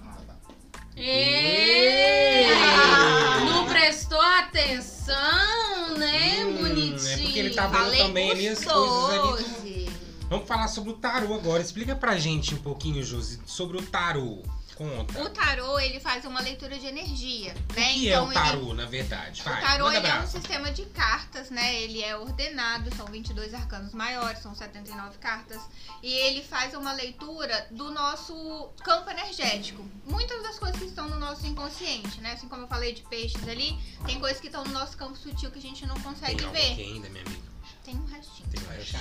Ah! 2.55 3.41
Não 3.45 3.67
prestou 3.67 4.21
atenção, 4.21 5.97
né, 5.99 6.45
Hum, 6.45 6.57
bonitinho? 6.59 7.09
é 7.09 7.17
porque 7.19 7.39
ele 7.39 7.51
tá 7.51 7.67
vendo 7.67 7.81
Falei 7.81 8.03
também 8.05 8.31
ali 8.31 8.49
as 8.49 8.65
coisas 8.65 9.11
ali. 9.11 9.91
Vamos 10.31 10.47
falar 10.49 10.69
sobre 10.69 10.91
o 10.91 10.95
tarô 10.95 11.35
agora. 11.35 11.63
Explica 11.63 11.95
pra 11.95 12.17
gente 12.17 12.55
um 12.55 12.59
pouquinho, 12.59 13.03
Josi, 13.05 13.41
sobre 13.45 13.77
o 13.77 13.83
tarô. 13.83 14.43
Conta. 14.77 15.23
O 15.23 15.29
tarô, 15.31 15.79
ele 15.79 16.01
faz 16.01 16.25
uma 16.25 16.41
leitura 16.41 16.79
de 16.79 16.87
energia, 16.87 17.55
O 17.71 17.73
né? 17.79 17.93
que 17.93 18.09
é 18.09 18.21
o 18.21 18.33
tarô, 18.33 18.73
na 18.75 18.87
verdade? 18.87 19.43
Vai, 19.43 19.59
O 19.59 19.67
tarô 19.67 19.91
ele 19.93 20.07
é 20.07 20.21
um 20.21 20.27
sistema 20.27 20.71
de 20.73 20.85
cartas, 20.87 21.51
né? 21.51 21.81
Ele 21.83 22.03
é 22.03 22.17
ordenado, 22.17 22.95
são 22.97 23.07
22 23.07 23.53
arcanos 23.55 23.93
maiores, 23.93 24.39
são 24.41 24.55
79 24.55 25.19
cartas. 25.19 25.61
E 26.03 26.13
ele 26.13 26.43
faz 26.43 26.75
uma 26.75 26.93
leitura 26.93 27.67
do 27.71 27.91
nosso 27.91 28.71
campo 28.83 29.11
energético. 29.11 29.85
Muitas 30.07 30.43
das 30.43 30.59
coisas 30.59 30.79
que 30.81 30.87
estão 30.87 31.09
no 31.09 31.19
nosso 31.19 31.47
inconsciente, 31.47 32.21
né? 32.21 32.33
Assim 32.33 32.49
como 32.49 32.63
eu 32.63 32.69
falei 32.69 32.93
de 32.93 33.03
peixes 33.03 33.47
ali, 33.49 33.79
tem 34.07 34.19
coisas 34.19 34.41
que 34.41 34.47
estão 34.47 34.65
no 34.65 34.73
nosso 34.73 34.97
campo 34.97 35.17
sutil 35.17 35.51
que 35.51 35.59
a 35.59 35.63
gente 35.63 35.87
não 35.87 35.99
consegue 36.01 36.37
Tem 36.43 36.51
ver. 36.51 36.73
aqui 36.73 36.83
ainda, 36.83 37.09
minha 37.11 37.25
amiga? 37.25 37.43
Tem 37.85 37.95
um 37.97 38.05
restinho. 38.07 38.49
Tem 38.49 38.63
mais. 38.65 38.93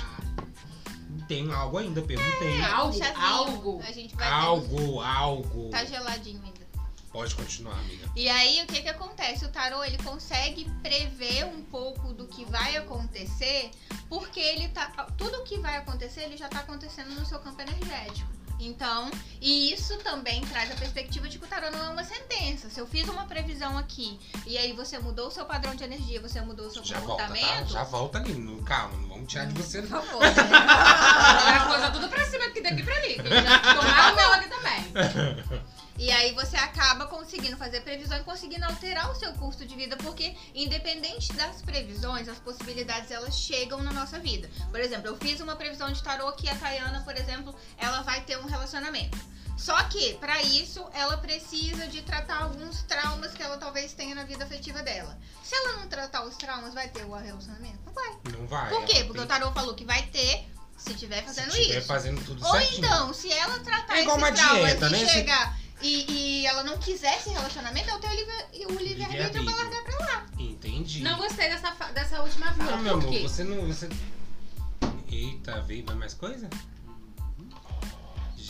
Tem 1.27 1.51
algo 1.53 1.77
ainda, 1.77 2.01
perguntei. 2.01 2.59
É, 2.59 2.65
Algo, 2.65 2.97
chazinho. 2.97 3.25
algo. 3.25 3.81
A 3.87 3.91
gente 3.91 4.15
vai 4.15 4.27
ter 4.27 4.33
Algo, 4.33 5.01
algo. 5.01 5.69
Tá 5.69 5.85
geladinho 5.85 6.41
ainda. 6.43 6.61
Pode 7.11 7.35
continuar, 7.35 7.77
amiga. 7.77 8.09
E 8.15 8.29
aí, 8.29 8.61
o 8.63 8.67
que 8.67 8.81
que 8.81 8.87
acontece? 8.87 9.43
O 9.43 9.49
tarô, 9.49 9.83
ele 9.83 9.97
consegue 9.97 10.69
prever 10.81 11.45
um 11.45 11.61
pouco 11.63 12.13
do 12.13 12.25
que 12.25 12.45
vai 12.45 12.77
acontecer, 12.77 13.69
porque 14.07 14.39
ele 14.39 14.69
tá... 14.69 14.87
Tudo 15.17 15.43
que 15.43 15.57
vai 15.59 15.75
acontecer, 15.75 16.21
ele 16.21 16.37
já 16.37 16.47
tá 16.47 16.59
acontecendo 16.59 17.09
no 17.13 17.25
seu 17.25 17.39
campo 17.39 17.61
energético. 17.61 18.29
Então, 18.63 19.09
e 19.41 19.73
isso 19.73 19.97
também 19.99 20.41
traz 20.41 20.71
a 20.71 20.75
perspectiva 20.75 21.27
de 21.27 21.39
que 21.39 21.45
o 21.45 21.47
tarô 21.47 21.71
não 21.71 21.83
é 21.83 21.89
uma 21.89 22.03
sentença. 22.03 22.69
Se 22.69 22.79
eu 22.79 22.85
fiz 22.85 23.07
uma 23.09 23.25
previsão 23.25 23.77
aqui, 23.77 24.19
e 24.45 24.57
aí 24.57 24.71
você 24.73 24.99
mudou 24.99 25.27
o 25.27 25.31
seu 25.31 25.45
padrão 25.45 25.73
de 25.75 25.83
energia, 25.83 26.21
você 26.21 26.39
mudou 26.41 26.67
o 26.67 26.71
seu 26.71 26.83
Já 26.83 26.99
volta, 26.99 27.23
tá? 27.23 27.29
comportamento... 27.29 27.69
Já 27.71 27.83
volta 27.83 28.17
ali. 28.19 28.33
no- 28.33 28.61
Calma, 28.63 28.95
não 28.99 29.09
vamos 29.09 29.27
tirar 29.31 29.45
de 29.45 29.53
você, 29.53 29.81
Por 29.81 29.89
não. 29.89 30.01
favor. 30.03 30.21
Agora 30.25 31.65
coisa 31.65 31.91
tudo 31.91 32.07
pra 32.09 32.23
cima 32.25 32.45
aqui 32.45 32.61
daqui 32.61 32.83
pra 32.83 32.95
ali. 32.95 33.15
tomaram 33.17 34.13
o 34.13 34.15
meu 34.15 34.33
aqui 34.33 34.49
também. 34.49 35.30
E 36.01 36.09
aí 36.09 36.33
você 36.33 36.57
acaba 36.57 37.05
conseguindo 37.05 37.55
fazer 37.57 37.81
previsão 37.81 38.17
e 38.17 38.23
conseguindo 38.23 38.65
alterar 38.65 39.11
o 39.11 39.15
seu 39.15 39.31
curso 39.33 39.63
de 39.67 39.75
vida, 39.75 39.95
porque 39.97 40.35
independente 40.55 41.31
das 41.33 41.61
previsões, 41.61 42.27
as 42.27 42.39
possibilidades 42.39 43.11
elas 43.11 43.35
chegam 43.37 43.83
na 43.83 43.93
nossa 43.93 44.17
vida. 44.17 44.49
Por 44.71 44.79
exemplo, 44.79 45.09
eu 45.09 45.17
fiz 45.17 45.39
uma 45.41 45.55
previsão 45.55 45.91
de 45.91 46.01
tarô 46.01 46.31
que 46.31 46.49
a 46.49 46.55
Tayana, 46.55 47.01
por 47.01 47.15
exemplo, 47.15 47.53
ela 47.77 48.01
vai 48.01 48.19
ter 48.21 48.35
um 48.39 48.45
relacionamento. 48.47 49.15
Só 49.55 49.77
que, 49.83 50.15
pra 50.15 50.41
isso, 50.41 50.83
ela 50.91 51.17
precisa 51.17 51.85
de 51.87 52.01
tratar 52.01 52.45
alguns 52.45 52.81
traumas 52.81 53.33
que 53.33 53.43
ela 53.43 53.57
talvez 53.57 53.93
tenha 53.93 54.15
na 54.15 54.23
vida 54.23 54.43
afetiva 54.43 54.81
dela. 54.81 55.15
Se 55.43 55.53
ela 55.53 55.73
não 55.77 55.87
tratar 55.87 56.23
os 56.25 56.35
traumas, 56.35 56.73
vai 56.73 56.87
ter 56.89 57.05
o 57.05 57.13
relacionamento? 57.15 57.77
Não 57.85 57.93
vai. 57.93 58.09
Não 58.39 58.47
vai. 58.47 58.69
Por 58.69 58.85
quê? 58.85 59.03
Porque 59.03 59.19
tem- 59.19 59.23
o 59.23 59.27
tarô 59.27 59.51
falou 59.51 59.75
que 59.75 59.85
vai 59.85 60.01
ter 60.07 60.47
se 60.75 60.93
estiver 60.93 61.19
Se 61.19 61.25
fazendo 61.27 61.51
tiver 61.51 61.77
isso. 61.77 61.87
fazendo 61.87 62.25
tudo 62.25 62.43
Ou 62.43 62.51
certinho. 62.53 62.85
então, 62.85 63.13
se 63.13 63.31
ela 63.31 63.59
tratar 63.59 63.97
É 63.97 64.01
igual 64.01 64.17
esses 64.17 64.29
uma 64.29 64.35
traumas 64.35 64.65
dieta, 64.79 64.87
e 64.87 64.89
né? 64.89 65.07
Chegar 65.07 65.60
e, 65.81 66.11
e 66.11 66.45
ela 66.45 66.63
não 66.63 66.77
quiser 66.77 67.17
esse 67.17 67.29
relacionamento, 67.29 67.89
é 67.89 67.95
o 67.95 67.99
teu 67.99 68.11
livre, 68.11 68.33
o 68.67 68.73
livre-arbítrio 68.73 69.43
pra 69.43 69.55
largar 69.55 69.83
pra 69.83 69.99
lá. 69.99 70.25
Entendi. 70.37 71.03
Não 71.03 71.17
gostei 71.17 71.49
dessa, 71.49 71.71
dessa 71.91 72.21
última 72.21 72.53
fala. 72.53 72.71
Não, 72.71 72.81
meu 72.81 72.93
amor, 72.95 73.21
você 73.21 73.43
não. 73.43 73.67
Você... 73.67 73.89
Eita, 75.09 75.61
veio 75.61 75.85
vai 75.85 75.95
mais 75.95 76.13
coisa? 76.13 76.49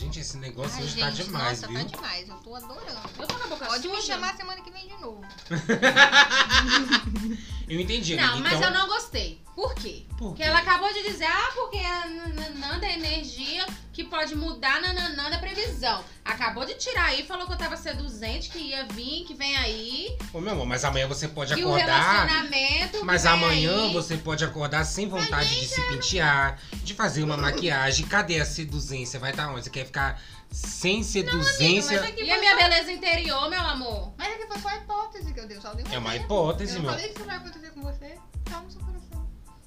Gente, 0.02 0.20
esse 0.20 0.36
negócio 0.38 0.78
Ai, 0.78 0.84
hoje 0.84 0.98
tá 0.98 1.10
gente, 1.10 1.26
demais, 1.26 1.60
nossa, 1.60 1.72
viu? 1.72 1.84
tá 1.84 1.96
demais. 1.96 2.28
Eu 2.28 2.34
tô 2.36 2.56
adorando. 2.56 3.10
Eu 3.18 3.26
tô 3.26 3.34
com 3.34 3.44
a 3.44 3.46
boca 3.46 3.66
Pode 3.66 3.88
me 3.88 4.02
chamar 4.02 4.36
semana 4.36 4.60
que 4.60 4.70
vem 4.70 4.88
de 4.88 5.00
novo. 5.00 5.22
Eu 7.68 7.80
entendi, 7.80 8.16
Não, 8.16 8.24
amiga. 8.24 8.42
mas 8.42 8.58
então, 8.58 8.68
eu 8.68 8.78
não 8.78 8.88
gostei. 8.88 9.40
Por 9.54 9.74
quê? 9.74 10.04
Por 10.10 10.28
Porque 10.28 10.42
quê? 10.42 10.48
ela 10.48 10.58
acabou 10.60 10.90
de 10.94 11.02
dizer, 11.02 11.26
ah, 11.26 11.50
porque 11.54 11.76
a 11.78 12.06
nananã 12.06 12.78
da 12.78 12.88
energia 12.90 13.66
que 13.92 14.02
pode 14.04 14.34
mudar 14.34 14.80
nananã 14.80 15.28
da 15.30 15.36
previsão. 15.38 16.02
Acabou 16.24 16.64
de 16.64 16.74
tirar 16.74 17.06
aí, 17.06 17.22
falou 17.26 17.46
que 17.46 17.52
eu 17.52 17.58
tava 17.58 17.76
seduzente, 17.76 18.48
que 18.48 18.58
ia 18.58 18.84
vir, 18.84 19.24
que 19.26 19.34
vem 19.34 19.54
aí. 19.58 20.16
Ô, 20.32 20.40
meu 20.40 20.52
amor, 20.54 20.64
mas 20.66 20.84
amanhã 20.84 21.06
você 21.06 21.28
pode 21.28 21.54
que 21.54 21.62
o 21.62 21.68
acordar. 21.74 22.24
relacionamento. 22.24 22.98
que 23.00 23.04
Mas 23.04 23.22
vem 23.24 23.32
amanhã 23.32 23.84
aí. 23.88 23.92
você 23.92 24.16
pode 24.16 24.42
acordar 24.44 24.84
sem 24.84 25.06
vontade 25.08 25.60
de 25.60 25.66
se 25.68 25.80
pentear, 25.88 26.58
de 26.82 26.94
fazer 26.94 27.22
uma 27.22 27.36
maquiagem. 27.36 28.06
Cadê 28.06 28.40
a 28.40 28.46
seduzência? 28.46 29.20
Vai 29.20 29.32
estar 29.32 29.50
onde? 29.50 29.64
Você 29.64 29.70
quer 29.70 29.84
ficar 29.84 30.18
sem 30.50 31.02
seduzência? 31.02 32.00
mas 32.00 32.10
aqui 32.10 32.22
E 32.24 32.30
a 32.30 32.38
minha 32.38 32.52
só- 32.52 32.56
beleza 32.56 32.92
interior, 32.92 33.50
meu 33.50 33.60
amor? 33.60 34.14
Mas 34.16 34.32
aqui 34.32 34.46
foi 34.46 34.58
só 34.60 34.68
a 34.68 34.76
hipótese 34.76 35.34
que 35.34 35.40
eu 35.40 35.46
dei. 35.46 35.60
Só 35.60 35.74
dei 35.74 35.84
um 35.84 35.92
É 35.92 35.98
uma 35.98 36.16
hipótese, 36.16 36.72
Eu 36.76 36.82
não 36.82 36.82
meu. 36.84 36.92
falei 36.92 37.08
que 37.08 37.18
isso 37.18 37.26
vai 37.26 37.36
acontecer 37.36 37.70
com 37.72 37.82
você. 37.82 38.16
Calma 38.48 38.70
seu 38.70 38.80
coração. 38.80 39.01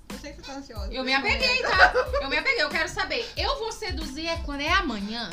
Eu 0.09 0.19
sei 0.19 0.33
que 0.33 0.37
você 0.41 0.51
tá 0.51 0.57
ansiosa. 0.57 0.93
Eu 0.93 1.03
me 1.03 1.13
apeguei, 1.13 1.61
tá? 1.61 1.93
Eu 2.21 2.29
me 2.29 2.37
apeguei. 2.37 2.63
Eu 2.63 2.69
quero 2.69 2.89
saber, 2.89 3.29
eu 3.35 3.57
vou 3.59 3.71
seduzir 3.71 4.27
é 4.27 4.37
quando 4.37 4.61
é 4.61 4.69
amanhã? 4.71 5.29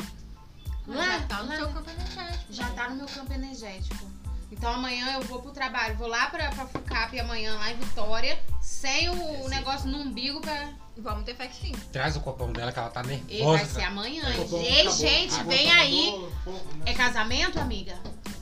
Mas 0.85 1.05
já 1.05 1.19
tá 1.27 1.43
no 1.43 1.49
Lá- 1.49 1.55
seu 1.57 1.69
campo 1.69 1.89
energético. 1.89 2.45
Já 2.53 2.69
tá 2.71 2.89
no 2.89 2.95
meu 2.95 3.05
campo 3.07 3.33
energético. 3.33 4.11
Então 4.51 4.71
amanhã 4.71 5.13
eu 5.15 5.21
vou 5.21 5.41
pro 5.41 5.51
trabalho, 5.51 5.95
vou 5.95 6.07
lá 6.07 6.27
pra, 6.27 6.49
pra 6.51 6.65
Fucap 6.67 7.19
amanhã, 7.19 7.55
lá 7.57 7.71
em 7.71 7.75
Vitória, 7.77 8.39
sem 8.61 9.09
o 9.09 9.39
Esse- 9.39 9.49
negócio 9.49 9.87
no 9.89 9.99
umbigo 9.99 10.39
pra. 10.41 10.69
Vamos 10.97 11.23
ter 11.23 11.35
fé 11.35 11.47
que 11.47 11.55
sim. 11.55 11.71
Traz 11.91 12.15
o 12.15 12.19
copão 12.19 12.51
dela 12.53 12.71
que 12.71 12.77
ela 12.77 12.89
tá 12.89 13.01
E 13.01 13.07
nervosa. 13.07 13.57
vai 13.57 13.65
ser 13.65 13.83
amanhã. 13.83 14.23
Ei, 14.27 14.91
gente, 14.91 15.33
Acabou, 15.33 15.51
vem 15.53 15.65
acabou, 15.71 15.81
aí. 15.83 16.09
acabou, 16.09 16.53
né? 16.75 16.83
É 16.85 16.93
casamento, 16.93 17.59
amiga? 17.59 17.97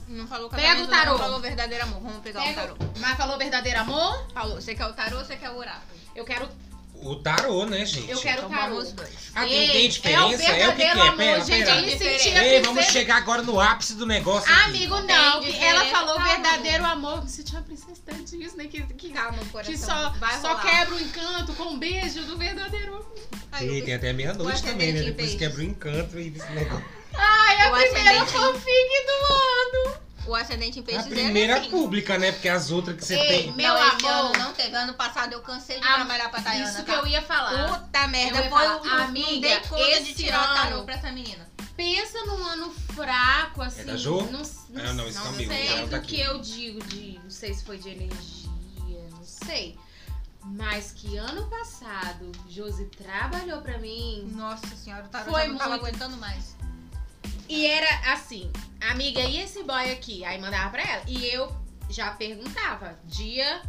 Não 0.08 0.26
falou 0.26 0.50
Pega 0.50 0.62
casamento, 0.62 0.86
o 0.86 0.90
tarô. 0.90 1.12
Não 1.12 1.18
falou 1.18 1.40
verdadeiro 1.40 1.84
amor. 1.84 2.00
Vamos 2.02 2.18
pegar 2.18 2.40
o 2.40 2.44
Pega- 2.44 2.60
tarô. 2.60 2.76
Mas 2.98 3.16
falou 3.16 3.38
verdadeiro 3.38 3.80
amor? 3.80 4.26
Falou, 4.34 4.56
você 4.60 4.74
quer 4.74 4.84
o 4.86 4.92
tarô 4.92 5.18
ou 5.18 5.24
você 5.24 5.36
quer 5.36 5.48
o 5.48 5.56
oráculo? 5.56 6.01
Eu 6.14 6.24
quero, 6.24 6.48
O 6.94 7.16
tarô, 7.16 7.64
né, 7.66 7.84
gente? 7.84 8.10
eu 8.10 8.20
quero 8.20 8.38
Então 8.46 8.50
tarô. 8.50 8.76
os 8.76 8.92
dois. 8.92 9.10
Ah, 9.34 9.44
tem, 9.46 9.68
tem 9.70 9.88
diferença? 9.88 10.20
É 10.20 10.24
o 10.24 10.30
É 10.30 10.68
o 10.68 10.72
que, 10.72 10.76
que 10.76 10.84
verdadeiro 10.84 10.98
é? 10.98 11.02
amor, 11.08 11.16
Pera, 11.16 11.44
gente. 11.44 11.64
pera. 11.64 11.72
A 11.72 12.44
Ei, 12.44 12.60
vamos 12.60 12.74
princesa- 12.76 12.92
chegar 12.92 13.16
agora 13.16 13.42
no 13.42 13.58
ápice 13.60 13.94
do 13.94 14.06
negócio. 14.06 14.52
aqui. 14.52 14.62
Amigo, 14.64 14.96
Tem 15.02 15.16
não. 15.16 15.40
que 15.40 15.56
ela 15.64 15.84
falou 15.86 16.20
verdadeiro 16.22 16.84
amor. 16.84 17.24
Me 17.24 17.30
senti 17.30 17.52
uma 17.52 17.62
princesa 17.62 18.00
da 18.06 18.12
Disney 18.12 18.68
que, 18.68 18.82
que, 18.94 19.10
Calma, 19.10 19.38
coração. 19.50 19.72
que 19.72 19.78
só, 19.78 20.10
vai 20.10 20.40
só 20.40 20.48
rolar. 20.48 20.60
quebra 20.62 20.94
o 20.94 21.00
encanto 21.00 21.52
com 21.54 21.64
um 21.64 21.78
beijo 21.78 22.22
do 22.22 22.36
verdadeiro 22.36 22.94
amor. 22.94 23.14
Ai, 23.50 23.68
eu- 23.80 23.84
tem 23.84 23.94
até 23.94 24.12
meia-noite 24.12 24.62
também, 24.62 24.92
né? 24.92 25.00
Depois 25.00 25.16
peixes. 25.16 25.38
quebra 25.38 25.58
o 25.60 25.62
encanto 25.64 26.18
e 26.18 26.28
esse 26.28 26.50
negócio. 26.52 26.84
Ai, 27.14 27.60
a 27.66 27.70
O 27.70 27.72
primeira 27.76 28.26
fanfic 28.26 29.06
do 29.06 29.34
ano. 29.34 29.96
O 30.26 30.34
ascendente 30.36 30.78
em 30.78 30.82
A 30.82 30.84
peixes 30.84 31.06
primeira 31.08 31.54
é 31.54 31.58
assim. 31.60 31.70
pública, 31.70 32.16
né? 32.16 32.30
Porque 32.32 32.48
as 32.48 32.70
outras 32.70 32.96
que 32.96 33.04
você 33.04 33.14
Ei, 33.18 33.26
tem. 33.44 33.52
Meu 33.54 33.74
não, 33.74 33.82
amor. 33.82 34.10
ano 34.10 34.38
não 34.38 34.52
teve. 34.52 34.74
Ano 34.76 34.94
passado 34.94 35.32
eu 35.32 35.40
cansei 35.40 35.80
de 35.80 35.86
Ah, 35.86 35.94
trabalhar 35.94 36.30
pra 36.30 36.40
Tayana, 36.40 36.70
Isso 36.70 36.84
que 36.84 36.92
tá? 36.92 36.98
eu 36.98 37.06
ia 37.06 37.20
falar. 37.22 37.80
Puta 37.80 38.06
merda, 38.06 38.38
foi 38.40 38.48
falar, 38.48 38.80
um, 38.80 38.84
não, 38.84 38.98
amiga, 39.04 39.30
não 39.30 39.40
dei 39.40 39.60
conta 39.60 40.00
de 40.02 40.14
tirar 40.14 40.50
o 40.50 40.54
tarô 40.54 40.76
ano- 40.76 40.84
pra 40.84 40.94
essa 40.94 41.10
menina. 41.10 41.50
Pensa 41.76 42.24
num 42.26 42.44
ano 42.46 42.70
fraco, 42.94 43.62
assim. 43.62 43.80
É 43.80 43.84
da 43.84 43.96
Jo? 43.96 44.22
Não, 44.30 44.42
não, 44.42 44.90
Ah, 44.90 44.92
não, 44.92 45.08
esse 45.08 45.18
não 45.18 45.26
comigo, 45.32 45.52
sei 45.52 45.88
tá 45.88 45.98
que 46.00 46.20
eu 46.20 46.38
digo 46.38 46.84
de. 46.86 47.18
Não 47.22 47.30
sei 47.30 47.54
se 47.54 47.64
foi 47.64 47.78
de 47.78 47.88
energia, 47.88 48.50
Não 49.10 49.24
sei. 49.24 49.76
Mas 50.44 50.92
que 50.92 51.16
ano 51.16 51.48
passado 51.48 52.30
Josi 52.48 52.86
trabalhou 52.86 53.60
pra 53.62 53.78
mim 53.78 54.28
Nossa 54.34 54.66
senhora, 54.76 55.04
o 55.04 55.08
tarô 55.08 55.30
Foi 55.30 55.42
já 55.42 55.48
não 55.48 55.56
tava 55.56 55.70
muito. 55.70 55.86
aguentando 55.86 56.16
mais. 56.16 56.56
e 57.48 57.64
era 57.66 58.12
assim, 58.12 58.50
amiga, 58.90 59.20
e 59.20 59.38
esse 59.38 59.62
boy 59.62 59.90
aqui? 59.90 60.24
Aí 60.24 60.40
mandava 60.40 60.70
pra 60.70 60.82
ela. 60.82 61.02
E 61.06 61.26
eu 61.26 61.54
já 61.88 62.10
perguntava 62.12 62.98
dia, 63.04 63.62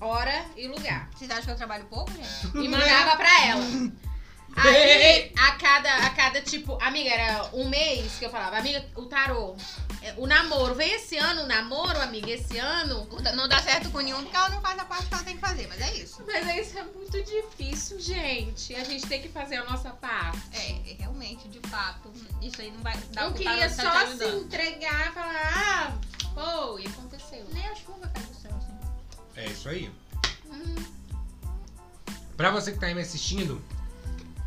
hora 0.00 0.44
e 0.56 0.66
lugar. 0.68 1.08
Vocês 1.14 1.30
acham 1.30 1.44
que 1.44 1.50
eu 1.50 1.56
trabalho 1.56 1.84
pouco, 1.86 2.10
gente? 2.12 2.56
E 2.56 2.68
mandava 2.68 3.16
pra 3.16 3.46
ela. 3.46 3.62
Aí, 4.54 5.32
a 5.38 5.52
cada, 5.52 5.94
a 6.06 6.10
cada, 6.10 6.40
tipo, 6.42 6.76
amiga, 6.82 7.10
era 7.10 7.50
um 7.54 7.68
mês 7.68 8.12
que 8.18 8.24
eu 8.24 8.30
falava, 8.30 8.58
amiga, 8.58 8.84
o 8.96 9.06
tarô, 9.06 9.56
é, 10.02 10.14
o 10.18 10.26
namoro, 10.26 10.74
veio 10.74 10.96
esse 10.96 11.16
ano 11.16 11.42
o 11.42 11.46
namoro, 11.46 12.00
amiga, 12.00 12.30
esse 12.30 12.58
ano. 12.58 13.08
Não 13.34 13.48
dá 13.48 13.60
certo 13.62 13.90
com 13.90 13.98
nenhum 14.00 14.22
porque 14.22 14.36
ela 14.36 14.50
não 14.50 14.60
faz 14.60 14.78
a 14.78 14.84
parte 14.84 15.06
que 15.06 15.14
ela 15.14 15.22
tem 15.22 15.34
que 15.36 15.40
fazer, 15.40 15.66
mas 15.68 15.80
é 15.80 15.94
isso. 15.96 16.22
Mas 16.26 16.66
isso 16.66 16.78
é 16.78 16.82
muito 16.82 17.22
difícil, 17.22 18.00
gente. 18.00 18.74
A 18.74 18.84
gente 18.84 19.06
tem 19.06 19.22
que 19.22 19.28
fazer 19.28 19.56
a 19.56 19.64
nossa 19.64 19.90
parte. 19.90 20.38
É, 20.52 20.96
realmente, 20.98 21.48
de 21.48 21.60
fato, 21.68 22.12
isso 22.40 22.60
aí 22.60 22.70
não 22.70 22.80
vai 22.82 22.96
dar 23.12 23.22
Eu 23.24 23.30
pro 23.32 23.38
queria 23.42 23.70
tá 23.70 23.82
só 23.82 23.90
te 24.06 24.16
se 24.16 24.24
ajudando. 24.24 24.44
entregar 24.44 25.08
e 25.10 25.12
falar, 25.12 25.52
ah, 25.54 25.92
pô, 26.34 26.78
e 26.78 26.86
aconteceu. 26.86 27.46
Nem 27.52 27.66
a 27.68 27.74
chuva 27.74 28.08
cai 28.08 28.22
do 28.22 28.34
céu, 28.34 28.52
assim. 28.56 28.76
É 29.36 29.46
isso 29.46 29.68
aí. 29.68 29.90
Hum, 30.46 30.74
Pra 32.36 32.50
você 32.50 32.72
que 32.72 32.78
tá 32.78 32.86
aí 32.86 32.94
me 32.94 33.02
assistindo, 33.02 33.62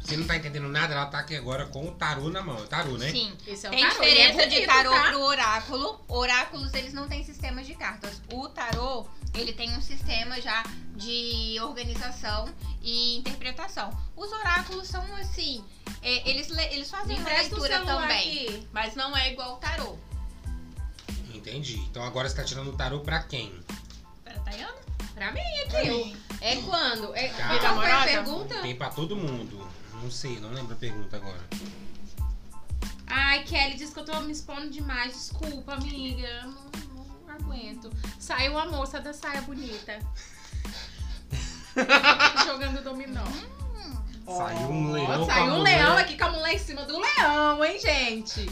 se 0.05 0.15
não 0.17 0.25
tá 0.27 0.35
entendendo 0.37 0.67
nada, 0.69 0.93
ela 0.93 1.05
tá 1.07 1.19
aqui 1.19 1.35
agora 1.35 1.65
com 1.65 1.87
o 1.87 1.91
tarô 1.91 2.29
na 2.29 2.41
mão. 2.41 2.57
É 2.63 2.67
tarô, 2.67 2.97
né? 2.97 3.09
Sim. 3.11 3.35
esse 3.47 3.65
é 3.65 3.69
o 3.69 3.71
Tem 3.71 3.81
tarô. 3.81 4.03
é 4.03 4.07
diferença 4.07 4.47
de 4.47 4.55
bonito, 4.55 4.67
tarô 4.67 4.91
tá? 4.91 5.03
pro 5.09 5.19
oráculo. 5.21 6.05
Oráculos, 6.07 6.73
eles 6.73 6.93
não 6.93 7.07
têm 7.07 7.23
sistemas 7.23 7.65
de 7.65 7.73
cartas. 7.75 8.21
O 8.31 8.47
tarô, 8.49 9.07
ele 9.33 9.51
tem 9.53 9.71
um 9.75 9.81
sistema 9.81 10.39
já 10.39 10.63
de 10.95 11.57
organização 11.61 12.47
e 12.81 13.17
interpretação. 13.17 13.89
Os 14.15 14.31
oráculos 14.31 14.87
são 14.87 15.03
assim, 15.15 15.63
é, 16.01 16.29
eles, 16.29 16.47
le- 16.49 16.73
eles 16.73 16.89
fazem 16.89 17.17
uma 17.17 17.29
leitura 17.29 17.81
também. 17.83 18.47
aqui. 18.47 18.67
Mas 18.71 18.95
não 18.95 19.15
é 19.17 19.31
igual 19.31 19.53
o 19.55 19.57
tarô. 19.57 19.97
Entendi. 21.33 21.77
Então 21.89 22.03
agora 22.03 22.29
você 22.29 22.35
tá 22.35 22.43
tirando 22.43 22.69
o 22.69 22.77
tarô 22.77 22.99
pra 23.01 23.21
quem? 23.23 23.53
Pera, 24.23 24.39
Tayana? 24.39 24.75
Pra 25.13 25.31
mim 25.31 25.39
aqui. 25.39 25.87
eu- 25.87 26.17
É 26.41 26.55
quando? 26.57 27.15
É, 27.15 27.29
Cara. 27.29 27.59
qual 27.59 27.75
foi 27.75 27.91
a 27.91 28.03
pergunta? 28.03 28.55
Tem 28.61 28.75
pra 28.75 28.89
todo 28.89 29.15
mundo. 29.15 29.67
Não 30.05 30.11
sei, 30.11 30.39
não 30.39 30.51
lembro 30.51 30.73
a 30.73 30.75
pergunta 30.77 31.15
agora. 31.17 31.39
Ai, 33.07 33.41
Kelly 33.43 33.73
disse 33.75 33.91
que 33.91 33.99
eu 34.01 34.05
tô 34.05 34.19
me 34.19 34.31
expondo 34.31 34.69
demais. 34.69 35.13
Desculpa, 35.13 35.73
amiga. 35.73 36.27
Eu 36.27 36.47
Não, 36.51 37.05
não 37.27 37.33
aguento. 37.33 37.91
Saiu 38.19 38.55
a 38.55 38.67
moça 38.67 38.99
da 39.01 39.13
saia 39.13 39.41
bonita. 39.41 39.97
Jogando 42.45 42.83
dominó. 42.83 43.23
Saiu 44.27 44.69
um 44.69 44.91
leão 44.91 45.23
a 45.23 45.25
Saiu 45.25 45.53
um 45.53 45.57
mulher. 45.57 45.77
leão 45.83 45.97
aqui 45.97 46.15
com 46.15 46.25
a 46.25 46.29
mulher 46.33 46.53
em 46.53 46.59
cima 46.59 46.83
do 46.85 46.99
leão, 46.99 47.65
hein, 47.65 47.79
gente? 47.79 48.47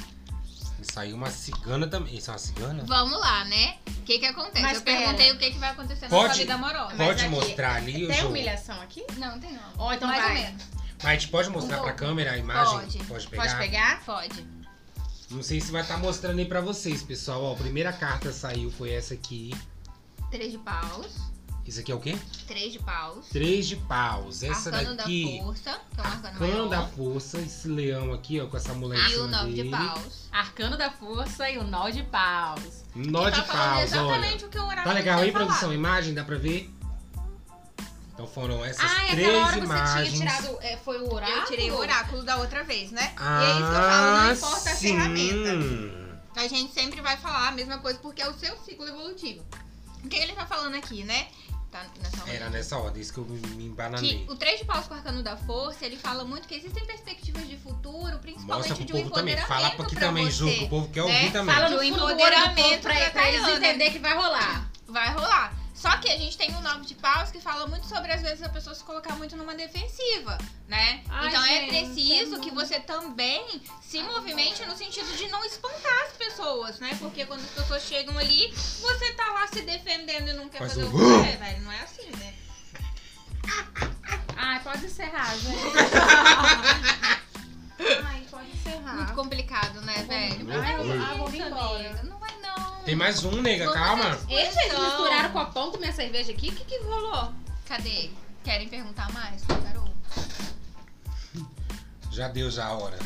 E 0.81 0.91
saiu 0.91 1.15
uma 1.15 1.29
cigana 1.29 1.85
também. 1.85 2.15
Isso 2.17 2.31
é 2.31 2.33
uma 2.33 2.39
cigana? 2.39 2.83
Vamos 2.87 3.19
lá, 3.19 3.45
né? 3.45 3.75
O 3.99 4.01
que 4.05 4.17
que 4.17 4.25
acontece? 4.25 4.61
Mas 4.63 4.77
eu 4.77 4.81
pera. 4.83 4.97
perguntei 5.01 5.31
o 5.31 5.37
que 5.37 5.51
que 5.51 5.59
vai 5.59 5.69
acontecer 5.69 6.05
na 6.05 6.09
Pode- 6.09 6.33
sua 6.33 6.39
vida 6.41 6.55
amorosa. 6.55 6.95
Pode 6.95 7.21
aqui, 7.21 7.29
mostrar 7.29 7.75
ali 7.75 8.05
o 8.05 8.07
Tem 8.07 8.25
humilhação 8.25 8.81
aqui? 8.81 9.03
Não, 9.17 9.39
tem 9.39 9.53
não. 9.53 9.61
Ó, 9.77 9.93
então 9.93 10.07
Mais 10.07 10.19
vai. 10.23 10.35
ou 10.35 10.41
menos. 10.43 10.63
Mas 11.03 11.11
a 11.11 11.13
gente 11.13 11.27
pode 11.27 11.49
mostrar 11.49 11.79
Um 11.79 11.83
pra 11.83 11.93
câmera 11.93 12.31
a 12.31 12.37
imagem? 12.37 13.03
Pode. 13.07 13.27
pegar? 13.27 13.43
Pode 13.43 13.57
pegar? 13.57 14.03
Pode. 14.05 14.45
Não 15.29 15.41
sei 15.43 15.59
se 15.59 15.71
vai 15.71 15.81
estar 15.81 15.97
mostrando 15.97 16.39
aí 16.39 16.45
pra 16.45 16.61
vocês, 16.61 17.01
pessoal. 17.03 17.43
Ó, 17.43 17.53
a 17.53 17.55
primeira 17.55 17.91
carta 17.91 18.31
saiu 18.31 18.71
foi 18.71 18.91
essa 18.91 19.13
aqui. 19.13 19.53
Três 20.31 20.51
de 20.51 20.57
paus. 20.59 21.31
Isso 21.65 21.79
aqui 21.79 21.91
é 21.93 21.95
o 21.95 21.99
quê? 21.99 22.17
Três 22.45 22.73
de 22.73 22.79
paus. 22.79 23.27
Três 23.29 23.67
de 23.67 23.77
paus. 23.77 24.43
Essa 24.43 24.69
arcano 24.75 24.97
daqui. 24.97 25.37
da 25.39 25.43
força, 25.45 25.79
que 25.95 25.99
é 25.99 26.03
um 26.03 26.05
arcano 26.05 26.27
Arcano 26.27 26.51
maior. 26.51 26.69
da 26.69 26.87
força. 26.87 27.39
Esse 27.39 27.67
leão 27.69 28.13
aqui, 28.13 28.41
ó, 28.41 28.47
com 28.47 28.57
essa 28.57 28.73
mulher 28.73 28.99
E 29.09 29.15
o 29.15 29.27
nove 29.27 29.51
dele. 29.53 29.63
de 29.63 29.69
paus. 29.69 30.27
Arcano 30.31 30.77
da 30.77 30.91
força 30.91 31.49
e 31.49 31.57
o 31.57 31.63
nó 31.63 31.89
de 31.89 32.03
paus. 32.03 32.83
Nó 32.93 33.25
Que 33.25 33.31
de 33.31 33.37
tá 33.37 33.43
falando 33.47 33.63
paus, 33.63 33.77
olha. 33.77 33.83
exatamente 33.83 34.45
o 34.45 34.49
que 34.49 34.59
o 34.59 34.67
Tá 34.67 34.91
legal 34.93 35.19
aí, 35.21 35.31
produção? 35.31 35.73
Imagem, 35.73 36.13
dá 36.13 36.23
pra 36.25 36.37
ver? 36.37 36.69
Então 38.13 38.27
foram 38.27 38.63
essas 38.63 38.83
Ah, 38.91 39.05
e 39.07 39.11
três 39.11 39.27
aquela 39.27 39.47
hora 39.47 39.57
imagens. 39.57 40.09
você 40.11 40.17
tinha 40.17 40.31
tirado. 40.39 40.57
é, 40.61 40.77
foi 40.77 40.99
o 41.01 41.11
oráculo? 41.13 41.37
Eu 41.39 41.45
tirei 41.45 41.71
o 41.71 41.77
oráculo 41.77 42.23
da 42.23 42.37
outra 42.37 42.63
vez, 42.63 42.91
né? 42.91 43.11
Ah, 43.17 43.41
e 43.41 43.45
é 43.45 43.49
isso 43.49 43.57
que 43.71 43.75
eu 43.75 43.81
falo, 43.81 44.17
não 44.17 44.33
importa 44.33 44.69
a 44.69 44.75
sim. 44.75 44.87
ferramenta. 44.87 46.39
A 46.39 46.47
gente 46.47 46.73
sempre 46.73 47.01
vai 47.01 47.17
falar 47.17 47.47
a 47.47 47.51
mesma 47.51 47.77
coisa 47.79 47.99
porque 47.99 48.21
é 48.21 48.29
o 48.29 48.33
seu 48.33 48.55
ciclo 48.57 48.87
evolutivo. 48.87 49.43
O 50.03 50.07
que 50.07 50.15
ele 50.15 50.33
tá 50.33 50.45
falando 50.45 50.75
aqui, 50.75 51.03
né? 51.03 51.27
Tá 51.71 51.85
nessa 52.03 52.17
ordem. 52.19 52.35
Era 52.35 52.49
nessa 52.51 52.77
ordem, 52.77 53.01
isso 53.01 53.11
que 53.13 53.17
eu 53.19 53.25
me 53.25 53.65
embananei. 53.65 54.25
Que 54.25 54.31
o 54.31 54.35
três 54.35 54.59
de 54.59 54.65
paus 54.65 54.85
com 54.85 54.93
o 54.93 54.97
arcano 54.97 55.23
da 55.23 55.35
força, 55.35 55.83
ele 55.85 55.97
fala 55.97 56.23
muito 56.23 56.47
que 56.47 56.53
existem 56.53 56.85
perspectivas 56.85 57.47
de 57.47 57.57
futuro, 57.57 58.19
principalmente 58.19 58.69
Mostra 58.69 58.75
pro 58.75 58.85
de 58.85 58.93
um 58.93 58.95
povo 59.01 59.09
também. 59.15 59.33
empoderamento 59.33 59.47
Fala 59.47 59.67
aqui 59.85 59.95
pra 59.95 60.07
também, 60.07 60.25
você. 60.25 60.31
Ju, 60.31 60.45
que 60.59 60.63
o 60.65 60.69
povo 60.69 60.87
quer 60.89 61.03
né? 61.03 61.15
ouvir 61.17 61.31
também. 61.31 61.55
Fala 61.55 61.69
no 61.69 61.75
Do 61.75 61.81
do 61.81 61.83
empoderamento 61.83 62.81
pra, 62.83 63.09
pra 63.09 63.27
eles 63.31 63.47
entenderem 63.47 63.91
que 63.91 63.99
vai 63.99 64.13
rolar. 64.15 64.69
vai 64.87 65.13
rolar. 65.13 65.53
Só 65.73 65.97
que 65.97 66.07
a 66.09 66.17
gente 66.17 66.37
tem 66.37 66.53
o 66.55 66.61
nove 66.61 66.85
de 66.85 66.95
paus 66.95 67.31
que 67.31 67.41
fala 67.41 67.65
muito 67.67 67.87
sobre, 67.87 68.11
às 68.11 68.21
vezes, 68.21 68.43
a 68.43 68.49
pessoa 68.49 68.75
se 68.75 68.83
colocar 68.83 69.15
muito 69.15 69.35
numa 69.35 69.55
defensiva, 69.55 70.37
né? 70.67 71.03
Ai, 71.09 71.27
então 71.29 71.43
é 71.43 71.47
gente, 71.47 71.67
preciso 71.69 72.35
é 72.35 72.39
que 72.39 72.51
muito- 72.51 72.67
você 72.67 72.79
também 72.79 73.61
se 73.81 74.01
movimente 74.03 74.63
no 74.65 74.77
sentido 74.77 75.11
de 75.17 75.27
não 75.29 75.43
espantar 75.43 76.03
as 76.05 76.13
pessoas, 76.13 76.79
né? 76.79 76.95
Porque 76.99 77.25
quando 77.25 77.41
as 77.41 77.49
pessoas 77.49 77.81
chegam 77.83 78.17
ali, 78.17 78.53
você 78.53 79.13
tá 79.13 79.27
lá 79.33 79.47
se 79.47 79.61
defendendo 79.63 80.29
e 80.29 80.33
não 80.33 80.47
quer 80.47 80.59
Faz 80.59 80.73
fazer 80.73 80.85
um 80.85 80.89
o 80.89 80.91
que 81.23 81.27
é, 81.29 81.35
velho. 81.37 81.61
Não 81.63 81.71
é 81.71 81.79
assim, 81.81 82.09
né? 82.17 82.33
Ai, 84.37 84.59
pode 84.63 84.85
encerrar, 84.85 85.35
gente. 85.37 85.57
Ai, 88.05 88.25
pode 88.29 88.49
encerrar. 88.51 88.95
Muito 88.95 89.13
complicado, 89.13 89.81
né, 89.81 90.03
velho? 90.03 90.47
Ai, 90.61 90.75
eu- 90.75 91.01
ah, 91.03 91.13
vou 91.17 91.33
embora. 91.33 92.03
Não 92.03 92.17
vai 92.19 92.35
não. 92.41 92.83
Tem 92.83 92.95
mais 92.95 93.23
um, 93.23 93.41
nega, 93.41 93.65
Vamos 93.65 93.79
calma. 93.79 94.19
Eles 94.29 94.53
disposição. 94.53 94.83
misturaram 94.83 95.29
copão 95.31 95.71
com 95.71 95.77
minha 95.77 95.93
cerveja 95.93 96.31
aqui? 96.31 96.49
O 96.49 96.53
que, 96.55 96.65
que 96.65 96.77
rolou? 96.83 97.31
Cadê? 97.67 98.09
Querem 98.43 98.67
perguntar 98.67 99.11
mais, 99.13 99.41
Carol? 99.45 99.89
Já 102.11 102.27
deu 102.27 102.51
já 102.51 102.65
a 102.67 102.73
hora. 102.73 102.99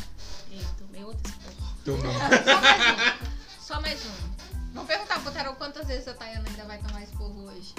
Ih, 0.51 0.65
tomei 0.78 1.03
outro 1.03 1.21
esporro. 1.32 1.73
Tomou. 1.86 2.13
Só 2.13 2.59
mais 2.61 2.82
um. 2.82 3.61
Só 3.61 3.82
mais 3.82 4.05
um. 4.05 4.73
Vamos 4.73 4.88
perguntar 4.89 5.19
pro 5.21 5.32
Tarô 5.32 5.53
quantas 5.55 5.88
vezes 5.88 6.07
a 6.07 6.13
Tayana 6.13 6.47
ainda 6.49 6.65
vai 6.65 6.78
tomar 6.80 7.01
esporro 7.03 7.45
hoje. 7.45 7.73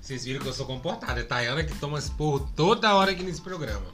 Vocês 0.00 0.24
viram 0.24 0.40
que 0.40 0.48
eu 0.48 0.52
sou 0.52 0.64
comportada. 0.66 1.20
É 1.20 1.24
Tayana 1.24 1.64
que 1.64 1.74
toma 1.78 1.98
esporro 1.98 2.48
toda 2.56 2.94
hora 2.94 3.10
aqui 3.10 3.22
nesse 3.22 3.40
programa. 3.40 3.86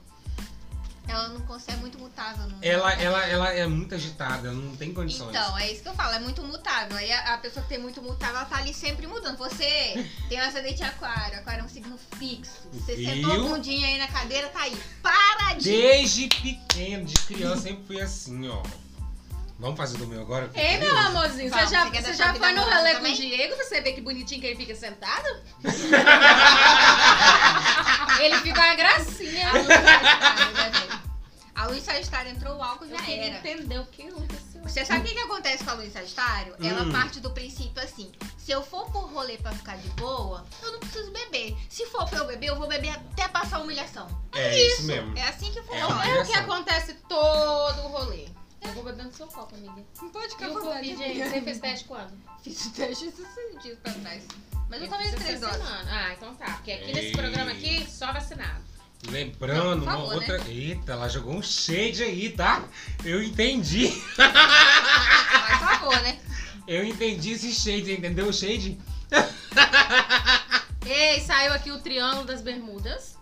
Ela 1.57 1.57
não 1.57 1.57
consegue, 1.57 1.73
é 1.73 1.81
muito 1.81 1.99
mutável. 1.99 2.49
Não 2.49 2.59
Ela, 2.63 2.93
ela, 2.95 3.27
ela 3.27 3.53
é 3.53 3.67
muito 3.67 3.95
agitada, 3.95 4.53
não 4.53 4.77
tem 4.77 4.93
condições. 4.93 5.31
Então, 5.31 5.59
é 5.59 5.73
isso 5.73 5.83
que 5.83 5.89
eu 5.89 5.95
falo, 5.95 6.15
é 6.15 6.19
muito 6.19 6.43
mutável. 6.43 6.97
Aí 6.97 7.11
a, 7.13 7.35
a 7.35 7.39
pessoa 7.39 7.63
que 7.63 7.69
tem 7.69 7.79
muito 7.79 8.03
mutável, 8.03 8.37
ela 8.37 8.45
tá 8.45 8.57
ali 8.59 8.75
sempre 8.75 9.07
mudando. 9.07 9.37
Você 9.39 10.07
tem 10.29 10.41
um 10.41 10.45
ascendente 10.45 10.83
aquário, 10.83 11.39
aquário 11.39 11.63
é 11.63 11.65
um 11.65 11.69
signo 11.69 11.99
fixo. 12.19 12.69
Você 12.73 12.97
Viu? 12.97 13.15
sentou 13.15 13.33
a 13.33 13.39
bundinha 13.39 13.87
aí 13.89 13.99
na 13.99 14.09
cadeira, 14.09 14.49
tá 14.49 14.63
aí, 14.63 14.77
paradinho. 15.03 15.77
Desde 15.77 16.29
pequeno, 16.29 17.05
de 17.05 17.15
criança, 17.15 17.63
sempre 17.63 17.85
fui 17.87 18.01
assim, 18.01 18.49
ó. 18.49 18.63
Vamos 19.59 19.79
fazer 19.79 19.97
do 19.97 20.07
meu 20.07 20.21
agora? 20.21 20.51
Ei, 20.55 20.77
meu 20.77 20.95
amorzinho, 20.99 21.49
Vamos, 21.49 21.71
você 21.71 21.75
já, 21.75 21.87
você 21.87 22.03
você 22.03 22.13
já 22.13 22.35
foi 22.35 22.53
no 22.53 22.61
rolê 22.61 22.95
com 22.97 23.07
o? 23.07 23.15
Diego? 23.15 23.57
Você 23.57 23.81
vê 23.81 23.93
que 23.93 24.03
bonitinho 24.03 24.39
que 24.39 24.49
ele 24.49 24.57
fica 24.57 24.75
sentado? 24.75 25.27
ele 28.21 28.37
fica 28.41 28.61
uma 28.61 28.75
gracinha. 28.75 29.51
A 31.57 31.65
luz 31.65 31.65
sagitário, 31.65 31.65
velho? 31.65 31.65
A 31.65 31.67
luz 31.67 31.85
sagitário 31.85 32.31
entrou, 32.33 32.57
o 32.57 32.63
álcool 32.63 32.85
Eu 32.85 32.91
já 32.91 33.03
queria 33.03 33.25
era. 33.27 33.39
entender 33.39 33.79
o 33.81 33.87
que 33.87 34.03
aconteceu. 34.09 34.63
Você 34.63 34.85
sabe 34.85 35.01
o 35.01 35.05
que, 35.05 35.15
que 35.15 35.21
acontece 35.21 35.65
com 35.65 35.71
a 35.71 35.75
luz 35.75 35.93
sagitário? 35.93 36.55
Ela 36.63 36.83
Hum. 36.83 36.93
parte 36.93 37.21
do 37.21 37.31
princípio 37.31 37.83
assim: 37.83 38.13
se 38.37 38.51
eu 38.53 38.63
for 38.63 38.91
por 38.91 39.11
rolê 39.13 39.37
pra 39.39 39.53
ficar 39.53 39.77
de 39.77 39.89
boa, 39.91 40.45
eu 40.63 40.73
não 40.73 40.81
preciso 40.81 41.11
beber. 41.13 41.57
Se 41.71 41.87
for 41.87 42.09
pra 42.09 42.19
eu 42.19 42.27
beber, 42.27 42.47
eu 42.49 42.57
vou 42.57 42.69
beber 42.69 42.91
até 42.91 43.27
passar 43.29 43.61
humilhação. 43.61 44.07
É 44.35 44.61
isso 44.67 44.83
mesmo. 44.85 45.17
É 45.17 45.23
assim 45.29 45.51
que 45.53 45.59
É 45.59 45.63
funciona. 45.63 45.87
uma- 45.89 46.07
É 46.07 46.21
o 46.23 46.27
que 46.27 46.35
acontece 46.35 46.95
todo 47.09 47.79
o 47.85 47.89
rolê. 47.89 48.29
Eu 48.63 48.73
vou 48.73 48.83
bebendo 48.85 49.15
seu 49.15 49.27
copo, 49.29 49.55
amiga. 49.55 49.85
Não 50.03 50.09
pode 50.11 50.33
E 50.33 50.47
o 50.47 50.53
Covid, 50.61 51.03
aí? 51.05 51.23
Você 51.23 51.41
fez 51.41 51.61
teste 51.61 51.85
quando? 51.85 52.13
Fiz 52.43 52.67
o 52.67 52.71
teste 52.73 53.07
esses 53.07 53.63
dias 53.63 53.79
pra 53.79 53.93
trás. 53.93 54.25
Mas 54.69 54.83
eu 54.83 54.89
fiz 54.89 54.91
tomei 54.91 55.13
três 55.13 55.41
doses. 55.41 55.57
semana. 55.57 55.89
Ah, 55.89 56.13
então 56.13 56.35
tá. 56.35 56.47
Porque 56.55 56.73
aqui 56.73 56.87
nesse 56.93 57.07
Ei. 57.07 57.13
programa 57.13 57.53
aqui, 57.53 57.87
só 57.89 58.13
vacinado. 58.13 58.65
Lembrando, 59.11 59.85
Por 59.85 59.93
favor, 59.93 60.05
uma 60.05 60.15
outra. 60.15 60.41
Eita, 60.49 60.93
ela 60.93 61.09
jogou 61.09 61.35
um 61.35 61.43
shade 61.43 62.03
aí, 62.03 62.31
tá? 62.31 62.65
Eu 63.05 63.23
entendi. 63.23 63.89
Faz 64.17 65.61
favor, 65.61 66.01
né? 66.03 66.19
Eu 66.67 66.85
entendi 66.85 67.33
esse 67.33 67.53
shade, 67.53 67.93
entendeu 67.93 68.27
o 68.27 68.33
shade? 68.33 68.79
Ei, 70.85 71.21
saiu 71.21 71.53
aqui 71.53 71.71
o 71.71 71.79
Triângulo 71.79 72.25
das 72.25 72.43
Bermudas. 72.43 73.16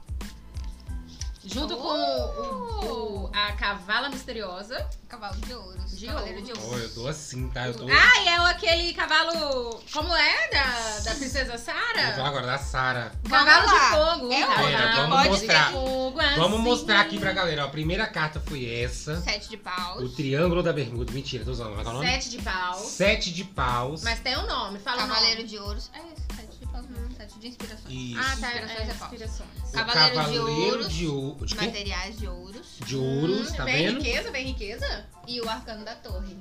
Junto 1.47 1.77
com 1.77 1.89
o, 1.89 3.25
o- 3.27 3.31
a 3.35 3.53
cavala 3.53 4.09
misteriosa. 4.09 4.89
Cavalo 5.09 5.37
de 5.37 5.55
ouros. 5.55 5.97
De 5.99 6.07
Cavaleiro 6.07 6.41
ouros. 6.41 6.53
de 6.59 6.61
Oh, 6.61 6.67
ouros. 6.71 6.83
eu 6.83 6.95
tô 6.95 7.09
assim, 7.09 7.49
tá? 7.51 7.67
Eu 7.69 7.75
tô. 7.75 7.85
Ah, 7.89 8.21
e 8.23 8.29
é 8.29 8.41
o- 8.41 8.45
aquele 8.47 8.93
cavalo. 8.95 9.81
Como 9.93 10.15
é? 10.15 10.49
Da, 10.51 10.65
da 11.05 11.15
Princesa 11.15 11.41
Eu 11.41 11.47
vou 11.47 11.59
Sara? 11.59 12.27
agora 12.27 12.47
da 12.47 12.59
Sara. 12.59 13.13
Cavalo 13.29 13.67
Vamos 13.69 13.81
de 13.81 13.89
fogo. 13.89 14.33
É 14.33 14.41
cavalo 14.47 14.67
que 14.69 15.01
de 15.03 15.09
pode 15.09 15.29
mostrar. 15.29 15.73
fogo, 15.73 16.19
Vamos 16.37 16.55
assim. 16.55 16.63
mostrar 16.63 17.01
aqui 17.01 17.19
pra 17.19 17.33
galera, 17.33 17.63
ó. 17.65 17.67
A 17.67 17.71
primeira 17.71 18.07
carta 18.07 18.41
foi 18.41 18.65
essa. 18.83 19.21
Sete 19.21 19.49
de 19.51 19.57
paus. 19.57 20.03
O 20.03 20.09
Triângulo 20.09 20.63
da 20.63 20.73
Bermuda. 20.73 21.13
Mentira, 21.13 21.45
tô 21.45 21.51
usando. 21.53 21.75
Qual 21.75 21.87
é 21.87 21.89
o 21.91 21.93
nome? 21.93 22.07
Sete 22.07 22.31
de 22.31 22.43
paus. 22.43 22.81
Sete 22.89 23.33
de 23.33 23.45
paus. 23.45 24.03
Mas 24.03 24.19
tem 24.21 24.37
um 24.39 24.47
nome, 24.47 24.79
fala 24.79 24.99
Cavaleiro 25.03 25.37
nome. 25.39 25.49
de 25.49 25.59
ouros. 25.59 25.91
É 25.95 25.99
esse, 25.99 26.37
sete 26.37 26.59
de 26.59 26.67
paus. 26.67 26.87
mesmo, 26.89 27.15
Sete 27.17 27.39
de 27.39 27.49
inspirações. 27.49 27.85
Isso. 27.95 28.19
Ah, 28.21 28.37
tá. 28.41 28.49
Inspirações 28.49 28.79
É, 28.79 28.83
é 28.91 28.95
paus. 28.95 29.13
inspirações. 29.13 29.49
O 29.75 29.87
Cavaleiro 29.87 30.11
de 30.11 30.17
Cavaleiro 30.39 30.67
Ouros. 30.71 30.89
de. 30.93 31.47
De? 31.47 31.55
Materiais 31.57 32.19
de 32.19 32.27
ouros. 32.29 32.67
De 32.87 32.97
ouros, 32.97 33.51
Hum, 33.51 33.55
tá 33.55 33.65
vem 33.65 33.87
vendo? 33.89 33.99
riqueza, 34.03 34.31
vem 34.31 34.47
riqueza. 34.47 35.07
E 35.27 35.41
o 35.41 35.49
arcano 35.49 35.85
da 35.85 35.95
torre. 35.97 36.37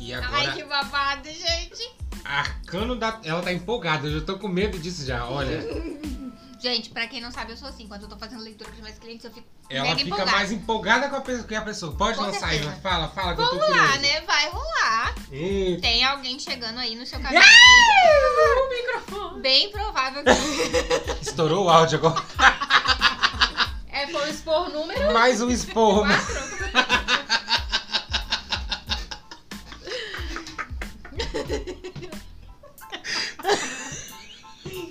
E 0.00 0.12
Ai, 0.12 0.22
agora, 0.24 0.52
que 0.52 0.64
babado, 0.64 1.28
gente. 1.28 1.90
arcano 2.24 2.96
da. 2.96 3.20
Ela 3.24 3.40
tá 3.42 3.52
empolgada, 3.52 4.06
eu 4.08 4.20
já 4.20 4.26
tô 4.26 4.38
com 4.38 4.48
medo 4.48 4.78
disso 4.78 5.04
já. 5.06 5.24
Olha, 5.26 5.60
Gente, 6.62 6.90
pra 6.90 7.08
quem 7.08 7.20
não 7.20 7.32
sabe, 7.32 7.50
eu 7.52 7.56
sou 7.56 7.66
assim. 7.68 7.88
Quando 7.88 8.02
eu 8.04 8.08
tô 8.08 8.16
fazendo 8.16 8.40
leitura 8.40 8.70
pros 8.70 8.82
meus 8.84 8.96
clientes, 8.96 9.24
eu 9.24 9.32
fico 9.32 9.46
ela 9.68 9.86
fica 9.96 10.02
empolgada. 10.02 10.30
mais 10.30 10.52
empolgada 10.52 11.08
com 11.08 11.16
a, 11.16 11.20
pe- 11.20 11.42
que 11.42 11.54
a 11.56 11.62
pessoa. 11.62 11.92
Pode 11.96 12.16
Com 12.18 12.24
lançar 12.24 12.46
aí, 12.50 12.58
certeza. 12.58 12.80
fala, 12.80 13.08
fala 13.08 13.34
que 13.34 13.40
eu 13.42 13.48
tô 13.48 13.56
Vamos 13.58 13.66
curioso. 13.66 13.90
lá, 13.90 13.98
né? 13.98 14.20
Vai 14.20 14.48
rolar. 14.48 15.14
Eita. 15.32 15.82
Tem 15.82 16.04
alguém 16.04 16.38
chegando 16.38 16.78
aí 16.78 16.94
no 16.94 17.04
seu 17.04 17.18
caminho. 17.20 17.42
o 17.42 18.68
microfone. 18.68 19.40
Bem 19.40 19.70
provável 19.72 20.22
que. 20.22 20.30
Estourou 21.20 21.64
o 21.64 21.68
áudio 21.70 21.98
agora. 21.98 22.22
É, 23.88 24.06
foi 24.06 24.28
o 24.28 24.30
expor 24.30 24.68
número 24.70 25.12
Mais 25.12 25.40
um 25.40 25.50
esporro. 25.50 26.04
4. 26.06 26.52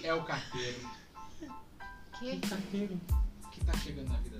É 0.03 0.13
o 0.13 0.21
carteiro 0.23 0.79
Que? 2.21 2.37
que 3.51 3.65
tá 3.65 3.73
chegando 3.79 4.09
na 4.09 4.17
vida. 4.19 4.30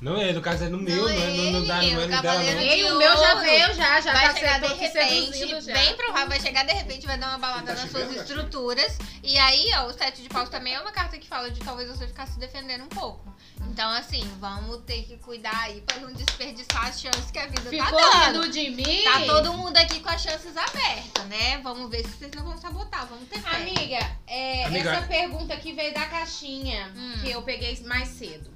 Não 0.00 0.20
é, 0.20 0.32
no 0.32 0.40
caso 0.42 0.64
é 0.64 0.68
no 0.68 0.78
meu, 0.78 0.96
Não 0.96 1.02
não, 1.04 1.10
é 1.10 1.30
no, 1.30 1.50
no, 1.60 1.64
é 1.64 1.68
da, 1.68 1.74
não 1.76 1.82
é 1.82 1.86
o 2.04 2.08
no 2.08 2.22
dela, 2.22 2.42
não. 2.42 2.60
E 2.62 2.84
o 2.84 2.98
meu 2.98 3.16
já 3.16 3.34
veio, 3.36 3.74
já, 3.74 4.00
já 4.00 4.12
vai 4.12 4.28
tá 4.28 4.34
chegar 4.34 4.60
de 4.60 4.66
repente, 4.74 5.60
já. 5.62 5.72
bem 5.72 5.96
provável, 5.96 6.28
vai 6.28 6.40
chegar 6.40 6.64
de 6.64 6.72
repente, 6.72 7.06
vai 7.06 7.16
dar 7.18 7.28
uma 7.30 7.38
balada 7.38 7.74
tá 7.74 7.80
nas 7.80 7.90
suas 7.90 8.08
chegando, 8.08 8.20
estruturas. 8.20 8.98
E 9.22 9.38
aí, 9.38 9.70
ó, 9.78 9.86
o 9.86 9.92
sete 9.92 10.22
de 10.22 10.28
paus 10.28 10.48
também 10.50 10.74
é 10.74 10.80
uma 10.80 10.92
carta 10.92 11.16
que 11.16 11.26
fala 11.26 11.50
de 11.50 11.60
talvez 11.60 11.88
você 11.88 12.06
ficar 12.06 12.26
se 12.26 12.38
defendendo 12.38 12.84
um 12.84 12.88
pouco. 12.88 13.34
Então, 13.70 13.88
assim, 13.90 14.22
vamos 14.38 14.82
ter 14.84 15.02
que 15.04 15.16
cuidar 15.16 15.56
aí 15.62 15.80
pra 15.80 15.98
não 15.98 16.12
desperdiçar 16.12 16.86
as 16.86 17.00
chances 17.00 17.30
que 17.30 17.38
a 17.38 17.46
vida 17.46 17.62
Ficou 17.62 17.98
tá 17.98 18.26
dando. 18.26 18.42
rindo 18.42 18.52
de 18.52 18.70
mim? 18.70 19.02
Tá 19.04 19.20
todo 19.26 19.54
mundo 19.54 19.76
aqui 19.76 20.00
com 20.00 20.10
as 20.10 20.22
chances 20.22 20.56
abertas, 20.56 21.24
né? 21.28 21.58
Vamos 21.62 21.90
ver 21.90 22.04
se 22.04 22.12
vocês 22.12 22.30
não 22.36 22.44
vão 22.44 22.56
sabotar, 22.58 23.06
vamos 23.06 23.28
ter 23.28 23.40
fé. 23.40 23.56
Amiga, 23.56 24.16
é, 24.26 24.64
Amiga. 24.66 24.90
essa 24.90 25.06
pergunta 25.06 25.54
aqui 25.54 25.72
veio 25.72 25.94
da 25.94 26.04
caixinha 26.06 26.92
Hum. 26.94 27.14
que 27.22 27.30
eu 27.30 27.42
peguei 27.42 27.80
mais 27.84 28.08
cedo. 28.10 28.50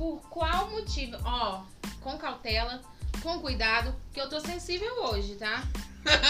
Por 0.00 0.22
qual 0.30 0.70
motivo? 0.70 1.18
Ó, 1.22 1.62
com 2.00 2.16
cautela, 2.16 2.80
com 3.22 3.38
cuidado, 3.38 3.94
que 4.14 4.18
eu 4.18 4.30
tô 4.30 4.40
sensível 4.40 5.04
hoje, 5.04 5.34
tá? 5.34 5.62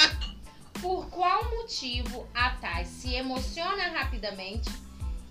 Por 0.83 1.09
qual 1.09 1.49
motivo 1.51 2.27
a 2.35 2.51
Thay 2.57 2.85
se 2.85 3.15
emociona 3.15 3.91
rapidamente 3.91 4.69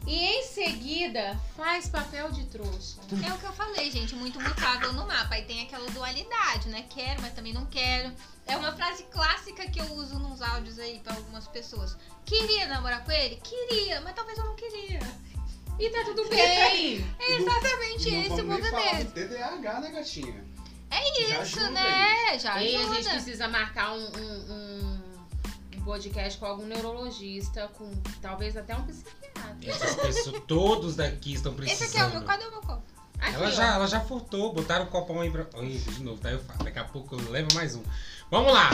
e 0.07 0.25
em 0.25 0.43
seguida 0.43 1.37
faz 1.57 1.89
papel 1.89 2.31
de 2.31 2.45
trouxa? 2.45 3.01
É 3.27 3.33
o 3.33 3.37
que 3.37 3.43
eu 3.43 3.51
falei, 3.51 3.91
gente, 3.91 4.15
muito 4.15 4.39
mutável 4.39 4.93
no 4.93 5.05
mapa. 5.05 5.35
Aí 5.35 5.43
tem 5.43 5.63
aquela 5.63 5.89
dualidade, 5.89 6.69
né? 6.69 6.85
Quero, 6.89 7.21
mas 7.21 7.33
também 7.33 7.51
não 7.51 7.65
quero. 7.65 8.15
É 8.47 8.55
uma 8.55 8.71
frase 8.71 9.03
clássica 9.11 9.69
que 9.69 9.81
eu 9.81 9.93
uso 9.95 10.17
nos 10.17 10.41
áudios 10.41 10.79
aí 10.79 11.01
pra 11.01 11.13
algumas 11.13 11.45
pessoas. 11.45 11.97
Queria 12.23 12.67
namorar 12.67 13.03
com 13.03 13.11
ele? 13.11 13.35
Queria, 13.43 13.99
mas 13.99 14.15
talvez 14.15 14.37
eu 14.37 14.45
não 14.45 14.55
queria. 14.55 15.01
E 15.79 15.89
tá 15.91 16.03
tudo 16.03 16.27
bem. 16.29 17.05
É 17.19 17.35
exatamente 17.37 18.11
não 18.11 18.21
esse 18.21 18.41
o 18.41 18.45
movimento. 18.45 19.11
TDAH, 19.13 19.79
né, 19.79 19.91
gatinha? 19.91 20.43
É 20.91 20.97
Já 20.97 21.43
isso, 21.43 21.59
ajuda 21.59 21.69
né? 21.71 22.39
Já 22.39 22.61
E 22.63 22.75
a 22.75 22.79
gente 22.79 22.91
ajuda. 22.97 23.09
precisa 23.11 23.47
marcar 23.47 23.93
um, 23.93 24.05
um- 24.17 24.53
um- 24.53 24.99
podcast 25.85 26.37
com 26.37 26.45
algum 26.45 26.65
neurologista, 26.67 27.67
com 27.69 27.89
talvez 28.21 28.55
até 28.55 28.75
um 28.75 28.83
psiquiatra. 28.85 29.55
Essas 29.65 29.95
pessoas, 29.95 30.41
todos 30.45 30.95
daqui 30.95 31.33
estão 31.33 31.53
precisando. 31.53 31.81
Esse 31.87 31.97
aqui 31.97 32.03
é 32.05 32.05
o 32.07 32.11
meu. 32.19 32.27
Cadê 32.27 32.45
o 32.45 32.51
meu 32.51 32.61
copo? 32.61 32.83
Aqui, 33.19 33.33
Ela 33.35 33.47
ó. 33.47 33.51
já, 33.51 33.73
ela 33.75 33.87
já 33.87 33.99
furtou, 34.01 34.53
botaram 34.53 34.85
o 34.85 34.87
copão 34.89 35.21
aí 35.21 35.31
pra. 35.31 35.47
Ih, 35.63 35.77
de 35.79 36.03
novo, 36.03 36.21
tá? 36.21 36.29
Eu 36.31 36.39
falo. 36.43 36.63
Daqui 36.63 36.77
a 36.79 36.83
pouco 36.83 37.15
eu 37.15 37.31
levo 37.31 37.47
mais 37.55 37.75
um. 37.75 37.81
Vamos 38.29 38.53
lá. 38.53 38.69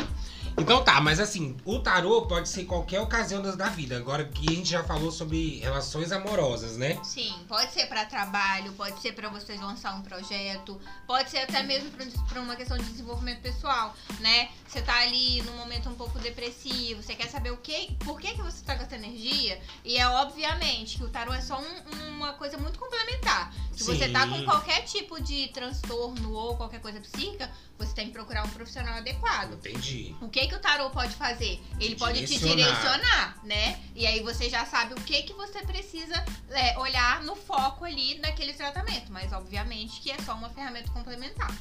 Então 0.57 0.83
tá, 0.83 1.01
mas 1.01 1.19
assim, 1.19 1.57
o 1.65 1.79
tarô 1.79 2.23
pode 2.27 2.47
ser 2.47 2.63
qualquer 2.63 3.01
ocasião 3.01 3.41
da 3.41 3.67
vida. 3.69 3.97
Agora 3.97 4.23
que 4.23 4.49
a 4.49 4.53
gente 4.53 4.69
já 4.69 4.83
falou 4.83 5.11
sobre 5.11 5.59
relações 5.59 6.13
amorosas, 6.13 6.77
né? 6.77 6.97
Sim, 7.03 7.33
pode 7.47 7.71
ser 7.73 7.87
pra 7.87 8.05
trabalho, 8.05 8.71
pode 8.73 8.99
ser 9.01 9.11
pra 9.13 9.27
vocês 9.29 9.59
lançar 9.59 9.93
um 9.95 10.01
projeto, 10.01 10.79
pode 11.05 11.29
ser 11.29 11.39
até 11.39 11.61
mesmo 11.61 11.91
pra- 11.91 12.05
pra 12.29 12.41
uma 12.41 12.55
questão 12.55 12.77
de 12.77 12.85
desenvolvimento 12.85 13.41
pessoal, 13.41 13.93
né? 14.21 14.49
Você 14.65 14.81
tá 14.81 14.97
ali 15.01 15.41
num 15.41 15.57
momento 15.57 15.89
um 15.89 15.93
pouco 15.95 16.17
depressivo, 16.19 17.03
você 17.03 17.15
quer 17.15 17.27
saber 17.29 17.51
o 17.51 17.57
que, 17.57 17.93
por 18.05 18.19
que, 18.19 18.33
que 18.33 18.41
você 18.41 18.63
tá 18.63 18.75
gastando 18.75 19.03
energia, 19.03 19.59
e 19.83 19.97
é 19.97 20.07
obviamente 20.07 20.97
que 20.97 21.03
o 21.03 21.09
tarô 21.09 21.33
é 21.33 21.41
só 21.41 21.59
um- 21.59 22.15
uma 22.15 22.31
coisa 22.33 22.57
muito 22.57 22.79
complementar. 22.79 23.53
Se 23.73 23.83
você 23.83 24.07
tá 24.07 24.25
com 24.25 24.37
Sim. 24.37 24.45
qualquer 24.45 24.83
tipo 24.83 25.21
de 25.21 25.49
transtorno 25.49 26.31
ou 26.31 26.55
qualquer 26.55 26.79
coisa 26.79 26.99
psíquica, 27.01 27.51
você 27.77 27.93
tem 27.93 28.07
que 28.07 28.13
procurar 28.13 28.43
um 28.43 28.49
profissional 28.49 28.95
adequado. 28.95 29.53
Entendi. 29.53 30.15
O 30.21 30.29
que 30.29 30.47
que 30.47 30.55
o 30.55 30.59
tarô 30.59 30.89
pode 30.89 31.13
fazer? 31.15 31.61
Ele 31.79 31.95
pode 31.95 32.25
te 32.25 32.37
direcionar. 32.37 33.37
né? 33.43 33.79
E 33.93 34.05
aí 34.05 34.21
você 34.21 34.49
já 34.49 34.65
sabe 34.65 34.93
o 34.93 34.97
que 34.97 35.23
que 35.23 35.33
você 35.33 35.61
precisa 35.61 36.23
é, 36.49 36.77
olhar 36.79 37.21
no 37.23 37.35
foco 37.35 37.83
ali 37.83 38.17
naquele 38.19 38.53
tratamento. 38.53 39.11
Mas 39.11 39.33
obviamente 39.33 39.99
que 40.01 40.11
é 40.11 40.17
só 40.19 40.33
uma 40.33 40.49
ferramenta 40.49 40.89
complementar. 40.91 41.53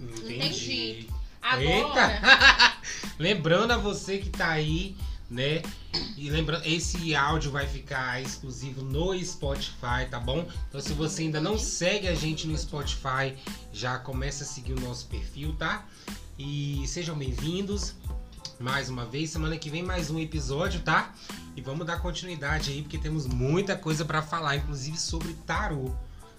Entendi. 0.00 0.34
Entendi. 0.34 1.08
Agora, 1.40 2.20
lembrando 3.18 3.72
a 3.72 3.76
você 3.76 4.18
que 4.18 4.28
tá 4.28 4.50
aí, 4.50 4.96
né? 5.30 5.62
E 6.16 6.30
lembrando, 6.30 6.64
esse 6.66 7.14
áudio 7.14 7.50
vai 7.50 7.66
ficar 7.66 8.20
exclusivo 8.22 8.82
no 8.82 9.18
Spotify, 9.24 10.08
tá 10.10 10.18
bom? 10.18 10.48
Então 10.68 10.80
se 10.80 10.92
você 10.92 11.22
ainda 11.22 11.40
não 11.40 11.58
segue 11.58 12.08
a 12.08 12.14
gente 12.14 12.46
no 12.46 12.56
Spotify, 12.56 13.36
já 13.72 13.98
começa 13.98 14.44
a 14.44 14.46
seguir 14.46 14.72
o 14.72 14.80
nosso 14.80 15.06
perfil, 15.06 15.54
tá? 15.56 15.86
E 16.38 16.82
sejam 16.86 17.16
bem-vindos. 17.16 17.94
Mais 18.58 18.88
uma 18.88 19.06
vez, 19.06 19.30
semana 19.30 19.56
que 19.56 19.70
vem 19.70 19.84
mais 19.84 20.10
um 20.10 20.18
episódio, 20.18 20.80
tá? 20.80 21.14
E 21.54 21.60
vamos 21.60 21.86
dar 21.86 22.00
continuidade 22.00 22.72
aí, 22.72 22.82
porque 22.82 22.98
temos 22.98 23.26
muita 23.26 23.76
coisa 23.76 24.04
pra 24.04 24.20
falar, 24.20 24.56
inclusive 24.56 24.98
sobre 24.98 25.32
tarô, 25.46 25.94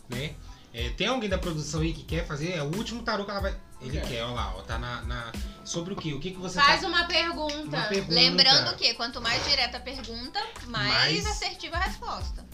né? 0.09 0.35
É, 0.73 0.89
tem 0.89 1.07
alguém 1.07 1.29
da 1.29 1.37
produção 1.37 1.81
aí 1.81 1.93
que 1.93 2.03
quer 2.03 2.27
fazer? 2.27 2.51
É 2.51 2.61
o 2.63 2.75
último 2.75 3.03
tarô 3.03 3.23
que 3.23 3.31
ela 3.31 3.39
vai. 3.39 3.55
Ele 3.81 3.99
quer, 4.01 4.23
ó 4.23 4.33
lá, 4.33 4.55
ó. 4.55 4.61
Tá 4.61 4.77
na. 4.77 5.01
na- 5.03 5.31
Sobre 5.63 5.93
o 5.93 5.95
quê? 5.95 6.13
O 6.13 6.19
que, 6.19 6.31
que 6.31 6.37
você 6.37 6.59
faz 6.59 6.81
tá. 6.81 6.87
uma 6.87 7.05
pergunta. 7.05 7.77
Uma 7.77 7.85
pergunta. 7.87 8.13
Lembrando 8.13 8.75
que 8.75 8.93
quanto 8.95 9.21
mais 9.21 9.43
direta 9.47 9.77
a 9.77 9.79
pergunta, 9.79 10.39
mais, 10.67 10.89
Mais- 10.93 11.25
assertiva 11.27 11.77
a 11.77 11.79
resposta. 11.81 12.45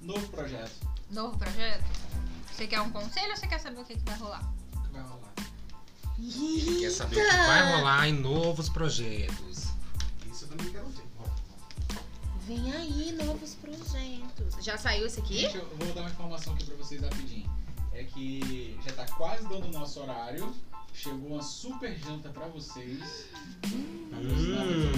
Novo 0.00 0.28
projeto 0.28 0.70
Novo 1.10 1.36
projeto? 1.38 1.82
Você 2.52 2.66
quer 2.66 2.80
um 2.80 2.90
conselho 2.90 3.30
ou 3.30 3.36
você 3.36 3.46
quer 3.48 3.58
saber 3.58 3.80
o 3.80 3.84
que, 3.84 3.94
que 3.96 4.04
vai 4.04 4.16
rolar? 4.18 4.42
que 4.84 4.92
vai 4.92 5.02
rolar. 5.02 5.32
Ele 6.18 6.80
quer 6.80 6.90
saber 6.90 7.16
o 7.16 7.28
que 7.30 7.36
vai 7.36 7.72
rolar 7.76 8.08
em 8.08 8.12
novos 8.12 8.68
projetos. 8.68 9.64
Isso 10.30 10.44
eu 10.44 10.48
também 10.48 10.70
quero 10.70 10.86
ver. 10.88 11.08
Vem 12.46 12.72
aí 12.72 13.12
novos 13.12 13.54
projetos. 13.54 14.64
Já 14.64 14.78
saiu 14.78 15.06
esse 15.06 15.20
aqui? 15.20 15.38
Gente, 15.40 15.56
eu 15.56 15.68
vou 15.78 15.92
dar 15.94 16.00
uma 16.02 16.10
informação 16.10 16.54
aqui 16.54 16.64
pra 16.64 16.76
vocês 16.76 17.02
rapidinho. 17.02 17.48
É 17.92 18.04
que 18.04 18.78
já 18.84 18.92
tá 18.92 19.04
quase 19.16 19.46
dando 19.48 19.66
o 19.66 19.70
nosso 19.72 20.00
horário. 20.00 20.54
Chegou 20.98 21.34
uma 21.34 21.42
super 21.42 21.96
janta 21.96 22.28
pra 22.30 22.48
vocês. 22.48 23.28
Hum. 23.72 24.10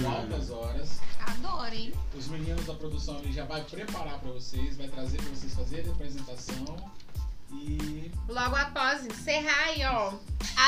altas 0.09 0.49
horas. 0.49 0.99
Adoro, 1.19 1.75
hein? 1.75 1.93
Os 2.17 2.27
meninos 2.27 2.65
da 2.65 2.73
produção 2.73 3.19
ali 3.19 3.31
já 3.31 3.45
vai 3.45 3.63
preparar 3.63 4.17
pra 4.19 4.31
vocês, 4.31 4.77
vai 4.77 4.87
trazer 4.87 5.17
pra 5.17 5.29
vocês 5.29 5.53
fazerem 5.53 5.91
a 5.91 5.93
apresentação. 5.93 6.91
E 7.51 8.11
Logo 8.27 8.55
após 8.55 9.05
encerrar 9.05 9.65
aí, 9.65 9.83
ó. 9.85 10.13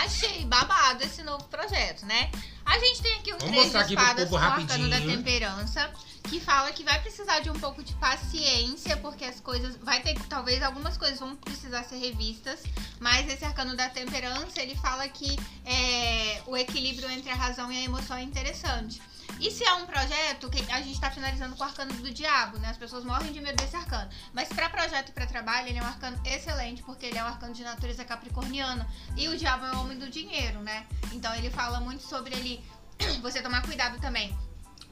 Achei 0.04 0.46
babado 0.46 1.04
esse 1.04 1.24
novo 1.24 1.44
projeto, 1.46 2.06
né? 2.06 2.30
A 2.74 2.80
gente 2.80 3.04
tem 3.04 3.14
aqui 3.14 3.32
o 3.32 3.38
Vamos 3.38 3.56
Três 3.56 3.72
pro 3.72 3.82
Espadas 3.82 4.30
povo 4.30 4.30
com 4.30 4.36
o 4.36 4.38
Arcano 4.40 4.90
da 4.90 4.96
rapidinho. 4.96 5.18
Temperança, 5.18 5.94
que 6.24 6.40
fala 6.40 6.72
que 6.72 6.84
vai 6.84 7.00
precisar 7.00 7.40
de 7.40 7.52
um 7.52 7.54
pouco 7.54 7.84
de 7.84 7.94
paciência, 7.94 8.98
porque 8.98 9.24
as 9.24 9.40
coisas... 9.40 9.78
Vai 9.78 10.02
ter, 10.02 10.20
talvez, 10.28 10.64
algumas 10.64 10.98
coisas 10.98 11.20
vão 11.20 11.36
precisar 11.36 11.84
ser 11.84 11.98
revistas, 11.98 12.64
mas 13.00 13.30
esse 13.30 13.46
Arcano 13.46 13.76
da 13.76 13.90
Temperança, 13.90 14.60
ele 14.60 14.74
fala 14.76 15.08
que 15.08 15.38
é, 15.64 16.42
o 16.48 16.58
equilíbrio 16.58 17.08
entre 17.12 17.30
a 17.30 17.36
razão 17.36 17.72
e 17.72 17.78
a 17.78 17.84
emoção 17.84 18.18
é 18.18 18.24
interessante. 18.24 19.00
E 19.44 19.52
se 19.52 19.62
é 19.66 19.74
um 19.74 19.86
projeto 19.86 20.50
que 20.50 20.72
a 20.72 20.82
gente 20.82 21.02
tá 21.02 21.12
finalizando 21.12 21.54
com 21.58 21.64
o 21.66 21.68
arcano 21.68 21.94
do 21.96 22.10
diabo, 22.10 22.58
né? 22.60 22.70
As 22.70 22.78
pessoas 22.78 23.04
morrem 23.04 23.34
de 23.34 23.42
medo 23.42 23.58
desse 23.58 23.76
arcano. 23.76 24.10
Mas 24.32 24.48
pra 24.48 24.70
projeto 24.70 25.10
e 25.10 25.12
pra 25.12 25.26
trabalho, 25.26 25.68
ele 25.68 25.80
é 25.80 25.84
um 25.84 25.86
arcano 25.86 26.18
excelente, 26.26 26.82
porque 26.82 27.08
ele 27.08 27.18
é 27.18 27.24
um 27.24 27.28
arcano 27.28 27.54
de 27.54 27.62
natureza 27.62 28.06
capricorniana. 28.06 28.88
E 29.18 29.28
o 29.28 29.38
diabo 29.38 29.66
é 29.66 29.74
o 29.74 29.82
homem 29.82 30.00
do 30.00 30.10
dinheiro, 30.10 30.62
né? 30.62 30.88
Então 31.12 31.36
ele 31.36 31.50
fala 31.50 31.82
muito 31.82 32.04
sobre 32.04 32.34
ele. 32.34 32.64
Você 33.22 33.42
tomar 33.42 33.64
cuidado 33.64 34.00
também. 34.00 34.34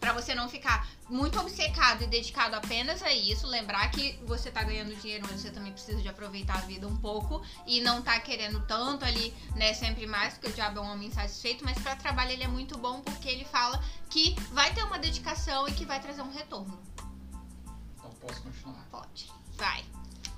Pra 0.02 0.14
você 0.14 0.34
não 0.34 0.50
ficar 0.50 0.90
muito 1.08 1.40
obcecado 1.40 2.04
e 2.04 2.08
dedicado 2.08 2.56
apenas 2.56 3.04
a 3.04 3.14
isso. 3.14 3.46
Lembrar 3.46 3.90
que 3.92 4.20
você 4.26 4.50
tá 4.50 4.64
ganhando 4.64 5.00
dinheiro, 5.00 5.24
mas 5.30 5.40
você 5.40 5.52
também 5.52 5.72
precisa 5.72 6.02
de 6.02 6.10
aproveitar 6.10 6.56
a 6.56 6.62
vida 6.62 6.88
um 6.88 6.98
pouco. 6.98 7.42
E 7.68 7.80
não 7.82 8.02
tá 8.02 8.20
querendo 8.20 8.60
tanto 8.66 9.06
ali, 9.06 9.32
né? 9.56 9.76
Sempre 9.76 10.08
mais, 10.08 10.34
porque 10.34 10.48
o 10.48 10.54
diabo 10.54 10.80
é 10.80 10.82
um 10.82 10.92
homem 10.92 11.08
insatisfeito. 11.08 11.64
Mas 11.64 11.78
pra 11.78 11.96
trabalho 11.96 12.32
ele 12.32 12.44
é 12.44 12.48
muito 12.48 12.80
bom, 12.80 13.00
porque 13.02 13.30
ele 13.30 13.46
fala 13.46 13.80
que 14.10 14.36
vai 14.52 14.74
ter 14.74 14.84
uma 14.84 14.98
dedicação 14.98 15.68
e 15.68 15.72
que 15.72 15.86
vai 15.86 16.00
trazer 16.00 16.24
um 16.24 16.32
retorno. 16.32 16.82
Então 17.96 18.10
posso 18.20 18.42
continuar. 18.42 18.84
Pode. 18.90 19.32
Vai. 19.56 19.86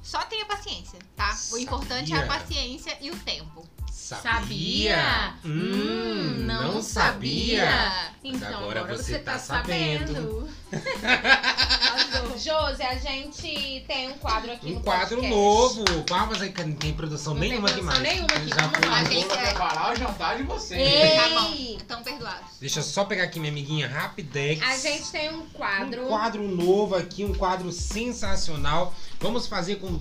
Só 0.04 0.26
tenha 0.26 0.46
paciência, 0.46 1.00
tá? 1.16 1.34
O 1.54 1.58
importante 1.58 2.12
é 2.12 2.18
a 2.18 2.28
Sabia. 2.28 2.40
paciência 2.40 2.98
e 3.00 3.10
o 3.10 3.18
tempo. 3.20 3.66
Sabia? 3.94 5.36
Hum, 5.46 6.40
não 6.46 6.82
sabia. 6.82 7.64
Mas 7.66 8.12
Então 8.24 8.48
agora 8.58 8.80
agora, 8.82 8.98
você 8.98 9.04
você, 9.14 9.20
tá 9.20 9.34
tá, 9.34 9.40
sabendo. 9.40 10.08
sabendo. 10.14 10.50
Josi, 12.38 12.82
a 12.82 12.96
gente 12.96 13.84
tem 13.88 14.10
um 14.10 14.14
quadro 14.16 14.52
aqui 14.52 14.72
Um 14.72 14.76
no 14.76 14.80
quadro 14.82 15.18
podcast. 15.18 15.30
novo. 15.30 15.84
Palmas 16.10 16.42
aí 16.42 16.52
que 16.52 16.64
não 16.64 16.74
tem 16.76 16.94
produção 16.94 17.34
Não 17.36 17.42
tem 17.42 17.50
nenhuma 17.52 17.70
produção 17.70 17.94
demais. 17.94 18.14
nenhuma 18.16 18.34
aqui, 18.34 18.50
Já 18.50 18.68
vamos 18.68 19.08
um- 19.08 19.12
gente. 19.14 19.28
Vou 19.28 19.38
preparar 19.38 19.94
o 19.94 19.96
jantar 19.96 20.38
de 20.38 20.44
vocês. 20.44 20.82
Ei! 20.82 21.16
Tá 21.20 21.30
bom. 21.30 21.54
Estão 21.54 22.04
perdoados. 22.04 22.48
Deixa 22.60 22.80
eu 22.80 22.84
só 22.84 23.06
pegar 23.06 23.24
aqui 23.26 23.40
minha 23.40 23.52
amiguinha 23.52 23.88
Rapidex. 23.88 24.62
A 24.64 24.76
gente 24.78 25.12
tem 25.12 25.30
um 25.34 25.46
quadro. 25.50 26.06
Um 26.06 26.08
quadro 26.08 26.42
novo 26.44 26.96
aqui, 26.96 27.24
um 27.24 27.34
quadro 27.34 27.72
sensacional. 27.72 28.94
Vamos 29.20 29.46
fazer 29.48 29.76
com 29.76 30.00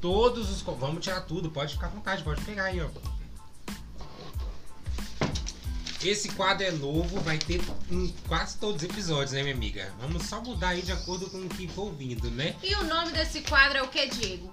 todos 0.00 0.50
os. 0.50 0.62
Vamos 0.62 1.02
tirar 1.02 1.20
tudo, 1.22 1.50
pode 1.50 1.74
ficar 1.74 1.86
à 1.86 1.90
vontade, 1.90 2.22
pode 2.22 2.40
pegar 2.42 2.64
aí, 2.64 2.80
ó. 2.80 2.88
Esse 6.04 6.28
quadro 6.30 6.64
é 6.64 6.70
novo, 6.70 7.20
vai 7.20 7.38
ter 7.38 7.60
em 7.90 8.14
quase 8.28 8.56
todos 8.58 8.76
os 8.82 8.88
episódios, 8.88 9.32
né, 9.32 9.42
minha 9.42 9.54
amiga? 9.54 9.92
Vamos 10.00 10.26
só 10.26 10.40
mudar 10.40 10.68
aí 10.68 10.82
de 10.82 10.92
acordo 10.92 11.28
com 11.28 11.38
o 11.38 11.48
que 11.48 11.66
for 11.66 11.86
ouvindo, 11.86 12.30
né? 12.30 12.54
E 12.62 12.72
o 12.76 12.84
nome 12.84 13.10
desse 13.10 13.40
quadro 13.40 13.78
é 13.78 13.82
o 13.82 13.88
que, 13.88 14.06
Diego? 14.06 14.52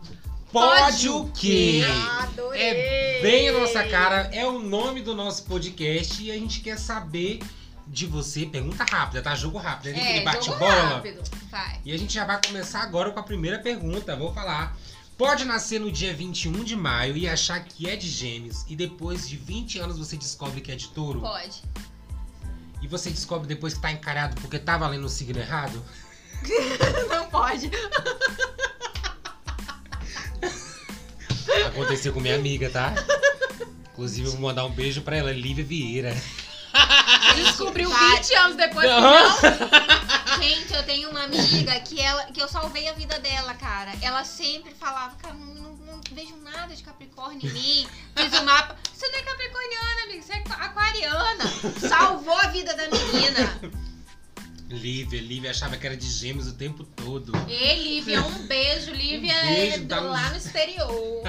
Pode, 0.52 0.82
Pode 0.82 1.10
o 1.10 1.32
quê? 1.32 1.84
Adorei! 2.22 2.62
É 2.62 3.22
bem 3.22 3.50
a 3.50 3.60
nossa 3.60 3.84
cara, 3.84 4.22
é 4.34 4.44
o 4.48 4.60
nome 4.60 5.02
do 5.02 5.14
nosso 5.14 5.44
podcast 5.44 6.24
e 6.24 6.32
a 6.32 6.36
gente 6.36 6.62
quer 6.62 6.80
saber 6.80 7.40
de 7.86 8.08
você. 8.08 8.48
Pergunta 8.48 8.84
rápida, 8.84 9.22
tá? 9.22 9.36
Jogo 9.36 9.60
rápido, 9.60 9.94
né? 9.94 10.00
Aquele 10.02 10.10
É, 10.10 10.14
jogo 10.16 10.26
bate-bola. 10.26 10.90
rápido. 10.96 11.22
Vai. 11.52 11.80
E 11.86 11.92
a 11.94 11.98
gente 11.98 12.14
já 12.14 12.26
vai 12.26 12.40
começar 12.44 12.82
agora 12.82 13.12
com 13.12 13.20
a 13.20 13.24
primeira 13.24 13.60
pergunta. 13.60 14.16
Vou 14.16 14.34
falar. 14.34 14.76
Pode 15.18 15.46
nascer 15.46 15.80
no 15.80 15.90
dia 15.92 16.14
21 16.14 16.64
de 16.64 16.76
maio 16.76 17.16
e 17.16 17.28
achar 17.28 17.64
que 17.64 17.90
é 17.90 17.96
de 17.96 18.08
gêmeos 18.08 18.66
e 18.68 18.76
depois 18.76 19.30
de 19.30 19.38
20 19.38 19.80
anos 19.80 19.98
você 19.98 20.18
descobre 20.18 20.60
que 20.60 20.72
é 20.72 20.76
de 20.76 20.90
touro? 20.90 21.22
Pode. 21.22 21.64
E 22.82 22.88
você 22.88 23.10
descobre 23.10 23.48
depois 23.48 23.74
que 23.74 23.82
tá 23.82 23.92
encarado 23.92 24.40
porque 24.42 24.60
tá 24.60 24.78
valendo 24.78 25.06
o 25.06 25.10
signo 25.10 25.40
errado? 25.40 25.82
Não 27.10 27.30
pode. 27.30 27.72
Aconteceu 31.68 32.12
com 32.12 32.20
minha 32.20 32.36
amiga, 32.36 32.70
tá? 32.70 32.94
Inclusive, 33.94 34.28
eu 34.28 34.32
vou 34.34 34.42
mandar 34.42 34.66
um 34.66 34.72
beijo 34.72 35.02
pra 35.02 35.16
ela, 35.16 35.32
Lívia 35.32 35.64
Vieira. 35.64 36.16
Descobriu 37.36 37.90
Vai. 37.90 38.18
20 38.18 38.34
anos 38.36 38.58
depois 38.58 38.86
que 38.86 38.92
Aham. 38.92 39.24
não. 39.24 40.05
Gente, 40.48 40.74
eu 40.74 40.84
tenho 40.84 41.10
uma 41.10 41.24
amiga 41.24 41.80
que 41.80 42.00
ela 42.00 42.26
que 42.26 42.42
eu 42.42 42.48
salvei 42.48 42.88
a 42.88 42.94
vida 42.94 43.18
dela, 43.20 43.54
cara. 43.56 43.92
Ela 44.02 44.24
sempre 44.24 44.74
falava, 44.76 45.16
cara, 45.16 45.34
não, 45.34 45.54
não- 45.56 45.76
não 45.78 46.02
vejo 46.12 46.36
nada 46.38 46.76
de 46.76 46.84
Capricórnio 46.84 47.50
em 47.50 47.54
mim. 47.54 47.88
Fiz 48.16 48.40
o 48.40 48.44
mapa. 48.44 48.78
Você 48.94 49.08
não 49.10 49.20
é 49.20 49.22
capricorniana, 49.24 50.04
amiga, 50.04 50.22
você 50.22 50.34
é 50.34 50.44
aquariana. 50.66 51.44
Salvou 51.90 52.38
a 52.38 52.48
vida 52.48 52.74
da 52.76 52.84
menina. 52.90 53.60
Lívia, 54.70 55.22
Lívia 55.22 55.52
achava 55.52 55.78
que 55.78 55.86
era 55.86 55.96
de 55.96 56.08
gêmeos 56.10 56.48
o 56.48 56.54
tempo 56.56 56.84
todo. 56.84 57.32
Ei, 57.48 57.84
Lívia, 57.84 58.22
um 58.22 58.48
beijo. 58.48 58.92
Lívia 58.92 59.34
Um 59.44 59.46
beijo, 59.48 59.76
é 59.76 59.80
do, 59.80 59.96
no- 60.02 60.10
lá 60.12 60.30
no 60.32 60.38
exterior. 60.38 61.24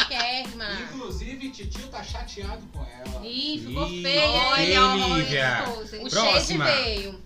Chiquérrima. 0.00 0.66
Inclusive, 0.82 1.50
Titio 1.50 1.86
tá 1.88 2.02
chateado 2.02 2.66
com 2.72 2.84
ela. 2.84 3.24
Ih, 3.26 3.64
ficou 3.66 3.86
feia. 3.88 4.24
Hein? 4.24 4.78
olha, 4.78 5.18
Lívia. 5.18 5.64
olha, 5.68 6.02
O 6.04 6.10
shade 6.10 6.58
veio. 6.58 7.20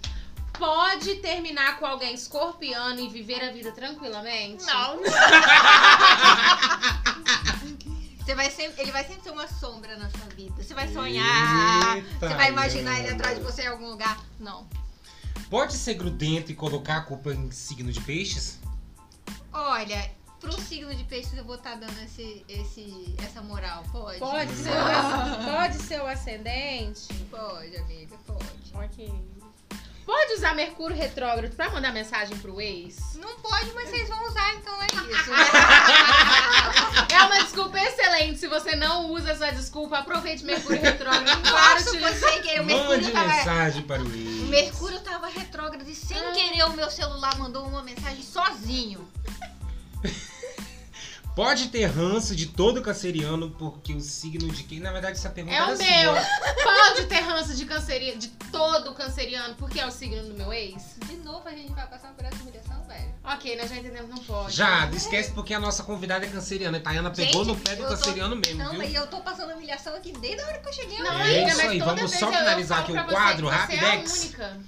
Pode 0.58 1.16
terminar 1.16 1.78
com 1.78 1.86
alguém 1.86 2.14
escorpiano 2.14 3.00
e 3.00 3.08
viver 3.08 3.42
a 3.42 3.50
vida 3.50 3.72
tranquilamente? 3.72 4.64
Não. 4.64 5.00
Você 8.24 8.34
vai 8.34 8.50
sempre, 8.50 8.82
ele 8.82 8.90
vai 8.90 9.04
sempre 9.04 9.22
ser 9.22 9.30
uma 9.30 9.46
sombra 9.46 9.98
na 9.98 10.08
sua 10.08 10.26
vida. 10.34 10.62
Você 10.62 10.72
vai 10.72 10.88
sonhar. 10.90 11.96
Eita, 11.98 12.28
você 12.28 12.34
vai 12.34 12.48
imaginar 12.48 12.98
ele 12.98 13.10
atrás 13.10 13.36
de 13.36 13.44
você 13.44 13.62
em 13.62 13.66
algum 13.66 13.90
lugar. 13.90 14.18
Não. 14.40 14.66
Pode 15.50 15.74
ser 15.74 15.94
grudento 15.94 16.50
e 16.50 16.54
colocar 16.54 16.96
a 16.96 17.00
culpa 17.02 17.34
em 17.34 17.50
signo 17.50 17.92
de 17.92 18.00
peixes? 18.00 18.58
Olha, 19.52 20.10
pro 20.40 20.52
signo 20.60 20.94
de 20.94 21.04
peixes 21.04 21.36
eu 21.36 21.44
vou 21.44 21.56
estar 21.56 21.74
dando 21.74 21.96
esse, 22.02 22.44
esse, 22.48 23.14
essa 23.18 23.42
moral. 23.42 23.84
Pode? 23.92 24.18
Pode 24.18 24.52
ser, 24.54 24.72
pode 25.44 25.74
ser 25.82 26.00
o 26.00 26.06
ascendente? 26.06 27.12
Pode, 27.30 27.76
amiga, 27.76 28.16
pode. 28.26 28.72
Ok. 28.72 29.12
Pode 30.04 30.34
usar 30.34 30.54
Mercúrio 30.54 30.94
retrógrado 30.96 31.54
pra 31.56 31.70
mandar 31.70 31.90
mensagem 31.92 32.36
pro 32.38 32.60
ex? 32.60 33.14
Não 33.14 33.34
pode, 33.36 33.72
mas 33.72 33.88
vocês 33.88 34.06
vão 34.08 34.22
usar, 34.28 34.54
então 34.54 34.74
é 34.82 34.86
isso. 34.86 35.30
É 37.14 37.22
uma 37.22 37.38
desculpa 37.42 37.78
excelente. 37.78 38.38
Se 38.38 38.46
você 38.46 38.76
não 38.76 39.10
usa 39.10 39.30
essa 39.30 39.50
desculpa, 39.52 39.98
aproveite 39.98 40.44
Mercúrio 40.44 40.80
retrógrado 40.82 41.40
para 41.42 41.50
Nossa, 41.74 41.98
você 41.98 42.40
que 42.40 42.60
o 42.60 42.64
Mercúrio 42.64 42.90
Mande 43.02 43.10
tava. 43.12 43.28
mensagem 43.28 43.82
para 43.82 44.02
o 44.02 44.06
O 44.06 44.14
ex. 44.14 44.48
Mercúrio 44.50 45.00
tava 45.00 45.26
retrógrado 45.28 45.88
e 45.88 45.94
sem 45.94 46.18
Ah. 46.18 46.32
querer 46.32 46.64
o 46.64 46.72
meu 46.74 46.90
celular 46.90 47.36
mandou 47.38 47.66
uma 47.66 47.82
mensagem 47.82 48.22
sozinho. 48.22 49.08
Pode 51.34 51.68
ter 51.68 51.86
ranço 51.86 52.36
de 52.36 52.46
todo 52.46 52.80
canceriano, 52.80 53.50
porque 53.50 53.92
o 53.92 54.00
signo 54.00 54.48
de 54.52 54.62
quem, 54.62 54.78
na 54.78 54.92
verdade, 54.92 55.16
essa 55.18 55.28
pergunta 55.30 55.56
É 55.56 55.64
o 55.64 55.76
meu. 55.76 56.14
sua. 56.14 56.24
Pode 56.62 57.06
ter 57.06 57.20
ranço 57.20 57.56
de 57.56 57.64
canceriano, 57.64 58.18
de 58.20 58.28
todo 58.52 58.94
canceriano, 58.94 59.54
porque 59.56 59.80
é 59.80 59.86
o 59.86 59.90
signo 59.90 60.22
do 60.28 60.34
meu 60.34 60.52
ex? 60.52 60.94
De 61.04 61.16
novo 61.16 61.42
a 61.48 61.50
gente 61.50 61.72
vai 61.72 61.88
passar 61.88 62.12
por 62.12 62.24
essa 62.24 62.36
humilhação, 62.40 62.84
velho. 62.86 63.12
Ok, 63.24 63.56
nós 63.56 63.68
já 63.68 63.76
entendemos, 63.76 64.10
não 64.10 64.18
pode. 64.18 64.54
Já, 64.54 64.86
não 64.86 64.94
esquece 64.96 65.32
porque 65.32 65.52
a 65.52 65.58
nossa 65.58 65.82
convidada 65.82 66.24
é 66.24 66.28
canceriana. 66.28 66.78
A 66.78 66.80
Tayana 66.80 67.10
pegou 67.10 67.44
Gente, 67.44 67.56
no 67.56 67.60
pé 67.60 67.74
do 67.74 67.82
eu 67.82 67.88
tô- 67.88 67.96
canceriano 67.96 68.36
mesmo, 68.36 68.58
Não, 68.62 68.70
viu? 68.70 68.78
mas 68.78 68.94
eu 68.94 69.06
tô 69.08 69.20
passando 69.20 69.54
humilhação 69.54 69.96
aqui 69.96 70.12
desde 70.12 70.40
a 70.40 70.46
hora 70.46 70.58
que 70.60 70.68
eu 70.68 70.72
cheguei. 70.72 70.98
Não, 71.00 71.18
É 71.18 71.22
amiga, 71.40 71.50
isso 71.50 71.60
aí, 71.62 71.78
vamos 71.80 72.10
só 72.12 72.30
finalizar 72.30 72.80
aqui 72.80 72.92
o 72.92 72.94
você 72.94 73.10
quadro, 73.12 73.48
que 73.50 73.56
Você 73.56 73.72
é 73.74 73.78
a 73.78 73.82
Rapidex. 73.82 74.24
única. 74.24 74.60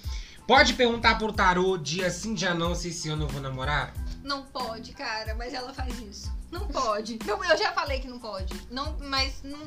Pode 0.48 0.74
perguntar 0.74 1.16
pro 1.16 1.32
tarô 1.32 1.76
dia 1.78 2.10
sim, 2.10 2.34
dia 2.34 2.54
não, 2.54 2.74
se 2.74 2.88
esse 2.88 3.08
ano 3.08 3.22
eu 3.24 3.28
vou 3.28 3.40
namorar? 3.40 3.94
Não 4.24 4.42
pode, 4.42 4.90
cara, 4.92 5.32
mas 5.36 5.54
ela 5.54 5.72
faz 5.72 5.96
isso. 6.00 6.34
Não 6.50 6.66
pode. 6.68 7.18
Não, 7.24 7.42
eu 7.44 7.56
já 7.58 7.72
falei 7.72 8.00
que 8.00 8.08
não 8.08 8.18
pode. 8.18 8.52
Não, 8.70 8.96
mas 9.00 9.42
não, 9.42 9.58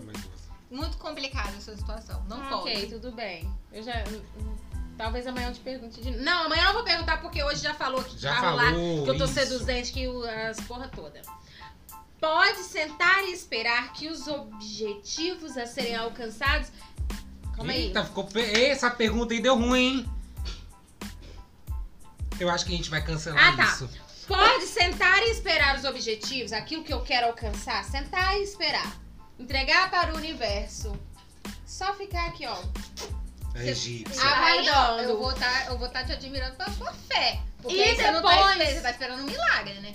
muito 0.71 0.97
complicada 0.97 1.49
essa 1.57 1.75
situação. 1.75 2.23
Não 2.27 2.41
Ah, 2.41 2.49
pode. 2.49 2.61
Ok, 2.73 2.87
tudo 2.89 3.11
bem. 3.11 3.49
Eu 3.71 3.83
já. 3.83 4.03
hum, 4.37 4.55
Talvez 4.97 5.25
amanhã 5.27 5.47
eu 5.47 5.53
te 5.53 5.61
pergunte 5.61 6.01
de. 6.01 6.11
Não, 6.11 6.43
amanhã 6.45 6.61
eu 6.63 6.65
não 6.67 6.73
vou 6.73 6.83
perguntar 6.83 7.21
porque 7.21 7.41
hoje 7.41 7.61
já 7.61 7.73
falou 7.73 8.03
que 8.03 8.17
Já 8.19 8.31
vai 8.31 8.41
falou 8.41 8.59
rolar, 8.59 8.73
que 9.05 9.09
eu 9.11 9.17
tô 9.17 9.23
isso. 9.23 9.33
seduzente, 9.33 9.93
que 9.93 10.07
o- 10.09 10.23
as 10.23 10.59
porra 10.61 10.89
toda. 10.89 11.21
Pode 12.19 12.59
sentar 12.63 13.23
e 13.23 13.31
esperar 13.31 13.93
que 13.93 14.09
os 14.09 14.27
objetivos 14.27 15.57
a 15.57 15.65
serem 15.65 15.95
alcançados. 15.95 16.69
Calma 17.55 17.71
aí. 17.71 17.85
Eita, 17.87 18.03
ficou. 18.03 18.25
pe- 18.25 18.41
Essa 18.65 18.91
pergunta 18.91 19.33
aí 19.33 19.39
deu 19.41 19.55
ruim, 19.55 19.79
hein? 19.99 20.09
Eu 22.39 22.49
acho 22.49 22.65
que 22.65 22.73
a 22.73 22.75
gente 22.77 22.89
vai 22.89 23.01
cancelar 23.01 23.53
Ah, 23.53 23.55
tá. 23.55 23.63
isso. 23.63 23.89
Pode 24.29 24.65
sentar 24.67 25.17
e 25.23 25.31
esperar 25.31 25.75
os 25.77 25.83
objetivos, 25.85 26.53
aquilo 26.53 26.83
que 26.83 26.93
eu 26.93 27.01
quero 27.01 27.27
alcançar. 27.27 27.83
Sentar 27.83 28.37
e 28.37 28.43
esperar. 28.43 28.95
Entregar 29.39 29.89
para 29.89 30.13
o 30.13 30.17
universo. 30.17 30.93
Só 31.65 31.93
ficar 31.95 32.27
aqui, 32.27 32.45
ó. 32.45 32.57
Ah, 33.55 34.45
Aí, 34.45 34.69
ó, 34.69 34.73
Aguardando. 34.73 35.09
eu 35.09 35.17
vou 35.19 35.33
tá, 35.33 35.65
eu 35.67 35.77
vou 35.77 35.87
estar 35.87 36.05
te 36.05 36.11
admirando 36.11 36.55
pela 36.55 36.69
sua 36.71 36.93
fé. 36.93 37.41
Porque 37.61 37.75
E 37.75 37.81
aí 37.83 37.95
você 37.95 38.11
não 38.11 38.21
tá 38.21 38.29
depois? 38.29 38.51
esperando, 38.51 38.73
você 38.75 38.81
tá 38.81 38.91
esperando 38.91 39.21
um 39.21 39.25
milagre, 39.25 39.73
né? 39.79 39.93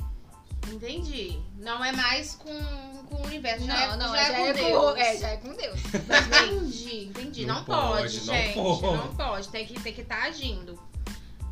Entendi. 0.70 1.40
Não 1.58 1.84
é 1.84 1.92
mais 1.92 2.34
com, 2.34 2.58
com 3.06 3.16
o 3.16 3.26
universo. 3.26 3.64
Já 3.64 3.74
não, 3.74 3.82
é, 3.82 3.96
não, 3.96 4.12
já 4.14 4.20
é, 4.22 4.32
com 4.32 4.52
Deus. 4.52 4.92
com, 4.92 4.96
é, 4.96 5.16
já 5.16 5.28
é 5.28 5.36
com 5.36 5.54
Deus. 5.54 5.80
Entendi, 5.84 7.04
entendi. 7.06 7.46
Não, 7.46 7.56
Não 7.56 7.64
pode, 7.64 8.02
pode, 8.02 8.26
não 8.26 8.34
gente. 8.34 8.54
pode. 8.54 8.82
Não 8.96 9.14
pode. 9.14 9.48
Tem 9.48 9.66
que 9.66 9.72
estar 9.72 9.84
tem 9.84 9.92
que 9.94 10.04
tá 10.04 10.22
agindo. 10.24 10.82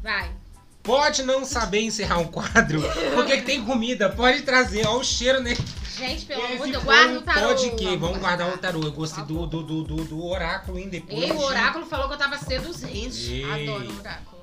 Vai. 0.03 0.35
Pode 0.83 1.22
não 1.22 1.45
saber 1.45 1.80
encerrar 1.83 2.18
um 2.18 2.26
quadro, 2.26 2.83
porque 3.14 3.41
tem 3.43 3.64
comida, 3.64 4.11
pode 4.11 4.43
trazer. 4.43 4.87
Olha 4.87 4.99
o 4.99 5.05
cheiro, 5.05 5.41
né? 5.41 5.57
Gente, 5.97 6.24
pelo 6.24 6.43
Esse 6.43 6.53
amor 6.55 6.66
de 6.66 6.72
Deus, 6.72 6.85
guarda 6.85 7.12
um 7.12 7.16
o 7.18 7.22
tarô. 7.22 7.49
Pode 7.49 7.70
que, 7.72 7.97
vamos 7.97 8.18
guardar 8.18 8.53
o 8.53 8.59
tarô. 8.59 8.83
Eu 8.83 8.93
gostei 8.93 9.22
do, 9.24 9.47
do, 9.47 9.62
do, 9.62 9.85
do, 9.85 10.05
do 10.05 10.26
oráculo, 10.26 10.78
hein? 10.78 10.89
Depois. 10.89 11.22
Ei, 11.22 11.30
o 11.30 11.39
oráculo 11.39 11.87
falou 11.87 12.09
que 12.09 12.14
eu 12.14 12.18
tava 12.18 12.37
seduzente. 12.39 13.33
Ei. 13.33 13.68
Adoro 13.68 13.93
o 13.93 13.99
oráculo. 14.01 14.43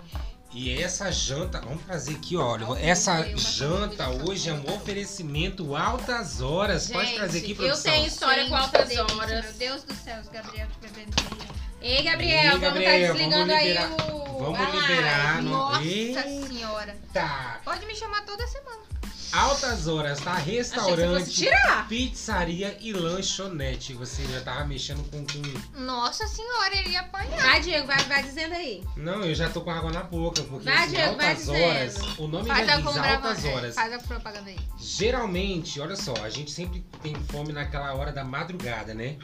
E 0.51 0.81
essa 0.81 1.11
janta, 1.11 1.61
vamos 1.61 1.83
trazer 1.83 2.15
aqui, 2.15 2.35
olha. 2.35 2.65
Essa 2.79 3.19
eu 3.21 3.37
janta 3.37 4.09
hoje 4.09 4.49
é 4.49 4.53
um 4.53 4.73
oferecimento 4.73 5.75
altas 5.75 6.41
horas. 6.41 6.89
Pode 6.89 7.05
Gente, 7.05 7.17
trazer 7.17 7.39
aqui, 7.39 7.51
eu 7.51 7.55
produção. 7.57 7.91
tenho 7.91 8.07
História 8.07 8.43
com 8.45 8.55
Gente, 8.55 8.61
altas 8.61 8.87
delícia, 8.87 9.15
horas. 9.17 9.45
Meu 9.45 9.53
Deus 9.53 9.83
do 9.83 9.93
céu, 9.93 10.19
os 10.21 10.29
Gabriel 10.29 10.67
te 10.67 10.77
presenteia. 10.77 11.68
Ei, 11.81 12.03
Gabriel, 12.03 12.37
Ei, 12.39 12.47
vamos 12.47 12.61
Gabriel, 12.61 13.07
tá 13.07 13.13
desligando 13.13 13.47
vamos 13.47 13.55
aí 13.55 13.67
liberar- 13.67 14.13
o. 14.13 14.39
vamos 14.39 14.59
liberar 14.75 15.41
no- 15.41 15.49
Nossa 15.49 15.83
Eita. 15.83 16.23
senhora. 16.23 16.97
Pode 17.63 17.85
me 17.85 17.95
chamar 17.95 18.21
toda 18.25 18.45
semana. 18.47 18.79
Altas 19.31 19.87
horas, 19.87 20.19
tá? 20.21 20.33
Restaurante, 20.33 21.29
tirar. 21.31 21.87
pizzaria 21.87 22.75
e 22.81 22.91
lanchonete. 22.91 23.93
Você 23.93 24.23
já 24.25 24.41
tava 24.41 24.65
mexendo 24.65 25.03
com, 25.11 25.23
com. 25.23 25.79
Nossa 25.81 26.27
senhora, 26.27 26.75
ele 26.75 26.89
ia 26.89 27.01
apanhar. 27.01 27.39
Vai, 27.39 27.61
Diego, 27.61 27.85
vai, 27.85 28.03
vai 28.05 28.23
dizendo 28.23 28.55
aí. 28.55 28.83
Não, 28.97 29.23
eu 29.23 29.35
já 29.35 29.47
tô 29.47 29.61
com 29.61 29.69
água 29.69 29.91
na 29.91 30.01
boca, 30.01 30.41
porque 30.41 30.65
Vai, 30.65 30.77
assim, 30.85 30.95
Diego, 30.95 31.15
vai 31.15 31.27
altas 31.29 31.45
dizendo. 31.45 31.63
horas. 31.63 31.97
O 32.17 32.27
nome 32.27 32.47
Faz 32.47 32.65
já 32.65 32.73
a, 32.73 32.77
diz 32.77 32.97
altas 32.97 33.45
horas. 33.45 33.75
faz 33.75 33.93
a 33.93 33.99
propaganda 33.99 34.49
aí. 34.49 34.59
Geralmente, 34.79 35.79
olha 35.79 35.95
só, 35.95 36.13
a 36.23 36.29
gente 36.31 36.49
sempre 36.49 36.83
tem 37.03 37.13
fome 37.31 37.53
naquela 37.53 37.93
hora 37.93 38.11
da 38.11 38.23
madrugada, 38.23 38.95
né? 38.95 39.17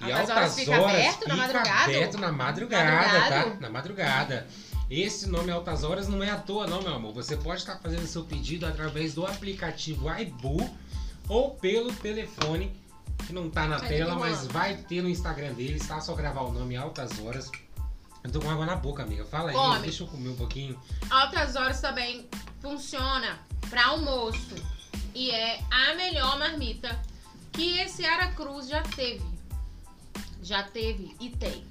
E 0.00 0.10
Altas 0.12 0.30
altas 0.30 0.36
horas 0.36 0.54
fica 0.54 0.76
aberto 0.76 1.28
na 1.28 1.34
fica 1.34 1.36
madrugada? 1.36 1.82
aberto 1.84 2.18
na 2.18 2.32
madrugada, 2.32 2.90
Madrugado? 3.18 3.50
tá? 3.50 3.56
Na 3.60 3.70
madrugada. 3.70 4.46
Esse 4.90 5.26
nome 5.28 5.50
Altas 5.50 5.82
Horas 5.82 6.08
não 6.08 6.22
é 6.22 6.30
à 6.30 6.36
toa, 6.36 6.66
não, 6.66 6.82
meu 6.82 6.94
amor. 6.94 7.14
Você 7.14 7.36
pode 7.36 7.60
estar 7.60 7.76
fazendo 7.78 8.06
seu 8.06 8.22
pedido 8.24 8.66
através 8.66 9.14
do 9.14 9.26
aplicativo 9.26 10.12
iBu 10.14 10.70
ou 11.28 11.52
pelo 11.52 11.90
telefone 11.92 12.70
que 13.26 13.32
não 13.32 13.48
tá 13.48 13.66
na 13.66 13.78
Vai 13.78 13.88
tela, 13.88 14.14
mas 14.16 14.46
vai 14.46 14.76
ter 14.76 15.00
no 15.02 15.08
Instagram 15.08 15.54
deles, 15.54 15.86
tá? 15.86 16.00
Só 16.00 16.14
gravar 16.14 16.42
o 16.42 16.52
nome 16.52 16.76
Altas 16.76 17.18
Horas. 17.18 17.50
Eu 18.22 18.30
tô 18.30 18.40
com 18.40 18.50
água 18.50 18.66
na 18.66 18.76
boca, 18.76 19.02
amiga. 19.02 19.24
Fala 19.24 19.50
aí, 19.50 19.56
Come. 19.56 19.78
deixa 19.80 20.02
eu 20.02 20.06
comer 20.06 20.28
um 20.30 20.36
pouquinho. 20.36 20.78
Altas 21.10 21.56
horas 21.56 21.80
também 21.80 22.28
funciona 22.60 23.38
para 23.70 23.86
almoço. 23.86 24.54
E 25.14 25.30
é 25.30 25.60
a 25.70 25.94
melhor 25.94 26.38
marmita 26.38 27.00
que 27.52 27.78
esse 27.78 28.04
Aracruz 28.04 28.68
já 28.68 28.82
teve. 28.82 29.22
Já 30.44 30.62
teve 30.62 31.16
e 31.18 31.30
tem. 31.30 31.64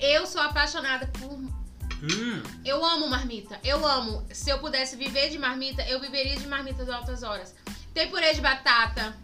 Eu 0.00 0.26
sou 0.26 0.40
apaixonada 0.40 1.06
por. 1.08 1.34
Hum, 1.34 2.42
Eu 2.64 2.82
amo 2.82 3.06
marmita. 3.08 3.60
Eu 3.62 3.86
amo. 3.86 4.26
Se 4.32 4.48
eu 4.48 4.58
pudesse 4.58 4.96
viver 4.96 5.28
de 5.28 5.38
marmita, 5.38 5.82
eu 5.82 6.00
viveria 6.00 6.34
de 6.36 6.46
marmita 6.48 6.90
Altas 6.90 7.22
Horas. 7.22 7.54
Tem 7.92 8.08
purê 8.08 8.32
de 8.32 8.40
batata. 8.40 9.14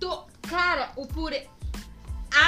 Tu... 0.00 0.26
Cara, 0.48 0.92
o 0.96 1.06
purê. 1.06 1.46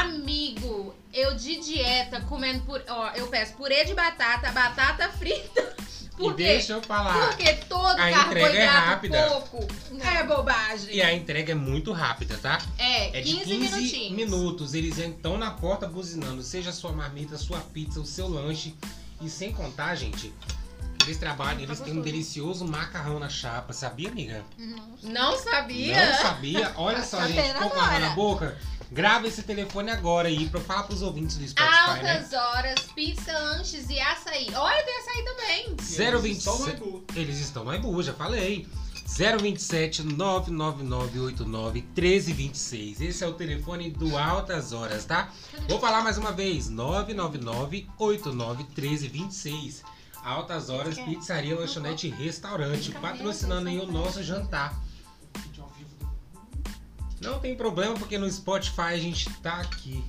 Amigo, 0.01 0.95
eu 1.13 1.35
de 1.35 1.61
dieta 1.61 2.23
comendo 2.23 2.65
purê. 2.65 2.85
Ó, 2.89 3.11
eu 3.11 3.27
peço 3.29 3.53
purê 3.57 3.85
de 3.85 3.93
batata, 3.93 4.51
batata 4.53 5.11
frita. 5.11 5.77
Por 6.21 6.33
e 6.33 6.37
quê? 6.37 6.43
deixa 6.45 6.75
eu 6.75 6.83
falar. 6.83 7.29
Porque 7.29 7.55
todo 7.55 7.99
A 7.99 8.11
entrega 8.11 8.59
é 8.59 8.67
rápida. 8.67 9.23
pouco 9.51 9.67
é 10.03 10.23
bobagem. 10.25 10.95
E 10.95 11.03
a 11.03 11.13
entrega 11.13 11.53
é 11.53 11.55
muito 11.55 11.93
rápida, 11.93 12.37
tá? 12.39 12.59
É, 12.79 13.19
É 13.19 13.21
de 13.23 13.33
15, 13.37 13.45
15 13.45 13.59
minutinhos. 13.59 14.13
minutos. 14.17 14.75
Eles 14.75 14.99
estão 14.99 15.39
na 15.39 15.51
porta 15.51 15.87
buzinando, 15.87 16.43
seja 16.43 16.73
sua 16.73 16.93
marmita, 16.93 17.37
sua 17.39 17.59
pizza, 17.61 18.01
o 18.01 18.07
seu 18.07 18.29
lanche. 18.29 18.75
E 19.21 19.29
sem 19.29 19.53
contar, 19.53 19.95
gente, 19.95 20.33
eles 21.05 21.19
trabalham, 21.19 21.61
eles 21.63 21.81
têm 21.81 21.93
um 21.99 22.03
delicioso 22.03 22.67
macarrão 22.67 23.19
na 23.19 23.29
chapa. 23.29 23.73
Sabia, 23.73 24.09
amiga? 24.09 24.45
Não 25.03 25.37
sabia? 25.39 26.07
Não 26.13 26.19
sabia? 26.19 26.73
Olha 26.77 27.03
só, 27.03 27.19
Tá 27.19 27.29
gente, 27.29 27.53
com 27.55 27.77
na 27.99 28.11
boca? 28.11 28.57
Grava 28.91 29.29
esse 29.29 29.45
telefone 29.45 29.91
agora 29.91 30.27
aí 30.27 30.49
pra 30.49 30.61
falar 30.61 30.83
pros 30.83 31.01
ouvintes 31.01 31.37
do 31.37 31.47
Spotify, 31.47 32.03
né? 32.03 32.13
Altas 32.13 32.33
horas, 32.33 32.81
pizza, 32.95 33.33
lanches 33.39 33.89
e 33.89 34.01
açaí. 34.01 34.49
Olha, 34.53 34.83
tem 34.85 34.99
açaí 34.99 35.25
também. 35.25 35.77
027. 36.21 36.41
Só 36.43 36.59
no 36.59 36.69
Ibu. 36.71 37.05
Eles 37.15 37.39
estão 37.39 37.65
no 37.65 37.75
Ibu, 37.75 38.03
já 38.03 38.13
falei. 38.15 38.67
027 39.07 40.03
99989 40.03 41.83
1326. 41.83 43.01
Esse 43.01 43.25
é 43.25 43.27
o 43.29 43.35
telefone 43.35 43.91
do 43.91 44.17
Altas 44.17 44.73
Horas, 44.73 45.05
tá? 45.05 45.33
Vou 45.69 45.79
falar 45.79 46.03
mais 46.03 46.19
uma 46.19 46.33
vez: 46.33 46.69
999 46.69 47.89
89 47.99 48.65
1326. 48.65 49.83
Altas 50.23 50.69
Horas, 50.69 50.99
pizzaria, 50.99 51.57
lanchonete 51.57 52.09
e 52.09 52.11
restaurante, 52.11 52.91
patrocinando 52.93 53.69
aí 53.69 53.79
o 53.79 53.87
nosso 53.87 54.23
jantar. 54.23 54.79
Não 57.21 57.39
tem 57.39 57.55
problema, 57.57 57.95
porque 57.95 58.17
no 58.19 58.31
Spotify 58.31 58.81
a 58.95 58.99
gente 58.99 59.29
tá 59.41 59.61
aqui. 59.61 60.03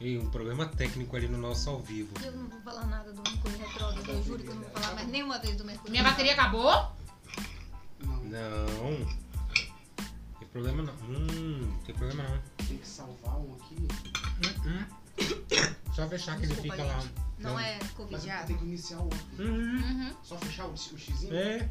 E 0.00 0.16
um 0.16 0.30
problema 0.30 0.66
técnico 0.66 1.16
ali 1.16 1.26
no 1.28 1.38
nosso 1.38 1.68
ao 1.70 1.80
vivo. 1.80 2.12
Eu 2.24 2.32
não 2.32 2.48
vou 2.48 2.60
falar 2.60 2.86
nada 2.86 3.12
do 3.12 3.20
Mercúrio 3.22 3.58
Retrógrado. 3.58 4.08
Eu 4.08 4.22
juro 4.24 4.42
que 4.42 4.48
eu 4.48 4.54
não 4.54 4.62
vou 4.62 4.70
falar 4.70 4.94
mais 4.94 5.08
nenhuma 5.08 5.38
vez 5.38 5.56
do 5.56 5.64
Mercúrio 5.64 5.90
Minha 5.90 6.04
bateria 6.04 6.32
acabou? 6.34 6.92
Não, 8.04 8.24
Não. 8.24 9.18
Tem 10.38 10.48
problema 10.48 10.82
não. 10.82 10.94
Hum, 11.08 11.78
tem 11.84 11.94
problema 11.94 12.22
não. 12.22 12.66
tem 12.66 12.78
que 12.78 12.86
salvar 12.86 13.36
um 13.38 13.54
aqui. 13.54 13.76
Hum, 14.66 14.70
hum. 14.70 15.74
Só 15.94 16.08
fechar 16.08 16.36
que 16.36 16.44
ele 16.44 16.54
Desculpa, 16.54 16.76
fica 16.76 16.84
lá. 16.86 17.00
gente. 17.00 17.14
Não 17.38 17.58
é 17.58 17.78
covidiado. 17.96 18.46
tenho 18.46 18.58
que 18.58 18.64
iniciar 18.64 18.98
o 18.98 19.04
outro. 19.04 19.20
Uhum. 19.38 19.76
Uhum. 19.78 20.16
Só 20.22 20.38
fechar 20.38 20.66
o, 20.66 20.72
o 20.72 20.76
xizinho? 20.76 21.34
É. 21.34 21.68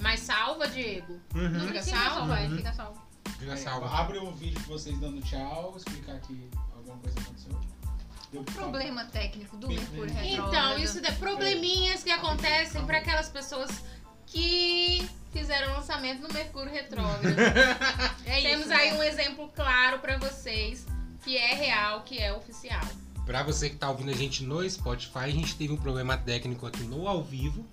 Mas 0.00 0.20
salva, 0.20 0.66
Diego. 0.68 1.20
Uhum. 1.34 1.60
Fica 1.68 1.82
Fica 1.82 1.96
é, 1.98 2.48
Uhum. 2.48 2.56
fica 2.56 2.72
salvo. 2.72 3.09
Salvo. 3.56 3.86
Abre 3.86 4.18
o 4.18 4.30
vídeo 4.32 4.58
de 4.60 4.66
vocês 4.66 4.98
dando 4.98 5.20
tchau, 5.22 5.74
explicar 5.76 6.18
que 6.20 6.48
alguma 6.76 6.96
coisa 6.98 7.18
aconteceu. 7.20 7.60
Deu 8.32 8.44
pra- 8.44 8.54
Problema 8.54 9.04
técnico 9.06 9.56
do 9.56 9.68
Mercúrio. 9.68 10.12
Retrógrado. 10.14 10.48
Então, 10.48 10.78
isso 10.78 10.98
é 11.04 11.12
probleminhas 11.12 12.02
que 12.04 12.10
acontecem 12.10 12.84
para 12.86 12.98
aquelas 12.98 13.28
pessoas 13.28 13.70
que 14.26 15.08
fizeram 15.32 15.72
lançamento 15.74 16.22
no 16.22 16.32
Mercúrio 16.32 16.70
Retrógrado. 16.70 17.22
É 18.24 18.40
Temos 18.42 18.66
isso, 18.66 18.74
aí 18.74 18.92
né? 18.92 18.98
um 18.98 19.02
exemplo 19.02 19.50
claro 19.54 19.98
para 19.98 20.16
vocês 20.18 20.86
que 21.24 21.36
é 21.36 21.54
real, 21.54 22.02
que 22.02 22.18
é 22.18 22.32
oficial. 22.32 22.80
Pra 23.26 23.42
você 23.42 23.68
que 23.70 23.76
tá 23.76 23.88
ouvindo 23.90 24.10
a 24.10 24.14
gente 24.14 24.44
no 24.44 24.68
Spotify, 24.68 25.18
a 25.18 25.28
gente 25.30 25.54
teve 25.56 25.72
um 25.72 25.76
problema 25.76 26.16
técnico 26.16 26.66
aqui 26.66 26.82
no 26.84 27.06
ao 27.08 27.22
vivo. 27.22 27.66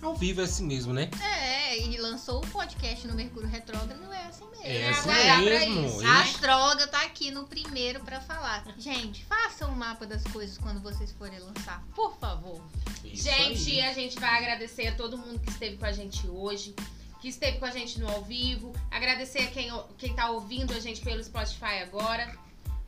Ao 0.00 0.14
vivo 0.14 0.40
é 0.40 0.44
assim 0.44 0.64
mesmo, 0.64 0.92
né? 0.92 1.10
É, 1.22 1.78
e 1.78 1.96
lançou 1.98 2.38
o 2.38 2.46
podcast 2.48 3.06
no 3.06 3.14
Mercúrio 3.14 3.48
Retrógrado, 3.48 4.12
é 4.12 4.26
assim 4.26 4.44
mesmo. 4.50 4.64
É 4.64 4.88
assim 4.90 5.08
dá 5.08 5.14
pra 5.14 5.36
mesmo. 5.40 5.86
isso. 5.86 6.06
A 6.06 6.20
astróloga 6.22 6.86
tá 6.86 7.02
aqui 7.02 7.30
no 7.30 7.44
primeiro 7.44 8.00
pra 8.00 8.20
falar. 8.20 8.64
Gente, 8.78 9.24
façam 9.24 9.70
um 9.70 9.74
mapa 9.74 10.06
das 10.06 10.22
coisas 10.24 10.56
quando 10.58 10.80
vocês 10.80 11.10
forem 11.12 11.38
lançar, 11.40 11.82
por 11.94 12.16
favor. 12.18 12.60
isso 13.04 13.24
Gente, 13.24 13.72
aí. 13.72 13.80
a 13.82 13.92
gente 13.92 14.18
vai 14.20 14.38
agradecer 14.38 14.86
a 14.88 14.94
todo 14.94 15.18
mundo 15.18 15.40
que 15.40 15.50
esteve 15.50 15.76
com 15.76 15.84
a 15.86 15.92
gente 15.92 16.26
hoje, 16.28 16.74
que 17.20 17.28
esteve 17.28 17.58
com 17.58 17.64
a 17.64 17.70
gente 17.70 17.98
no 17.98 18.08
ao 18.08 18.22
vivo. 18.22 18.72
Agradecer 18.90 19.40
a 19.40 19.46
quem, 19.48 19.72
quem 19.96 20.14
tá 20.14 20.30
ouvindo 20.30 20.72
a 20.74 20.80
gente 20.80 21.00
pelo 21.00 21.22
Spotify 21.22 21.80
agora. 21.82 22.32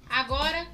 Agora, 0.09 0.67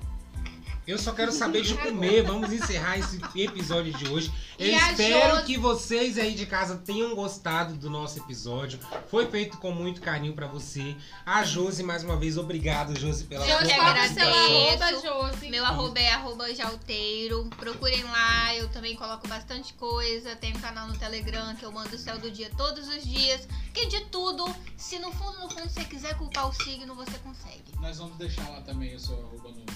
Eu 0.87 0.99
só 0.99 1.12
quero 1.12 1.32
saber 1.32 1.62
de 1.62 1.74
comer. 1.74 2.22
Vamos 2.22 2.53
encerrar 2.53 2.97
esse 2.97 3.20
episódio 3.34 3.93
de 3.93 4.09
hoje. 4.09 4.32
Eu 4.57 4.68
E 4.68 4.74
espero 4.74 5.43
que 5.45 5.59
vocês 5.59 6.16
aí 6.16 6.32
de 6.34 6.47
casa 6.47 6.76
tenham 6.76 7.12
gostado 7.14 7.74
do 7.74 7.91
nosso 7.91 8.20
episódio. 8.20 8.78
Foi 9.11 9.26
feito 9.26 9.59
com 9.59 9.72
muito 9.72 10.01
carinho 10.01 10.32
pra 10.32 10.47
você. 10.47 10.95
A 11.24 11.43
Josi, 11.43 11.82
mais 11.82 12.05
uma 12.05 12.16
vez, 12.16 12.39
obrigado, 12.39 12.97
Josi, 12.99 13.24
pela 13.24 13.45
sua 13.45 13.59
que 13.59 13.74
qual 13.74 13.95
que 13.95 13.99
é 13.99 14.05
o 14.05 14.14
seu 14.14 14.22
agradeço. 14.28 14.82
arroba, 14.84 15.01
Josi? 15.32 15.51
Meu 15.51 15.64
arroba 15.64 15.99
é 15.99 16.11
arroba 16.12 16.55
jalteiro. 16.55 17.51
Procurem 17.57 18.05
lá, 18.05 18.55
eu 18.55 18.68
também 18.68 18.95
coloco 18.95 19.26
bastante 19.26 19.74
coisa. 19.74 20.37
Tem 20.37 20.57
um 20.57 20.61
canal 20.61 20.87
no 20.87 20.97
Telegram 20.97 21.53
que 21.57 21.64
eu 21.64 21.72
mando 21.72 21.97
o 21.97 21.99
céu 21.99 22.16
do 22.18 22.30
dia 22.30 22.49
todos 22.57 22.87
os 22.89 23.05
dias. 23.05 23.49
Que 23.74 23.87
de 23.87 24.03
tudo, 24.07 24.49
se 24.76 25.01
no 25.01 25.11
fundo, 25.11 25.41
no 25.41 25.51
fundo, 25.51 25.68
você 25.68 25.82
quiser 25.84 26.16
culpar 26.16 26.49
o 26.49 26.53
signo, 26.53 26.95
você 26.95 27.18
consegue. 27.18 27.64
Nós 27.80 27.99
vamos 27.99 28.16
deixar 28.16 28.49
lá 28.51 28.61
também 28.61 28.95
o 28.95 29.01
seu 29.01 29.14
arroba 29.18 29.49
no. 29.51 29.66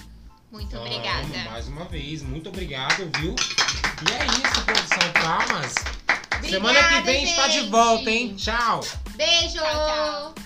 Muito 0.51 0.71
Vamos, 0.75 0.91
obrigada. 0.91 1.49
Mais 1.49 1.67
uma 1.69 1.85
vez, 1.85 2.21
muito 2.21 2.49
obrigado, 2.49 3.09
viu? 3.19 3.33
E 3.33 4.11
é 4.11 4.25
isso, 4.25 4.65
produção 4.65 5.13
Palmas. 5.13 5.73
Semana 6.49 6.83
que 6.89 7.01
vem 7.01 7.23
está 7.23 7.47
de 7.47 7.59
gente. 7.59 7.69
volta, 7.69 8.09
hein? 8.09 8.35
Tchau! 8.35 8.81
Beijo! 9.15 9.59
Tchau, 9.59 9.63
tchau. 9.63 10.40